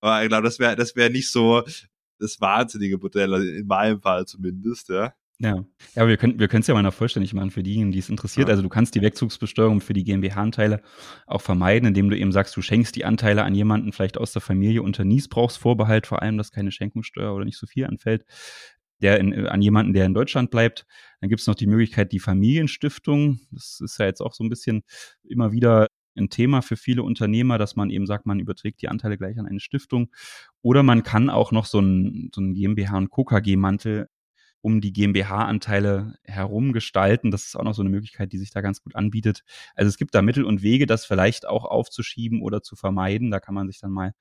aber 0.03 0.23
ich 0.23 0.29
glaube, 0.29 0.43
das 0.43 0.59
wäre 0.59 0.77
das 0.77 0.95
wäre 0.95 1.09
nicht 1.09 1.31
so 1.31 1.65
das 2.19 2.39
wahnsinnige 2.39 2.99
Modell, 2.99 3.33
also 3.33 3.47
in 3.47 3.67
meinem 3.67 4.03
Fall 4.03 4.27
zumindest, 4.27 4.91
ja. 4.91 5.15
Ja, 5.41 5.65
ja 5.95 6.09
wir 6.09 6.17
können 6.17 6.41
wir 6.41 6.49
können 6.49 6.63
es 6.63 6.67
ja 6.67 6.75
mal 6.75 6.83
noch 6.83 6.95
vollständig 6.95 7.33
machen 7.33 7.51
für 7.51 7.63
diejenigen, 7.63 7.93
die 7.93 8.01
es 8.01 8.09
interessiert. 8.09 8.49
Ja. 8.49 8.53
Also 8.53 8.63
du 8.63 8.69
kannst 8.69 8.95
die 8.95 9.03
Wegzugsbesteuerung 9.03 9.81
für 9.81 9.93
die 9.93 10.03
GmbH-Anteile 10.03 10.83
auch 11.27 11.43
vermeiden, 11.43 11.89
indem 11.89 12.11
du 12.11 12.19
eben 12.19 12.33
sagst, 12.33 12.57
du 12.57 12.63
schenkst 12.63 12.97
die 12.97 13.05
Anteile 13.05 13.45
an 13.45 13.55
jemanden 13.55 13.93
vielleicht 13.93 14.19
aus 14.19 14.33
der 14.33 14.43
Familie 14.43 14.83
unter 14.83 15.05
Niesbrauchsvorbehalt, 15.05 16.07
vor 16.07 16.23
allem, 16.23 16.39
dass 16.39 16.51
keine 16.51 16.73
Schenkungssteuer 16.73 17.35
oder 17.35 17.45
nicht 17.45 17.59
so 17.59 17.67
viel 17.67 17.87
anfällt, 17.87 18.25
der 19.01 19.21
in, 19.21 19.47
an 19.47 19.63
jemanden, 19.63 19.93
der 19.93 20.07
in 20.07 20.15
Deutschland 20.15 20.51
bleibt. 20.51 20.87
Dann 21.21 21.31
gibt 21.31 21.41
es 21.41 21.47
noch 21.47 21.55
die 21.55 21.69
Möglichkeit, 21.69 22.11
die 22.11 22.19
Familienstiftung. 22.19 23.41
Das 23.53 23.81
ist 23.81 23.99
ja 23.99 24.07
jetzt 24.07 24.21
auch 24.21 24.35
so 24.35 24.43
ein 24.43 24.51
bisschen 24.51 24.83
immer 25.23 25.53
wieder 25.53 25.87
ein 26.17 26.31
Thema 26.31 26.63
für 26.63 26.77
viele 26.77 27.05
Unternehmer, 27.05 27.59
dass 27.59 27.77
man 27.77 27.91
eben 27.91 28.07
sagt, 28.07 28.27
man 28.27 28.41
überträgt 28.41 28.83
die 28.83 28.89
Anteile 28.89 29.17
gleich 29.17 29.39
an 29.39 29.47
eine 29.47 29.61
Stiftung. 29.61 30.11
Oder 30.63 30.83
man 30.83 31.05
kann 31.05 31.31
auch 31.31 31.53
noch 31.53 31.65
so 31.65 31.79
einen, 31.79 32.31
so 32.35 32.41
einen 32.41 32.55
GmbH- 32.55 32.97
und 32.97 33.11
KKG-Mantel 33.11 34.09
um 34.61 34.81
die 34.81 34.93
GmbH-Anteile 34.93 36.15
herum 36.25 36.73
gestalten. 36.73 37.31
Das 37.31 37.47
ist 37.47 37.57
auch 37.57 37.65
noch 37.65 37.75
so 37.75 37.83
eine 37.83 37.91
Möglichkeit, 37.91 38.33
die 38.33 38.39
sich 38.39 38.51
da 38.51 38.61
ganz 38.61 38.83
gut 38.83 38.97
anbietet. 38.97 39.45
Also 39.75 39.89
es 39.89 39.97
gibt 39.97 40.15
da 40.15 40.23
Mittel 40.23 40.45
und 40.45 40.63
Wege, 40.63 40.87
das 40.87 41.05
vielleicht 41.05 41.47
auch 41.47 41.65
aufzuschieben 41.65 42.43
oder 42.43 42.63
zu 42.63 42.77
vermeiden. 42.77 43.31
Da 43.31 43.41
kann 43.41 43.55
man 43.55 43.69
sich 43.69 43.81
dann 43.81 43.93
mal 43.93 44.15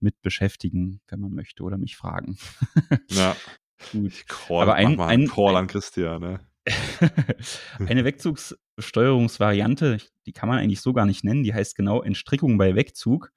mit 0.00 0.20
beschäftigen, 0.22 1.00
wenn 1.08 1.20
man 1.20 1.32
möchte 1.32 1.62
oder 1.62 1.78
mich 1.78 1.96
fragen. 1.96 2.36
Ja. 3.10 3.36
gut. 3.92 4.26
Call, 4.28 4.62
Aber 4.62 4.74
ein, 4.74 4.98
ein 5.00 5.28
Call 5.28 5.56
an 5.56 5.66
Christian, 5.66 6.20
ne? 6.20 6.40
eine 7.86 8.04
Wegzugssteuerungsvariante, 8.04 9.98
die 10.26 10.32
kann 10.32 10.48
man 10.48 10.58
eigentlich 10.58 10.80
so 10.80 10.92
gar 10.92 11.06
nicht 11.06 11.24
nennen, 11.24 11.42
die 11.42 11.52
heißt 11.52 11.74
genau 11.74 12.02
Entstrickung 12.02 12.56
bei 12.56 12.76
Wegzug. 12.76 13.32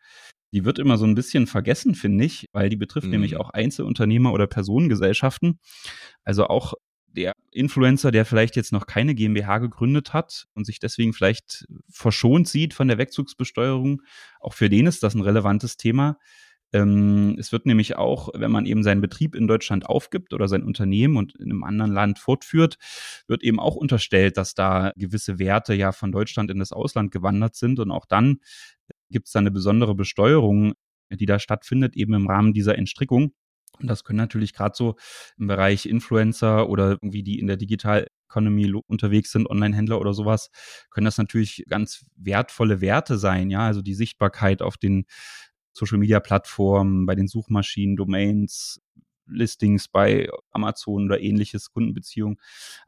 Die 0.55 0.63
wird 0.63 0.79
immer 0.79 0.97
so 0.97 1.05
ein 1.05 1.15
bisschen 1.15 1.47
vergessen, 1.47 1.95
finde 1.95 2.23
ich, 2.23 2.47
weil 2.53 2.69
die 2.69 2.77
betrifft 2.77 3.07
mhm. 3.07 3.11
nämlich 3.11 3.35
auch 3.35 3.49
Einzelunternehmer 3.49 4.31
oder 4.31 4.47
Personengesellschaften. 4.47 5.59
Also 6.23 6.47
auch 6.47 6.75
der 7.07 7.33
Influencer, 7.51 8.09
der 8.11 8.23
vielleicht 8.23 8.55
jetzt 8.55 8.71
noch 8.71 8.87
keine 8.87 9.15
GmbH 9.15 9.57
gegründet 9.57 10.13
hat 10.13 10.47
und 10.53 10.65
sich 10.65 10.79
deswegen 10.79 11.11
vielleicht 11.11 11.65
verschont 11.89 12.47
sieht 12.47 12.73
von 12.73 12.87
der 12.87 12.97
Wegzugsbesteuerung, 12.97 14.01
auch 14.39 14.53
für 14.53 14.69
den 14.69 14.87
ist 14.87 15.03
das 15.03 15.13
ein 15.13 15.21
relevantes 15.21 15.75
Thema. 15.75 16.17
Ähm, 16.71 17.35
es 17.37 17.51
wird 17.51 17.65
nämlich 17.65 17.97
auch, 17.97 18.29
wenn 18.33 18.51
man 18.51 18.65
eben 18.65 18.81
seinen 18.81 19.01
Betrieb 19.01 19.35
in 19.35 19.47
Deutschland 19.47 19.87
aufgibt 19.87 20.33
oder 20.33 20.47
sein 20.47 20.63
Unternehmen 20.63 21.17
und 21.17 21.35
in 21.35 21.51
einem 21.51 21.65
anderen 21.65 21.91
Land 21.91 22.17
fortführt, 22.17 22.77
wird 23.27 23.43
eben 23.43 23.59
auch 23.59 23.75
unterstellt, 23.75 24.37
dass 24.37 24.55
da 24.55 24.93
gewisse 24.95 25.37
Werte 25.37 25.73
ja 25.73 25.91
von 25.91 26.13
Deutschland 26.13 26.49
in 26.49 26.59
das 26.59 26.71
Ausland 26.71 27.11
gewandert 27.11 27.55
sind. 27.55 27.79
Und 27.79 27.91
auch 27.91 28.05
dann 28.05 28.39
gibt 29.09 29.27
es 29.27 29.33
da 29.33 29.39
eine 29.39 29.51
besondere 29.51 29.95
Besteuerung, 29.95 30.73
die 31.11 31.25
da 31.25 31.39
stattfindet, 31.39 31.95
eben 31.95 32.13
im 32.13 32.27
Rahmen 32.27 32.53
dieser 32.53 32.77
Entstrickung. 32.77 33.33
Und 33.79 33.87
das 33.87 34.03
können 34.03 34.17
natürlich 34.17 34.53
gerade 34.53 34.75
so 34.75 34.95
im 35.37 35.47
Bereich 35.47 35.85
Influencer 35.85 36.69
oder 36.69 36.91
irgendwie 36.91 37.23
die 37.23 37.39
in 37.39 37.47
der 37.47 37.57
Digital 37.57 38.07
Economy 38.29 38.73
unterwegs 38.87 39.31
sind, 39.31 39.49
Online-Händler 39.49 39.99
oder 39.99 40.13
sowas, 40.13 40.49
können 40.89 41.05
das 41.05 41.17
natürlich 41.17 41.63
ganz 41.69 42.05
wertvolle 42.15 42.81
Werte 42.81 43.17
sein, 43.17 43.49
ja, 43.49 43.65
also 43.67 43.81
die 43.81 43.93
Sichtbarkeit 43.93 44.61
auf 44.61 44.77
den 44.77 45.05
Social 45.73 45.97
Media 45.97 46.19
Plattformen, 46.19 47.05
bei 47.05 47.15
den 47.15 47.27
Suchmaschinen, 47.27 47.97
Domains, 47.97 48.79
Listings 49.27 49.87
bei 49.87 50.29
Amazon 50.51 51.05
oder 51.05 51.19
ähnliches, 51.19 51.71
Kundenbeziehungen. 51.71 52.37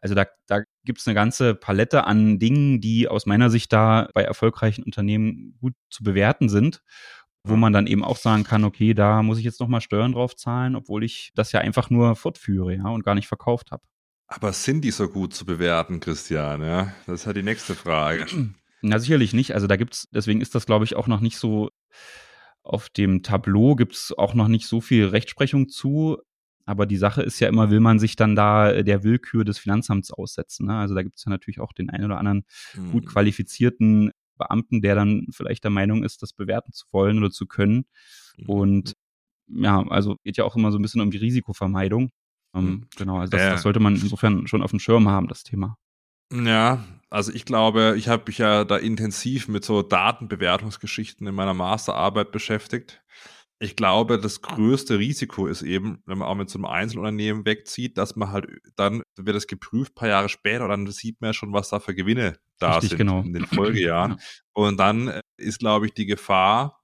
Also 0.01 0.15
da, 0.15 0.25
da 0.47 0.63
gibt 0.83 0.99
es 0.99 1.07
eine 1.07 1.15
ganze 1.15 1.55
Palette 1.55 2.05
an 2.05 2.39
Dingen, 2.39 2.81
die 2.81 3.07
aus 3.07 3.25
meiner 3.25 3.49
Sicht 3.49 3.73
da 3.73 4.09
bei 4.13 4.23
erfolgreichen 4.23 4.83
Unternehmen 4.83 5.57
gut 5.59 5.73
zu 5.89 6.03
bewerten 6.03 6.49
sind 6.49 6.81
wo 7.49 7.55
man 7.55 7.73
dann 7.73 7.87
eben 7.87 8.03
auch 8.03 8.17
sagen 8.17 8.43
kann, 8.43 8.63
okay, 8.63 8.93
da 8.93 9.23
muss 9.23 9.37
ich 9.37 9.45
jetzt 9.45 9.59
nochmal 9.59 9.81
Steuern 9.81 10.11
drauf 10.11 10.35
zahlen, 10.35 10.75
obwohl 10.75 11.03
ich 11.03 11.31
das 11.35 11.51
ja 11.51 11.61
einfach 11.61 11.89
nur 11.89 12.15
fortführe, 12.15 12.75
ja, 12.75 12.89
und 12.89 13.03
gar 13.03 13.15
nicht 13.15 13.27
verkauft 13.27 13.71
habe. 13.71 13.83
Aber 14.27 14.51
sind 14.51 14.81
die 14.81 14.91
so 14.91 15.07
gut 15.07 15.33
zu 15.33 15.45
bewerten, 15.45 15.99
Christian? 16.01 16.61
Ja, 16.61 16.93
das 17.05 17.21
ist 17.21 17.25
ja 17.25 17.33
die 17.33 17.43
nächste 17.43 17.75
Frage. 17.75 18.25
Na, 18.81 18.99
sicherlich 18.99 19.33
nicht. 19.33 19.53
Also 19.53 19.67
da 19.67 19.77
gibt's, 19.77 20.07
deswegen 20.11 20.41
ist 20.41 20.53
das, 20.53 20.65
glaube 20.65 20.85
ich, 20.85 20.95
auch 20.95 21.07
noch 21.07 21.21
nicht 21.21 21.37
so 21.37 21.69
auf 22.63 22.89
dem 22.89 23.23
Tableau 23.23 23.75
gibt's 23.75 24.11
auch 24.11 24.33
noch 24.33 24.49
nicht 24.49 24.67
so 24.67 24.81
viel 24.81 25.05
Rechtsprechung 25.05 25.69
zu. 25.69 26.17
Aber 26.67 26.85
die 26.85 26.97
Sache 26.97 27.23
ist 27.23 27.39
ja 27.39 27.47
immer, 27.47 27.71
will 27.71 27.79
man 27.79 27.97
sich 27.97 28.17
dann 28.17 28.35
da 28.35 28.83
der 28.83 29.03
Willkür 29.03 29.45
des 29.45 29.57
Finanzamts 29.57 30.11
aussetzen? 30.11 30.67
Ne? 30.67 30.75
Also 30.75 30.93
da 30.93 31.01
gibt's 31.01 31.23
ja 31.23 31.29
natürlich 31.29 31.61
auch 31.61 31.71
den 31.71 31.89
einen 31.89 32.03
oder 32.03 32.19
anderen 32.19 32.43
mhm. 32.75 32.91
gut 32.91 33.05
qualifizierten 33.07 34.11
Beamten, 34.37 34.81
der 34.81 34.93
dann 34.93 35.27
vielleicht 35.31 35.63
der 35.63 35.71
Meinung 35.71 36.03
ist, 36.03 36.21
das 36.21 36.33
bewerten 36.33 36.73
zu 36.73 36.85
wollen 36.91 37.19
oder 37.19 37.31
zu 37.31 37.47
können. 37.47 37.85
Mhm. 38.37 38.49
Und 38.49 38.93
ja, 39.47 39.81
also 39.87 40.17
geht 40.25 40.35
ja 40.35 40.43
auch 40.43 40.57
immer 40.57 40.73
so 40.73 40.77
ein 40.77 40.81
bisschen 40.81 40.99
um 40.99 41.09
die 41.09 41.17
Risikovermeidung. 41.17 42.11
Ähm, 42.53 42.65
mhm. 42.65 42.87
Genau, 42.97 43.19
also 43.19 43.31
das, 43.31 43.41
äh. 43.41 43.49
das 43.51 43.61
sollte 43.61 43.79
man 43.79 43.95
insofern 43.95 44.45
schon 44.47 44.61
auf 44.61 44.71
dem 44.71 44.79
Schirm 44.79 45.07
haben, 45.07 45.29
das 45.29 45.43
Thema. 45.43 45.77
Ja, 46.33 46.83
also 47.09 47.31
ich 47.31 47.45
glaube, 47.45 47.95
ich 47.97 48.09
habe 48.09 48.23
mich 48.27 48.39
ja 48.39 48.65
da 48.65 48.75
intensiv 48.75 49.47
mit 49.47 49.63
so 49.63 49.81
Datenbewertungsgeschichten 49.83 51.25
in 51.25 51.33
meiner 51.33 51.53
Masterarbeit 51.53 52.33
beschäftigt. 52.33 53.01
Ich 53.59 53.75
glaube, 53.75 54.19
das 54.19 54.41
größte 54.41 54.99
Risiko 54.99 55.47
ist 55.47 55.63
eben, 55.63 56.03
wenn 56.05 56.19
man 56.19 56.27
auch 56.27 56.35
mit 56.35 56.49
so 56.49 56.59
einem 56.59 56.65
Einzelunternehmen 56.65 57.45
wegzieht, 57.45 57.97
dass 57.97 58.15
man 58.15 58.31
halt 58.31 58.47
dann 58.75 59.01
wird 59.15 59.35
es 59.35 59.47
geprüft, 59.47 59.95
paar 59.95 60.09
Jahre 60.09 60.29
später, 60.29 60.67
dann 60.67 60.85
sieht 60.87 61.19
man 61.21 61.29
ja 61.29 61.33
schon, 61.33 61.53
was 61.53 61.69
da 61.69 61.79
für 61.79 61.95
Gewinne 61.95 62.37
da 62.59 62.73
Richtig, 62.73 62.89
sind 62.89 62.97
genau. 62.99 63.21
in 63.21 63.33
den 63.33 63.45
Folgejahren. 63.47 64.11
ja. 64.11 64.17
Und 64.53 64.77
dann 64.77 65.07
äh, 65.07 65.21
ist, 65.37 65.59
glaube 65.59 65.87
ich, 65.87 65.93
die 65.93 66.05
Gefahr, 66.05 66.81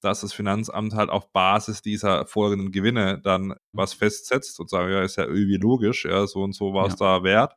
dass 0.00 0.20
das 0.20 0.32
Finanzamt 0.32 0.94
halt 0.94 1.10
auf 1.10 1.32
Basis 1.32 1.82
dieser 1.82 2.26
folgenden 2.26 2.72
Gewinne 2.72 3.20
dann 3.22 3.54
was 3.72 3.92
festsetzt 3.92 4.58
und 4.60 4.68
sagt, 4.68 4.90
ja, 4.90 5.02
ist 5.02 5.16
ja 5.16 5.24
irgendwie 5.24 5.56
logisch, 5.56 6.04
ja, 6.04 6.26
so 6.26 6.42
und 6.42 6.54
so 6.54 6.74
war 6.74 6.86
es 6.86 6.98
ja. 6.98 7.18
da 7.18 7.24
wert. 7.24 7.54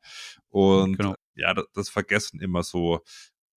Und 0.50 0.98
genau. 0.98 1.16
ja, 1.36 1.54
das, 1.54 1.66
das, 1.74 1.90
vergessen 1.90 2.40
immer 2.40 2.64
so 2.64 3.02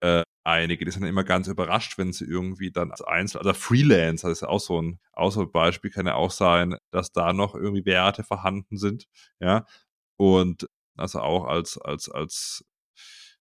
äh, 0.01 0.23
einige. 0.45 0.85
Die 0.85 0.91
sind 0.91 1.05
immer 1.05 1.25
ganz 1.25 1.49
überrascht, 1.49 1.99
wenn 1.99 2.13
sie 2.13 2.25
irgendwie 2.25 2.71
dann 2.71 2.91
als 2.91 3.03
Einzel, 3.03 3.39
also 3.39 3.53
Freelancer, 3.53 4.29
das 4.29 4.39
ist 4.43 4.49
auch 4.49 4.61
so 4.61 4.81
ein, 4.81 5.01
auch 5.13 5.31
so 5.33 5.43
ein 5.43 5.53
Beispiel, 5.53 5.91
kann 5.91 6.07
ja 6.07 6.15
auch 6.15 6.31
sein, 6.31 6.77
dass 6.91 7.13
da 7.13 7.33
noch 7.33 7.55
irgendwie 7.55 7.85
Werte 7.85 8.25
vorhanden 8.25 8.77
sind, 8.77 9.07
ja. 9.41 9.67
Und 10.17 10.69
also 10.97 11.21
auch 11.21 11.47
als, 11.47 11.79
als, 11.79 12.09
als 12.11 12.65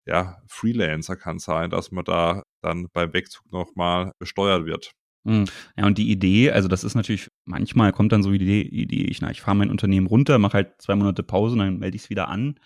ja, 0.07 0.43
Freelancer 0.49 1.17
kann 1.17 1.39
sein, 1.39 1.71
dass 1.71 1.91
man 1.91 2.05
da 2.05 2.43
dann 2.63 2.89
beim 2.93 3.13
Wegzug 3.13 3.51
nochmal 3.53 4.13
besteuert 4.19 4.67
wird. 4.67 4.93
Hm. 5.27 5.45
Ja, 5.77 5.87
und 5.87 5.99
die 5.99 6.11
Idee, 6.11 6.51
also 6.51 6.69
das 6.69 6.83
ist 6.83 6.95
natürlich, 6.95 7.29
manchmal 7.45 7.93
kommt 7.93 8.13
dann 8.13 8.23
so 8.23 8.31
die 8.33 8.63
Idee, 8.63 9.03
ich, 9.03 9.23
ich 9.23 9.41
fahre 9.41 9.57
mein 9.57 9.71
Unternehmen 9.71 10.07
runter, 10.07 10.39
mache 10.39 10.55
halt 10.55 10.81
zwei 10.81 10.95
Monate 10.97 11.23
Pause 11.23 11.53
und 11.55 11.59
dann 11.59 11.79
melde 11.79 11.97
ich 11.97 12.05
es 12.05 12.11
wieder 12.11 12.29
an. 12.29 12.59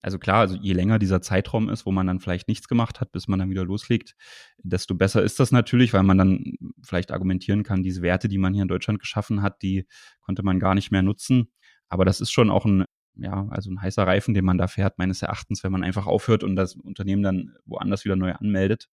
Also 0.00 0.18
klar, 0.18 0.38
also 0.38 0.56
je 0.56 0.72
länger 0.74 0.98
dieser 0.98 1.20
Zeitraum 1.20 1.68
ist, 1.68 1.84
wo 1.84 1.90
man 1.90 2.06
dann 2.06 2.20
vielleicht 2.20 2.46
nichts 2.46 2.68
gemacht 2.68 3.00
hat, 3.00 3.10
bis 3.10 3.26
man 3.26 3.40
dann 3.40 3.50
wieder 3.50 3.64
loslegt, 3.64 4.14
desto 4.58 4.94
besser 4.94 5.22
ist 5.22 5.40
das 5.40 5.50
natürlich, 5.50 5.92
weil 5.92 6.04
man 6.04 6.18
dann 6.18 6.54
vielleicht 6.84 7.10
argumentieren 7.10 7.64
kann, 7.64 7.82
diese 7.82 8.00
Werte, 8.02 8.28
die 8.28 8.38
man 8.38 8.54
hier 8.54 8.62
in 8.62 8.68
Deutschland 8.68 9.00
geschaffen 9.00 9.42
hat, 9.42 9.60
die 9.62 9.86
konnte 10.20 10.44
man 10.44 10.60
gar 10.60 10.74
nicht 10.76 10.92
mehr 10.92 11.02
nutzen. 11.02 11.50
Aber 11.88 12.04
das 12.04 12.20
ist 12.20 12.30
schon 12.30 12.50
auch 12.50 12.64
ein, 12.64 12.84
ja, 13.16 13.48
also 13.50 13.70
ein 13.70 13.82
heißer 13.82 14.06
Reifen, 14.06 14.34
den 14.34 14.44
man 14.44 14.58
da 14.58 14.68
fährt, 14.68 14.98
meines 14.98 15.22
Erachtens, 15.22 15.64
wenn 15.64 15.72
man 15.72 15.82
einfach 15.82 16.06
aufhört 16.06 16.44
und 16.44 16.54
das 16.54 16.76
Unternehmen 16.76 17.22
dann 17.24 17.54
woanders 17.64 18.04
wieder 18.04 18.16
neu 18.16 18.32
anmeldet. 18.34 18.88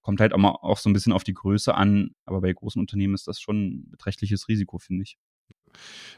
Kommt 0.00 0.20
halt 0.20 0.32
auch, 0.32 0.38
mal 0.38 0.50
auch 0.50 0.78
so 0.78 0.88
ein 0.88 0.92
bisschen 0.94 1.12
auf 1.12 1.24
die 1.24 1.34
Größe 1.34 1.74
an, 1.74 2.12
aber 2.24 2.40
bei 2.40 2.52
großen 2.52 2.80
Unternehmen 2.80 3.14
ist 3.14 3.26
das 3.28 3.40
schon 3.40 3.66
ein 3.66 3.90
beträchtliches 3.90 4.48
Risiko, 4.48 4.78
finde 4.78 5.02
ich. 5.02 5.18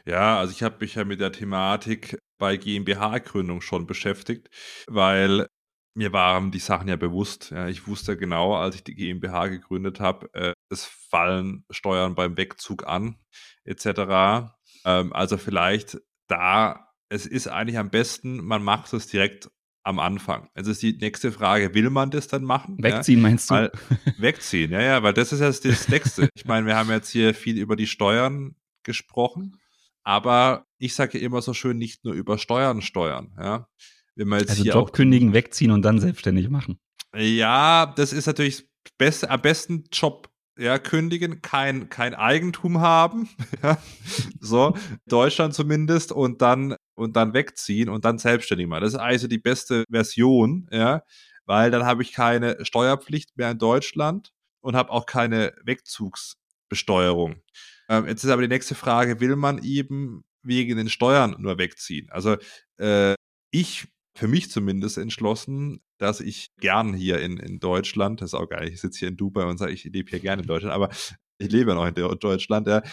Ja, 0.05 0.39
also 0.39 0.51
ich 0.51 0.63
habe 0.63 0.77
mich 0.79 0.95
ja 0.95 1.05
mit 1.05 1.19
der 1.19 1.31
Thematik 1.31 2.17
bei 2.37 2.57
GmbH-Gründung 2.57 3.61
schon 3.61 3.85
beschäftigt, 3.85 4.49
weil 4.87 5.47
mir 5.95 6.13
waren 6.13 6.51
die 6.51 6.59
Sachen 6.59 6.87
ja 6.87 6.95
bewusst. 6.95 7.51
Ja, 7.51 7.67
ich 7.67 7.87
wusste 7.87 8.17
genau, 8.17 8.55
als 8.55 8.75
ich 8.75 8.83
die 8.83 8.95
GmbH 8.95 9.47
gegründet 9.47 9.99
habe, 9.99 10.33
äh, 10.33 10.53
es 10.69 10.85
fallen 10.85 11.65
Steuern 11.69 12.15
beim 12.15 12.37
Wegzug 12.37 12.87
an, 12.87 13.17
etc. 13.65 14.53
Ähm, 14.85 15.13
also 15.13 15.37
vielleicht 15.37 15.99
da, 16.27 16.93
es 17.09 17.25
ist 17.25 17.47
eigentlich 17.47 17.77
am 17.77 17.89
besten, 17.89 18.43
man 18.43 18.63
macht 18.63 18.93
es 18.93 19.07
direkt 19.07 19.49
am 19.83 19.99
Anfang. 19.99 20.49
Jetzt 20.55 20.67
ist 20.67 20.81
die 20.81 20.97
nächste 20.97 21.31
Frage, 21.31 21.73
will 21.73 21.89
man 21.89 22.11
das 22.11 22.27
dann 22.27 22.43
machen? 22.43 22.77
Wegziehen, 22.81 23.19
ja? 23.19 23.23
meinst 23.23 23.49
du? 23.49 23.55
Weil, 23.55 23.71
wegziehen, 24.17 24.71
ja, 24.71 24.81
ja, 24.81 25.03
weil 25.03 25.13
das 25.13 25.33
ist 25.33 25.39
jetzt 25.39 25.65
das 25.65 25.89
Nächste. 25.89 26.29
ich 26.33 26.45
meine, 26.45 26.67
wir 26.67 26.75
haben 26.75 26.89
jetzt 26.89 27.09
hier 27.09 27.33
viel 27.33 27.57
über 27.57 27.75
die 27.75 27.87
Steuern 27.87 28.55
gesprochen. 28.89 29.59
Aber 30.03 30.65
ich 30.79 30.95
sage 30.95 31.19
immer 31.19 31.41
so 31.41 31.53
schön, 31.53 31.77
nicht 31.77 32.03
nur 32.03 32.13
über 32.13 32.39
Steuern 32.39 32.81
steuern. 32.81 33.35
Ja? 33.37 33.67
Wenn 34.15 34.27
man 34.27 34.39
jetzt 34.39 34.49
also 34.49 34.63
hier 34.63 34.73
Job 34.73 34.91
kündigen, 34.91 35.33
wegziehen 35.33 35.71
und 35.71 35.83
dann 35.83 35.99
selbstständig 35.99 36.49
machen. 36.49 36.79
Ja, 37.15 37.93
das 37.95 38.11
ist 38.11 38.25
natürlich 38.25 38.67
best, 38.97 39.29
am 39.29 39.41
besten 39.41 39.83
Job 39.91 40.29
ja, 40.57 40.77
kündigen, 40.77 41.41
kein, 41.41 41.89
kein 41.89 42.13
Eigentum 42.13 42.81
haben, 42.81 43.29
ja, 43.63 43.77
so, 44.41 44.75
Deutschland 45.05 45.53
zumindest, 45.53 46.11
und 46.11 46.41
dann, 46.41 46.75
und 46.95 47.15
dann 47.15 47.33
wegziehen 47.33 47.87
und 47.87 48.03
dann 48.03 48.17
selbstständig 48.17 48.67
machen. 48.67 48.81
Das 48.81 48.93
ist 48.93 48.99
also 48.99 49.27
die 49.27 49.37
beste 49.37 49.85
Version, 49.89 50.67
ja, 50.71 51.03
weil 51.45 51.71
dann 51.71 51.85
habe 51.85 52.01
ich 52.03 52.11
keine 52.13 52.57
Steuerpflicht 52.65 53.37
mehr 53.37 53.51
in 53.51 53.57
Deutschland 53.57 54.33
und 54.59 54.75
habe 54.75 54.91
auch 54.91 55.05
keine 55.05 55.53
Wegzugsbesteuerung. 55.63 57.41
Ähm, 57.89 58.07
jetzt 58.07 58.23
ist 58.23 58.29
aber 58.29 58.43
die 58.43 58.47
nächste 58.47 58.75
Frage, 58.75 59.19
will 59.19 59.35
man 59.35 59.63
eben 59.63 60.23
wegen 60.43 60.77
den 60.77 60.89
Steuern 60.89 61.35
nur 61.39 61.57
wegziehen? 61.57 62.09
Also 62.11 62.37
äh, 62.77 63.15
ich, 63.51 63.87
für 64.15 64.27
mich 64.27 64.51
zumindest 64.51 64.97
entschlossen, 64.97 65.81
dass 65.97 66.21
ich 66.21 66.49
gern 66.57 66.93
hier 66.93 67.19
in, 67.19 67.37
in 67.37 67.59
Deutschland, 67.59 68.21
das 68.21 68.31
ist 68.31 68.39
auch 68.39 68.47
geil, 68.47 68.69
ich 68.69 68.79
sitze 68.79 68.99
hier 68.99 69.07
in 69.09 69.17
Dubai 69.17 69.45
und 69.45 69.57
sage, 69.57 69.73
ich 69.73 69.83
lebe 69.83 70.09
hier 70.09 70.19
gerne 70.19 70.43
in 70.43 70.47
Deutschland, 70.47 70.73
aber 70.73 70.89
ich 71.39 71.51
lebe 71.51 71.71
ja 71.71 71.75
noch 71.75 71.87
in 71.87 72.19
Deutschland, 72.19 72.67
ja, 72.67 72.83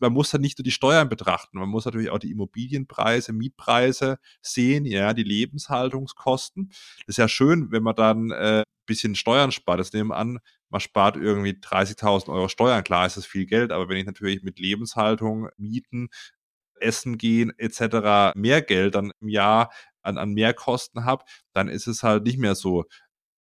man 0.00 0.12
muss 0.12 0.30
dann 0.30 0.40
nicht 0.40 0.58
nur 0.58 0.64
die 0.64 0.70
Steuern 0.70 1.08
betrachten, 1.10 1.58
man 1.58 1.68
muss 1.68 1.84
natürlich 1.84 2.10
auch 2.10 2.18
die 2.18 2.30
Immobilienpreise, 2.30 3.34
Mietpreise 3.34 4.18
sehen, 4.40 4.86
ja, 4.86 5.12
die 5.12 5.22
Lebenshaltungskosten. 5.24 6.68
Das 6.70 7.08
ist 7.08 7.16
ja 7.18 7.28
schön, 7.28 7.70
wenn 7.70 7.82
man 7.82 7.96
dann 7.96 8.30
äh, 8.30 8.62
bisschen 8.90 9.14
Steuern 9.14 9.52
spart. 9.52 9.78
Das 9.78 9.92
nehmen 9.92 10.10
wir 10.10 10.16
an, 10.16 10.38
man 10.70 10.80
spart 10.80 11.16
irgendwie 11.16 11.52
30.000 11.52 12.28
Euro 12.32 12.48
Steuern. 12.48 12.84
Klar 12.84 13.06
ist 13.06 13.16
das 13.16 13.26
viel 13.26 13.46
Geld, 13.46 13.72
aber 13.72 13.88
wenn 13.88 13.96
ich 13.96 14.06
natürlich 14.06 14.42
mit 14.42 14.58
Lebenshaltung, 14.58 15.48
Mieten, 15.56 16.08
Essen 16.80 17.18
gehen 17.18 17.52
etc. 17.58 18.32
mehr 18.36 18.62
Geld 18.62 18.94
dann 18.94 19.12
im 19.20 19.28
Jahr 19.28 19.70
an, 20.02 20.18
an 20.18 20.32
Mehrkosten 20.32 21.04
habe, 21.04 21.24
dann 21.52 21.68
ist 21.68 21.86
es 21.86 22.02
halt 22.02 22.24
nicht 22.24 22.38
mehr 22.38 22.54
so, 22.54 22.84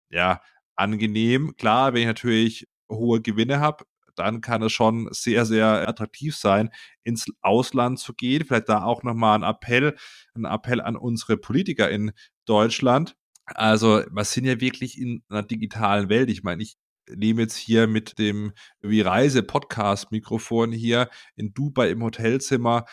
ja, 0.09 0.41
angenehm. 0.76 1.55
Klar, 1.57 1.93
wenn 1.93 2.01
ich 2.01 2.07
natürlich 2.07 2.67
hohe 2.91 3.21
Gewinne 3.21 3.59
habe, 3.59 3.86
dann 4.15 4.41
kann 4.41 4.61
es 4.61 4.71
schon 4.71 5.09
sehr, 5.11 5.45
sehr 5.45 5.88
attraktiv 5.88 6.36
sein, 6.36 6.69
ins 7.03 7.26
Ausland 7.41 7.99
zu 7.99 8.13
gehen. 8.13 8.45
Vielleicht 8.45 8.69
da 8.69 8.84
auch 8.84 9.03
nochmal 9.03 9.39
ein 9.39 9.43
Appell, 9.43 9.95
ein 10.36 10.45
Appell 10.45 10.82
an 10.82 10.95
unsere 10.95 11.38
Politiker 11.38 11.89
in 11.89 12.11
Deutschland. 12.45 13.15
Also, 13.45 14.03
wir 14.09 14.24
sind 14.26 14.45
ja 14.45 14.61
wirklich 14.61 14.99
in 14.99 15.24
einer 15.30 15.43
digitalen 15.43 16.09
Welt. 16.09 16.30
Ich 16.30 16.43
meine, 16.43 16.63
ich 16.63 16.76
nehme 17.09 17.41
jetzt 17.41 17.57
hier 17.57 17.87
mit 17.87 18.17
dem 18.19 18.53
wie 18.81 19.01
Reise 19.01 19.43
Podcast 19.43 20.11
Mikrofon 20.11 20.71
hier 20.71 21.09
in 21.35 21.53
Dubai 21.53 21.89
im 21.89 22.03
Hotelzimmer 22.03 22.85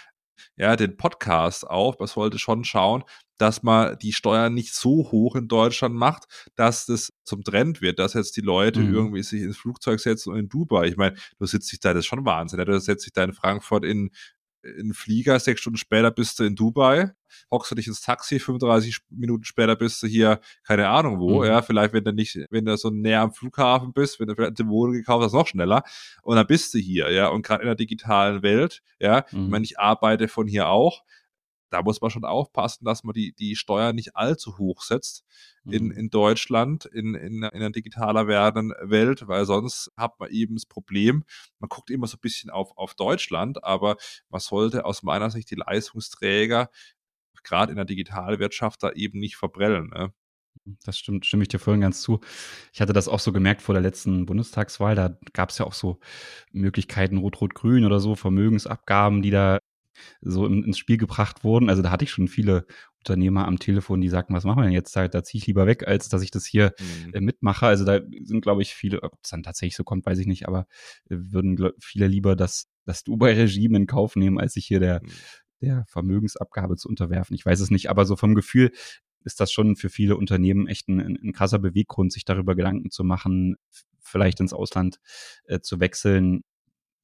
ja, 0.57 0.77
den 0.77 0.97
Podcast 0.97 1.69
auch. 1.69 1.99
Man 1.99 2.09
sollte 2.09 2.39
schon 2.39 2.65
schauen, 2.65 3.05
dass 3.39 3.63
man 3.63 3.99
die 3.99 4.13
Steuern 4.13 4.55
nicht 4.55 4.75
so 4.75 5.11
hoch 5.11 5.35
in 5.35 5.49
Deutschland 5.49 5.95
macht, 5.95 6.25
dass 6.57 6.87
das 6.87 7.13
zum 7.25 7.43
Trend 7.43 7.81
wird, 7.81 7.99
dass 7.99 8.15
jetzt 8.15 8.37
die 8.37 8.43
Leute 8.43 8.81
mhm. 8.81 8.95
irgendwie 8.95 9.23
sich 9.23 9.43
ins 9.43 9.57
Flugzeug 9.57 10.01
setzen 10.01 10.33
und 10.33 10.39
in 10.39 10.49
Dubai. 10.49 10.87
Ich 10.87 10.97
meine, 10.97 11.17
du 11.39 11.47
sitzt 11.47 11.73
dich 11.73 11.81
da, 11.81 11.95
das 11.95 12.01
ist 12.01 12.07
schon 12.07 12.25
Wahnsinn. 12.25 12.65
Du 12.65 12.81
setzt 12.81 13.07
dich 13.07 13.13
da 13.13 13.25
in 13.25 13.33
Frankfurt 13.33 13.85
in, 13.85 14.11
in 14.63 14.95
Flieger, 14.95 15.39
sechs 15.39 15.61
Stunden 15.61 15.79
später 15.79 16.11
bist 16.11 16.39
du 16.39 16.45
in 16.45 16.55
Dubai, 16.55 17.13
hockst 17.51 17.71
du 17.71 17.75
dich 17.75 17.87
ins 17.87 18.01
Taxi, 18.01 18.39
35 18.39 18.99
Minuten 19.11 19.45
später 19.45 19.77
bist 19.77 20.03
du 20.03 20.07
hier, 20.07 20.41
keine 20.65 20.89
Ahnung 20.89 21.19
wo, 21.19 21.41
mhm. 21.41 21.47
ja, 21.47 21.63
vielleicht 21.63 21.93
wenn 21.93 22.05
du 22.05 22.13
nicht, 22.13 22.39
wenn 22.51 22.65
du 22.65 22.77
so 22.77 22.91
näher 22.91 23.23
am 23.23 23.33
Flughafen 23.33 23.93
bist, 23.93 24.21
wenn 24.21 24.29
du 24.29 24.35
vielleicht 24.35 24.61
eine 24.61 24.69
Wohnung 24.69 24.95
gekauft 24.95 25.25
hast, 25.25 25.33
noch 25.33 25.47
schneller 25.47 25.83
und 26.23 26.37
dann 26.37 26.47
bist 26.47 26.75
du 26.75 26.79
hier, 26.79 27.11
ja, 27.11 27.29
und 27.29 27.43
gerade 27.43 27.63
in 27.63 27.67
der 27.67 27.77
digitalen 27.77 28.43
Welt, 28.43 28.83
ja, 28.99 29.25
mhm. 29.31 29.45
ich 29.45 29.51
meine, 29.51 29.65
ich 29.65 29.79
arbeite 29.79 30.29
von 30.29 30.47
hier 30.47 30.69
auch, 30.69 31.03
da 31.71 31.83
muss 31.83 32.01
man 32.01 32.11
schon 32.11 32.25
aufpassen, 32.25 32.85
dass 32.85 33.05
man 33.05 33.13
die, 33.13 33.33
die 33.33 33.57
Steuern 33.57 33.95
nicht 33.95 34.17
allzu 34.17 34.59
hoch 34.59 34.83
setzt 34.83 35.25
in, 35.65 35.87
mhm. 35.87 35.93
in 35.93 36.11
Deutschland, 36.11 36.85
in, 36.85 37.15
in, 37.15 37.43
in 37.43 37.45
einer 37.45 37.71
digitaler 37.71 38.27
werdenden 38.27 38.91
Welt, 38.91 39.27
weil 39.29 39.47
sonst 39.47 39.91
hat 39.97 40.19
man 40.19 40.31
eben 40.31 40.57
das 40.57 40.67
Problem, 40.67 41.25
man 41.59 41.69
guckt 41.69 41.91
immer 41.91 42.07
so 42.07 42.17
ein 42.17 42.21
bisschen 42.21 42.51
auf, 42.51 42.77
auf 42.77 42.95
Deutschland, 42.95 43.65
aber 43.65 43.97
man 44.29 44.41
sollte 44.41 44.85
aus 44.85 45.03
meiner 45.03 45.31
Sicht 45.31 45.51
die 45.51 45.57
Leistungsträger 45.57 46.71
gerade 47.43 47.73
in 47.73 47.77
der 47.77 47.87
Digitalwirtschaft 47.87 48.83
da 48.83 48.91
eben 48.93 49.19
nicht 49.19 49.37
verbrellen. 49.37 49.89
Ne? 49.89 50.13
Das 50.85 50.99
stimmt, 50.99 51.27
stimme 51.27 51.43
ich 51.43 51.49
dir 51.49 51.59
voll 51.59 51.75
und 51.75 51.81
ganz 51.81 52.03
zu. 52.03 52.21
Ich 52.73 52.81
hatte 52.81 52.93
das 52.93 53.09
auch 53.09 53.21
so 53.21 53.33
gemerkt 53.33 53.63
vor 53.63 53.75
der 53.75 53.83
letzten 53.83 54.27
Bundestagswahl. 54.27 54.95
Da 54.95 55.17
gab 55.33 55.51
es 55.51 55.59
ja 55.59 55.65
auch 55.65 55.73
so 55.73 55.99
Möglichkeiten 56.53 57.19
Rot-Rot-Grün 57.19 57.85
oder 57.85 58.01
so, 58.01 58.15
Vermögensabgaben, 58.15 59.23
die 59.23 59.31
da 59.31 59.59
so 60.21 60.47
ins 60.47 60.79
Spiel 60.79 60.97
gebracht 60.97 61.45
wurden. 61.45 61.69
Also 61.69 61.83
da 61.83 61.91
hatte 61.91 62.05
ich 62.05 62.11
schon 62.11 62.29
viele 62.29 62.67
Unternehmer 62.99 63.47
am 63.47 63.59
Telefon, 63.59 64.01
die 64.01 64.09
sagten, 64.09 64.35
was 64.35 64.45
machen 64.45 64.59
wir 64.59 64.65
denn 64.65 64.73
jetzt? 64.73 64.95
Da, 64.95 65.09
da 65.09 65.23
ziehe 65.25 65.41
ich 65.41 65.47
lieber 65.47 65.67
weg, 65.67 65.87
als 65.87 66.09
dass 66.09 66.23
ich 66.23 66.31
das 66.31 66.45
hier 66.45 66.75
mhm. 66.79 67.15
äh, 67.15 67.21
mitmache. 67.21 67.67
Also 67.67 67.85
da 67.85 68.01
sind, 68.23 68.43
glaube 68.43 68.63
ich, 68.63 68.75
viele, 68.75 69.03
ob 69.03 69.19
es 69.23 69.31
dann 69.31 69.43
tatsächlich 69.43 69.77
so 69.77 69.85
kommt, 69.85 70.05
weiß 70.05 70.19
ich 70.19 70.27
nicht, 70.27 70.47
aber 70.47 70.67
äh, 71.09 71.17
würden 71.17 71.57
glaub, 71.57 71.73
viele 71.81 72.07
lieber 72.07 72.37
das, 72.37 72.69
das 72.85 73.05
Dubai-Regime 73.05 73.77
in 73.77 73.87
Kauf 73.87 74.17
nehmen, 74.17 74.39
als 74.39 74.55
sich 74.55 74.67
hier 74.67 74.81
der, 74.81 75.01
mhm. 75.03 75.09
der 75.63 75.85
Vermögensabgabe 75.89 76.77
zu 76.77 76.89
unterwerfen. 76.89 77.35
Ich 77.35 77.47
weiß 77.47 77.61
es 77.61 77.71
nicht, 77.71 77.89
aber 77.89 78.05
so 78.05 78.17
vom 78.17 78.35
Gefühl 78.35 78.71
ist 79.25 79.41
das 79.41 79.53
schon 79.53 79.77
für 79.77 79.91
viele 79.91 80.17
Unternehmen 80.17 80.67
echt 80.67 80.89
ein, 80.89 81.01
ein 81.01 81.33
krasser 81.33 81.59
Beweggrund, 81.59 82.13
sich 82.13 82.25
darüber 82.25 82.55
Gedanken 82.55 82.91
zu 82.91 83.05
machen, 83.05 83.57
vielleicht 84.01 84.41
ins 84.41 84.53
Ausland 84.53 85.01
äh, 85.45 85.61
zu 85.61 85.81
wechseln, 85.81 86.43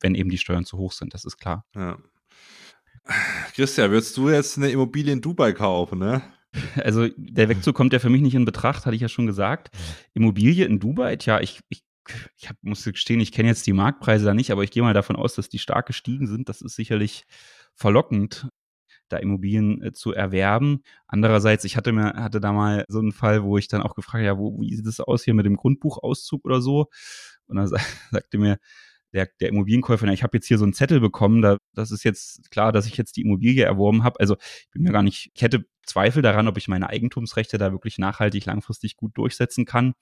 wenn 0.01 0.15
eben 0.15 0.31
die 0.31 0.39
Steuern 0.39 0.65
zu 0.65 0.79
hoch 0.79 0.93
sind. 0.93 1.15
Das 1.15 1.25
ist 1.25 1.39
klar. 1.39 1.65
Ja. 1.75 1.99
Christian, 3.55 3.91
würdest 3.91 4.17
du 4.17 4.31
jetzt 4.31 4.57
eine 4.57 4.71
Immobilie 4.71 5.13
in 5.13 5.21
Dubai 5.21 5.53
kaufen, 5.53 5.99
ne? 5.99 6.23
Also 6.77 7.09
der 7.17 7.49
Wegzug 7.49 7.75
kommt 7.75 7.93
ja 7.93 7.99
für 7.99 8.09
mich 8.09 8.23
nicht 8.23 8.35
in 8.35 8.45
Betracht, 8.45 8.87
hatte 8.87 8.97
ich 8.97 9.03
ja 9.03 9.09
schon 9.09 9.27
gesagt. 9.27 9.75
Immobilie 10.15 10.65
in 10.65 10.81
Dubai, 10.81 11.17
tja, 11.17 11.41
ich, 11.41 11.61
ich, 11.69 11.85
ich 12.37 12.49
hab, 12.49 12.57
muss 12.63 12.85
gestehen, 12.85 13.21
ich 13.21 13.33
kenne 13.33 13.49
jetzt 13.49 13.67
die 13.67 13.73
Marktpreise 13.73 14.25
da 14.25 14.35
nicht, 14.35 14.51
aber 14.51 14.65
ich 14.65 14.71
gehe 14.71 14.83
mal 14.83 14.95
davon 14.95 15.17
aus, 15.17 15.35
dass 15.35 15.49
die 15.49 15.59
stark 15.59 15.87
gestiegen 15.87 16.27
sind. 16.27 16.49
Das 16.49 16.63
ist 16.63 16.77
sicherlich 16.77 17.27
verlockend, 17.75 18.49
da 19.09 19.19
Immobilien 19.19 19.83
äh, 19.83 19.93
zu 19.93 20.13
erwerben. 20.13 20.83
Andererseits, 21.07 21.65
ich 21.65 21.77
hatte 21.77 21.93
mir, 21.93 22.15
hatte 22.15 22.41
da 22.41 22.53
mal 22.53 22.85
so 22.89 22.99
einen 22.99 23.13
Fall, 23.13 23.45
wo 23.45 23.59
ich 23.59 23.69
dann 23.69 23.83
auch 23.83 23.95
gefragt 23.95 24.19
habe, 24.19 24.25
ja, 24.25 24.39
wo, 24.39 24.59
wie 24.61 24.75
sieht 24.75 24.87
es 24.87 25.01
aus 25.01 25.25
hier 25.25 25.35
mit 25.35 25.47
dem 25.47 25.57
Grundbuchauszug 25.57 26.45
oder 26.45 26.61
so? 26.61 26.87
Und 27.47 27.57
dann 27.57 27.69
sagte 28.11 28.39
mir 28.39 28.59
der, 29.17 29.31
der 29.41 29.49
Immobilienkäufer, 29.49 30.07
na, 30.07 30.13
ich 30.13 30.23
habe 30.23 30.37
jetzt 30.37 30.47
hier 30.47 30.59
so 30.59 30.65
einen 30.65 30.75
Zettel 30.75 31.01
bekommen, 31.01 31.41
da, 31.41 31.57
das 31.73 31.91
ist 31.91 32.05
jetzt 32.05 32.51
klar, 32.51 32.71
dass 32.71 32.87
ich 32.87 32.97
jetzt 32.97 33.17
die 33.17 33.23
Immobilie 33.23 33.65
erworben 33.65 34.05
habe. 34.05 34.21
Also 34.21 34.37
ich 34.39 34.71
bin 34.73 34.83
mir 34.83 34.93
gar 34.93 35.03
nicht, 35.03 35.31
ich 35.35 35.43
hätte 35.43 35.65
Zweifel 35.87 36.21
daran, 36.21 36.49
ob 36.49 36.59
ich 36.59 36.69
meine 36.69 36.91
Eigentumsrechte 36.91 37.57
da 37.57 37.73
wirklich 37.73 37.97
nachhaltig 37.97 38.45
langfristig 38.45 38.97
gut 38.97 39.17
durchsetzen 39.17 39.65
kann. 39.65 39.95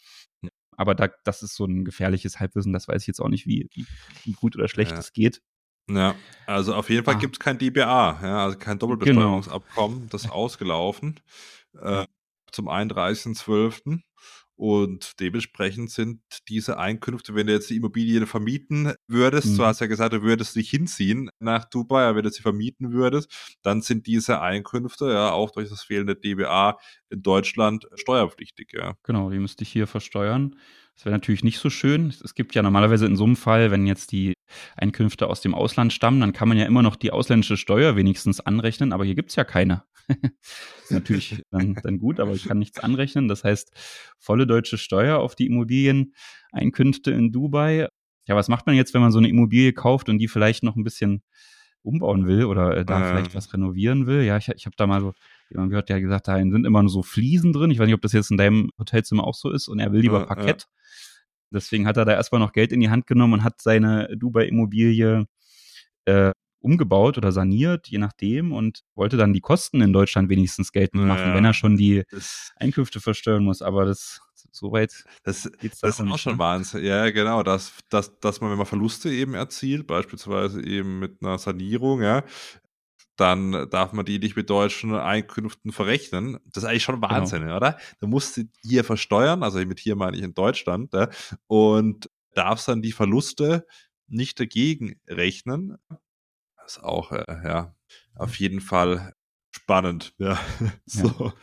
Aber 0.77 0.97
da, 0.97 1.09
das 1.23 1.43
ist 1.43 1.55
so 1.55 1.65
ein 1.65 1.85
gefährliches 1.85 2.41
Halbwissen, 2.41 2.73
das 2.73 2.89
weiß 2.89 3.03
ich 3.03 3.07
jetzt 3.07 3.21
auch 3.21 3.29
nicht, 3.29 3.47
wie, 3.47 3.69
wie, 3.73 3.87
wie 4.25 4.33
gut 4.33 4.57
oder 4.57 4.67
schlecht 4.67 4.93
es 4.93 5.13
geht. 5.13 5.41
Ja, 5.89 6.17
also 6.47 6.75
auf 6.75 6.91
jeden 6.91 7.05
Fall 7.05 7.15
ah. 7.15 7.19
gibt 7.19 7.37
es 7.37 7.41
kein 7.41 7.59
DBA, 7.59 8.19
ja, 8.23 8.45
also 8.45 8.59
kein 8.59 8.79
genau. 8.79 8.95
Doppelbesteuerungsabkommen, 8.95 9.99
genau. 9.99 10.11
das 10.11 10.25
ist 10.25 10.31
ausgelaufen 10.31 11.21
äh, 11.81 12.07
zum 12.51 12.69
31.12. 12.69 14.01
Und 14.57 15.19
dementsprechend 15.19 15.91
sind 15.91 16.21
diese 16.49 16.79
Einkünfte, 16.79 17.35
wenn 17.35 17.49
du 17.49 17.53
jetzt 17.53 17.71
die 17.71 17.77
Immobilie 17.77 18.25
vermieten 18.27 18.95
würdest, 19.09 19.49
mhm. 19.49 19.57
du 19.57 19.65
hast 19.65 19.81
ja 19.81 19.89
gesagt, 19.89 20.13
du 20.13 20.23
würdest 20.23 20.55
dich 20.55 20.71
hinziehen 20.71 21.29
nach 21.41 21.65
Dubai, 21.65 22.05
aber 22.05 22.19
wenn 22.19 22.25
du 22.25 22.31
sie 22.31 22.43
vermieten 22.43 22.93
würdest, 22.93 23.57
dann 23.63 23.83
sind 23.83 24.07
diese 24.07 24.41
Einkünfte 24.41 25.11
ja 25.11 25.33
auch 25.33 25.51
durch 25.51 25.71
das 25.71 25.83
fehlende 25.83 26.15
DBA 26.15 26.79
in 27.11 27.23
Deutschland 27.23 27.89
steuerpflichtig. 27.95 28.73
Ja. 28.73 28.95
Genau, 29.03 29.31
die 29.31 29.41
müsste 29.41 29.65
ich 29.65 29.73
hier 29.73 29.89
versteuern. 29.89 30.57
Das 30.95 31.05
wäre 31.05 31.15
natürlich 31.15 31.43
nicht 31.43 31.59
so 31.59 31.71
schön. 31.71 32.15
Es 32.23 32.35
gibt 32.35 32.55
ja 32.55 32.63
normalerweise 32.63 33.07
in 33.07 33.17
so 33.17 33.25
einem 33.25 33.35
Fall, 33.35 33.73
wenn 33.73 33.87
jetzt 33.87 34.13
die 34.13 34.35
Einkünfte 34.77 35.27
aus 35.27 35.41
dem 35.41 35.55
Ausland 35.55 35.93
stammen, 35.93 36.21
dann 36.21 36.33
kann 36.33 36.49
man 36.49 36.59
ja 36.59 36.67
immer 36.67 36.83
noch 36.83 36.95
die 36.95 37.11
ausländische 37.11 37.57
Steuer 37.57 37.97
wenigstens 37.97 38.41
anrechnen, 38.41 38.93
aber 38.93 39.05
hier 39.05 39.17
gibt's 39.17 39.35
ja 39.35 39.43
keine. 39.43 39.83
Ist 40.09 40.91
natürlich 40.91 41.43
dann, 41.51 41.75
dann 41.75 41.99
gut, 41.99 42.21
aber 42.21 42.33
ich 42.33 42.45
kann 42.45 42.59
nichts 42.59 42.79
anrechnen. 42.81 43.29
Das 43.29 43.45
heißt, 43.45 43.73
volle 44.19 44.47
deutsche 44.47 44.79
Steuer 44.79 45.19
auf 45.19 45.35
die 45.35 45.47
Immobilieneinkünfte 45.47 47.11
in 47.11 47.33
Dubai. 47.33 47.89
Ja, 48.27 48.37
was 48.37 48.49
macht 48.49 48.67
man 48.67 48.77
jetzt, 48.77 48.95
wenn 48.95 49.03
man 49.03 49.13
so 49.13 49.19
eine 49.19 49.29
Immobilie 49.29 49.73
kauft 49.73 50.09
und 50.09 50.19
die 50.19 50.29
vielleicht 50.29 50.63
noch 50.63 50.77
ein 50.77 50.85
bisschen 50.85 51.23
umbauen 51.83 52.27
will 52.27 52.47
oder 52.47 52.79
äh, 52.79 52.85
da 52.85 52.99
ähm. 52.99 53.09
vielleicht 53.09 53.35
was 53.35 53.53
renovieren 53.53 54.07
will? 54.07 54.23
Ja, 54.23 54.37
ich, 54.39 54.49
ich 54.49 54.67
habe 54.67 54.77
da 54.77 54.87
mal 54.87 55.01
so 55.01 55.13
jemand 55.51 55.71
gehört, 55.71 55.89
der 55.89 55.97
hat 55.97 56.03
gesagt, 56.03 56.29
da 56.29 56.39
sind 56.39 56.67
immer 56.67 56.83
nur 56.83 56.91
so 56.91 57.03
Fliesen 57.03 57.53
drin. 57.53 57.71
Ich 57.71 57.79
weiß 57.79 57.87
nicht, 57.87 57.95
ob 57.95 58.03
das 58.03 58.13
jetzt 58.13 58.31
in 58.31 58.39
deinem 58.39 58.71
Hotelzimmer 58.79 59.25
auch 59.25 59.35
so 59.35 59.51
ist 59.51 59.69
und 59.69 59.79
er 59.79 59.93
will 59.93 60.01
lieber 60.01 60.27
Parkett. 60.27 60.67
Deswegen 61.51 61.87
hat 61.87 61.97
er 61.97 62.05
da 62.05 62.13
erstmal 62.13 62.41
noch 62.41 62.53
Geld 62.53 62.73
in 62.73 62.81
die 62.81 62.91
Hand 62.91 63.07
genommen 63.07 63.35
und 63.35 63.45
hat 63.45 63.61
seine 63.61 64.09
Dubai-Immobilie 64.17 65.27
äh, 66.07 66.33
umgebaut 66.65 67.19
oder 67.19 67.31
saniert, 67.31 67.89
je 67.89 67.99
nachdem, 67.99 68.53
und 68.53 68.83
wollte 68.95 69.17
dann 69.17 69.33
die 69.33 69.41
Kosten 69.41 69.81
in 69.81 69.93
Deutschland 69.93 70.29
wenigstens 70.31 70.73
geltend 70.73 71.05
machen, 71.05 71.29
ja, 71.29 71.35
wenn 71.35 71.45
er 71.45 71.55
schon 71.55 71.77
die 71.77 72.05
Einkünfte 72.57 73.01
versteuern 73.01 73.45
muss. 73.45 73.63
Aber 73.63 73.85
das 73.85 74.21
soweit 74.51 75.05
das, 75.23 75.51
geht's 75.61 75.81
das 75.81 75.95
ist 75.95 76.01
auch 76.01 76.05
nicht, 76.05 76.21
schon 76.21 76.35
ne? 76.35 76.39
Wahnsinn. 76.39 76.85
Ja, 76.85 77.11
genau, 77.11 77.43
dass, 77.43 77.73
dass, 77.91 78.19
dass 78.21 78.41
man, 78.41 78.51
wenn 78.51 78.59
man 78.59 78.67
Verluste 78.67 79.11
eben 79.11 79.35
erzielt, 79.35 79.87
beispielsweise 79.87 80.65
eben 80.65 80.99
mit 80.99 81.23
einer 81.23 81.39
Sanierung, 81.39 82.03
ja, 82.03 82.25
dann 83.17 83.69
darf 83.71 83.93
man 83.93 84.05
die 84.05 84.19
nicht 84.19 84.37
mit 84.37 84.51
deutschen 84.51 84.95
Einkünften 84.95 85.73
verrechnen. 85.73 86.39
Das 86.53 86.65
ist 86.65 86.69
eigentlich 86.69 86.83
schon 86.83 87.01
genau. 87.01 87.11
Wahnsinn, 87.11 87.43
genau. 87.43 87.57
oder? 87.57 87.79
Du 88.01 88.09
musst 88.09 88.35
sie 88.35 88.49
hier 88.63 88.85
versteuern, 88.85 89.43
also 89.43 89.59
mit 89.59 89.79
hier 89.79 89.97
meine 89.97 90.17
ich 90.17 90.23
in 90.23 90.35
Deutschland, 90.35 90.93
ja, 90.95 91.09
und 91.47 92.11
darfst 92.35 92.67
dann 92.67 92.83
die 92.83 92.93
Verluste 92.93 93.67
nicht 94.09 94.39
dagegen 94.41 95.01
rechnen. 95.09 95.77
Ist 96.67 96.83
auch, 96.83 97.13
äh, 97.13 97.25
ja, 97.45 97.75
auf 98.15 98.37
jeden 98.37 98.61
Fall 98.61 99.15
spannend, 99.51 100.15
ja. 100.19 100.39
so. 100.87 101.09
Ja. 101.09 101.35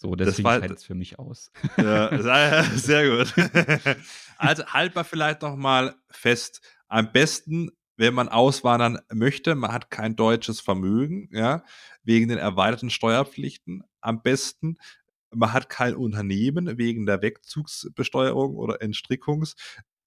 So, 0.00 0.14
deswegen 0.14 0.44
das 0.44 0.60
scheidet 0.60 0.78
es 0.78 0.84
für 0.84 0.94
mich 0.94 1.18
aus. 1.18 1.50
Ja, 1.76 2.62
sehr 2.74 3.16
gut. 3.16 3.34
Also 4.40 4.64
haltbar 4.66 5.02
vielleicht 5.02 5.42
noch 5.42 5.56
mal 5.56 5.96
fest. 6.10 6.60
Am 6.86 7.10
besten 7.10 7.72
wenn 7.98 8.14
man 8.14 8.28
auswandern 8.28 9.00
möchte, 9.12 9.56
man 9.56 9.72
hat 9.72 9.90
kein 9.90 10.14
deutsches 10.14 10.60
Vermögen, 10.60 11.28
ja, 11.32 11.64
wegen 12.04 12.28
den 12.28 12.38
erweiterten 12.38 12.90
Steuerpflichten 12.90 13.82
am 14.00 14.22
besten. 14.22 14.76
Man 15.30 15.52
hat 15.52 15.68
kein 15.68 15.96
Unternehmen 15.96 16.78
wegen 16.78 17.04
der 17.06 17.20
Wegzugsbesteuerung 17.20 18.54
oder 18.54 18.80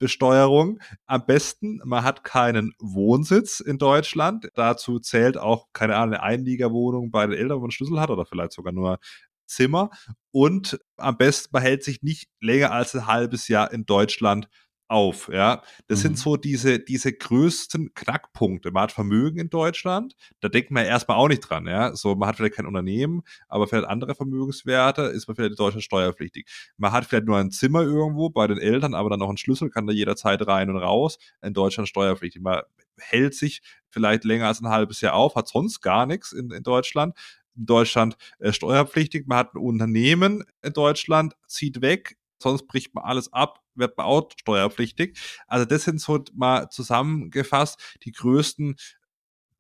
Entstrickungsbesteuerung. 0.01 0.79
Am 1.05 1.25
besten, 1.25 1.79
man 1.85 2.03
hat 2.03 2.23
keinen 2.23 2.73
Wohnsitz 2.79 3.59
in 3.59 3.77
Deutschland. 3.77 4.49
Dazu 4.55 4.99
zählt 4.99 5.37
auch, 5.37 5.67
keine 5.73 5.95
Ahnung, 5.95 6.15
eine 6.15 6.23
Einliegerwohnung 6.23 7.11
bei 7.11 7.25
den 7.27 7.37
Eltern, 7.37 7.57
wo 7.57 7.61
man 7.61 7.71
Schlüssel 7.71 7.99
hat 7.99 8.09
oder 8.09 8.25
vielleicht 8.25 8.53
sogar 8.53 8.73
nur 8.73 8.99
Zimmer. 9.45 9.89
Und 10.31 10.79
am 10.97 11.17
besten, 11.17 11.49
man 11.53 11.61
hält 11.61 11.83
sich 11.83 12.01
nicht 12.01 12.29
länger 12.39 12.71
als 12.71 12.95
ein 12.95 13.07
halbes 13.07 13.47
Jahr 13.47 13.71
in 13.71 13.85
Deutschland 13.85 14.47
auf, 14.91 15.29
ja. 15.31 15.63
Das 15.87 15.99
mhm. 15.99 16.01
sind 16.01 16.17
so 16.19 16.37
diese, 16.37 16.79
diese 16.79 17.13
größten 17.13 17.93
Knackpunkte. 17.93 18.71
Man 18.71 18.83
hat 18.83 18.91
Vermögen 18.91 19.39
in 19.39 19.49
Deutschland, 19.49 20.15
da 20.41 20.49
denkt 20.49 20.71
man 20.71 20.85
erstmal 20.85 21.17
auch 21.17 21.27
nicht 21.27 21.41
dran, 21.41 21.65
ja. 21.67 21.95
So, 21.95 22.15
man 22.15 22.29
hat 22.29 22.35
vielleicht 22.35 22.55
kein 22.55 22.65
Unternehmen, 22.65 23.23
aber 23.47 23.67
vielleicht 23.67 23.87
andere 23.87 24.15
Vermögenswerte, 24.15 25.03
ist 25.03 25.27
man 25.27 25.35
vielleicht 25.35 25.51
in 25.51 25.55
Deutschland 25.57 25.83
steuerpflichtig. 25.83 26.47
Man 26.77 26.91
hat 26.91 27.05
vielleicht 27.05 27.25
nur 27.25 27.37
ein 27.37 27.51
Zimmer 27.51 27.81
irgendwo 27.81 28.29
bei 28.29 28.47
den 28.47 28.57
Eltern, 28.57 28.93
aber 28.93 29.09
dann 29.09 29.19
noch 29.19 29.29
einen 29.29 29.37
Schlüssel, 29.37 29.69
kann 29.69 29.87
da 29.87 29.93
jederzeit 29.93 30.45
rein 30.45 30.69
und 30.69 30.77
raus, 30.77 31.17
in 31.41 31.53
Deutschland 31.53 31.87
steuerpflichtig. 31.87 32.41
Man 32.41 32.61
hält 32.99 33.33
sich 33.33 33.61
vielleicht 33.89 34.23
länger 34.23 34.47
als 34.47 34.61
ein 34.61 34.69
halbes 34.69 35.01
Jahr 35.01 35.13
auf, 35.13 35.35
hat 35.35 35.47
sonst 35.47 35.81
gar 35.81 36.05
nichts 36.05 36.31
in, 36.31 36.51
in 36.51 36.63
Deutschland, 36.63 37.17
in 37.55 37.65
Deutschland 37.65 38.15
äh, 38.39 38.53
steuerpflichtig. 38.53 39.27
Man 39.27 39.37
hat 39.37 39.53
ein 39.53 39.59
Unternehmen 39.59 40.43
in 40.61 40.73
Deutschland, 40.73 41.35
zieht 41.47 41.81
weg, 41.81 42.17
sonst 42.41 42.67
bricht 42.67 42.93
man 42.93 43.03
alles 43.03 43.31
ab, 43.33 43.61
wird 43.75 43.97
man 43.97 44.05
auch 44.05 44.29
steuerpflichtig. 44.39 45.17
Also 45.47 45.65
das 45.65 45.83
sind 45.83 46.01
so 46.01 46.23
mal 46.33 46.69
zusammengefasst 46.69 47.79
die 48.03 48.11
größten 48.11 48.75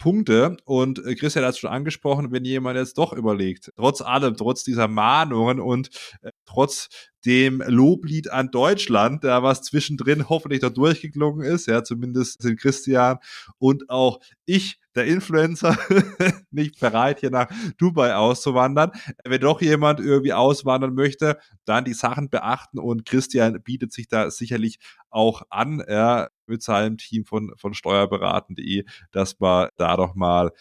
Punkte. 0.01 0.57
Und 0.65 1.05
äh, 1.05 1.13
Christian 1.15 1.45
hat 1.45 1.51
es 1.51 1.59
schon 1.59 1.69
angesprochen, 1.69 2.31
wenn 2.31 2.43
jemand 2.43 2.75
jetzt 2.75 2.97
doch 2.97 3.13
überlegt, 3.13 3.71
trotz 3.75 4.01
allem, 4.01 4.35
trotz 4.35 4.63
dieser 4.63 4.87
Mahnungen 4.87 5.59
und 5.59 5.89
äh, 6.23 6.31
trotz 6.45 6.89
dem 7.25 7.61
Loblied 7.65 8.31
an 8.31 8.49
Deutschland, 8.51 9.23
da 9.23 9.43
was 9.43 9.61
zwischendrin 9.61 10.29
hoffentlich 10.29 10.61
noch 10.61 10.71
durchgeklungen 10.71 11.45
ist, 11.45 11.67
ja, 11.67 11.83
zumindest 11.83 12.41
sind 12.41 12.59
Christian 12.59 13.17
und 13.57 13.89
auch 13.89 14.19
ich, 14.45 14.79
der 14.95 15.05
Influencer, 15.05 15.77
nicht 16.51 16.79
bereit, 16.79 17.21
hier 17.21 17.29
nach 17.29 17.49
Dubai 17.77 18.15
auszuwandern. 18.15 18.91
Wenn 19.23 19.39
doch 19.39 19.61
jemand 19.61 19.99
irgendwie 19.99 20.33
auswandern 20.33 20.93
möchte, 20.93 21.39
dann 21.65 21.85
die 21.85 21.93
Sachen 21.93 22.29
beachten 22.29 22.77
und 22.79 23.05
Christian 23.05 23.61
bietet 23.63 23.93
sich 23.93 24.07
da 24.07 24.29
sicherlich 24.31 24.79
auch 25.09 25.43
an, 25.49 25.83
ja, 25.87 26.29
mit 26.45 26.61
seinem 26.61 26.97
Team 26.97 27.25
von, 27.25 27.53
von 27.55 27.73
steuerberaten.de, 27.73 28.83
dass 29.11 29.39
man 29.39 29.69
da 29.77 29.95
doch 29.95 30.15
mal 30.15 30.51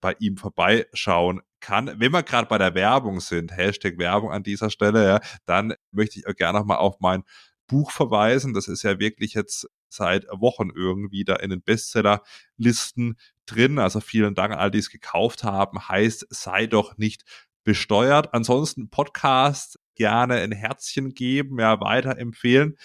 bei 0.00 0.14
ihm 0.20 0.36
vorbeischauen 0.36 1.40
kann. 1.60 1.94
Wenn 1.98 2.12
wir 2.12 2.22
gerade 2.22 2.48
bei 2.48 2.58
der 2.58 2.74
Werbung 2.74 3.20
sind, 3.20 3.56
Hashtag 3.56 3.98
Werbung 3.98 4.30
an 4.30 4.42
dieser 4.42 4.70
Stelle, 4.70 5.04
ja, 5.04 5.20
dann 5.46 5.74
möchte 5.90 6.18
ich 6.18 6.26
auch 6.26 6.34
gerne 6.34 6.58
nochmal 6.58 6.78
auf 6.78 7.00
mein 7.00 7.24
Buch 7.66 7.90
verweisen. 7.90 8.54
Das 8.54 8.68
ist 8.68 8.82
ja 8.82 8.98
wirklich 8.98 9.34
jetzt 9.34 9.68
seit 9.88 10.26
Wochen 10.30 10.70
irgendwie 10.74 11.24
da 11.24 11.36
in 11.36 11.50
den 11.50 11.62
Bestsellerlisten 11.62 13.16
drin. 13.46 13.78
Also 13.78 14.00
vielen 14.00 14.34
Dank 14.34 14.52
an 14.52 14.58
all 14.58 14.70
die 14.70 14.78
es 14.78 14.90
gekauft 14.90 15.44
haben. 15.44 15.88
Heißt, 15.88 16.26
sei 16.30 16.66
doch 16.66 16.96
nicht 16.98 17.24
besteuert. 17.64 18.34
Ansonsten 18.34 18.90
Podcast 18.90 19.78
gerne 19.94 20.36
ein 20.36 20.52
Herzchen 20.52 21.14
geben, 21.14 21.58
ja, 21.58 21.80
weiterempfehlen. 21.80 22.76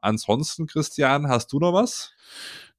Ansonsten, 0.00 0.66
Christian, 0.66 1.28
hast 1.28 1.52
du 1.52 1.58
noch 1.58 1.72
was? 1.72 2.12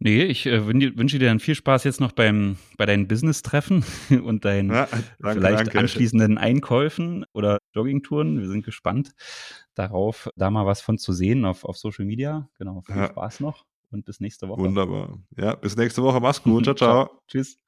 Nee, 0.04 0.24
ich 0.24 0.48
äh, 0.48 0.66
wünsche 0.66 1.20
dir 1.20 1.28
dann 1.28 1.40
viel 1.40 1.54
Spaß 1.54 1.84
jetzt 1.84 2.00
noch 2.00 2.12
beim, 2.12 2.58
bei 2.76 2.88
deinen 2.88 3.08
Business-Treffen 3.08 3.84
und 4.26 4.46
deinen 4.46 4.72
ja, 4.72 4.88
danke, 4.88 5.40
vielleicht 5.40 5.60
danke. 5.60 5.78
anschließenden 5.78 6.40
Einkäufen 6.40 7.24
oder 7.34 7.60
Joggingtouren. 7.74 8.40
Wir 8.42 8.50
sind 8.50 8.66
gespannt 8.66 9.14
darauf, 9.76 10.28
da 10.36 10.50
mal 10.50 10.66
was 10.66 10.82
von 10.82 10.98
zu 10.98 11.14
sehen 11.14 11.46
auf, 11.46 11.66
auf 11.66 11.78
Social 11.78 12.06
Media. 12.06 12.50
Genau, 12.58 12.82
viel 12.82 12.96
ja. 12.96 13.10
Spaß 13.10 13.42
noch 13.42 13.64
und 13.92 14.04
bis 14.06 14.20
nächste 14.20 14.50
Woche. 14.50 14.62
Wunderbar. 14.62 15.20
Ja, 15.38 15.54
bis 15.54 15.78
nächste 15.78 16.02
Woche. 16.02 16.20
Mach's 16.20 16.42
gut. 16.42 16.64
ciao. 16.64 16.74
ciao. 16.76 17.06
ciao. 17.06 17.22
Tschüss. 17.28 17.60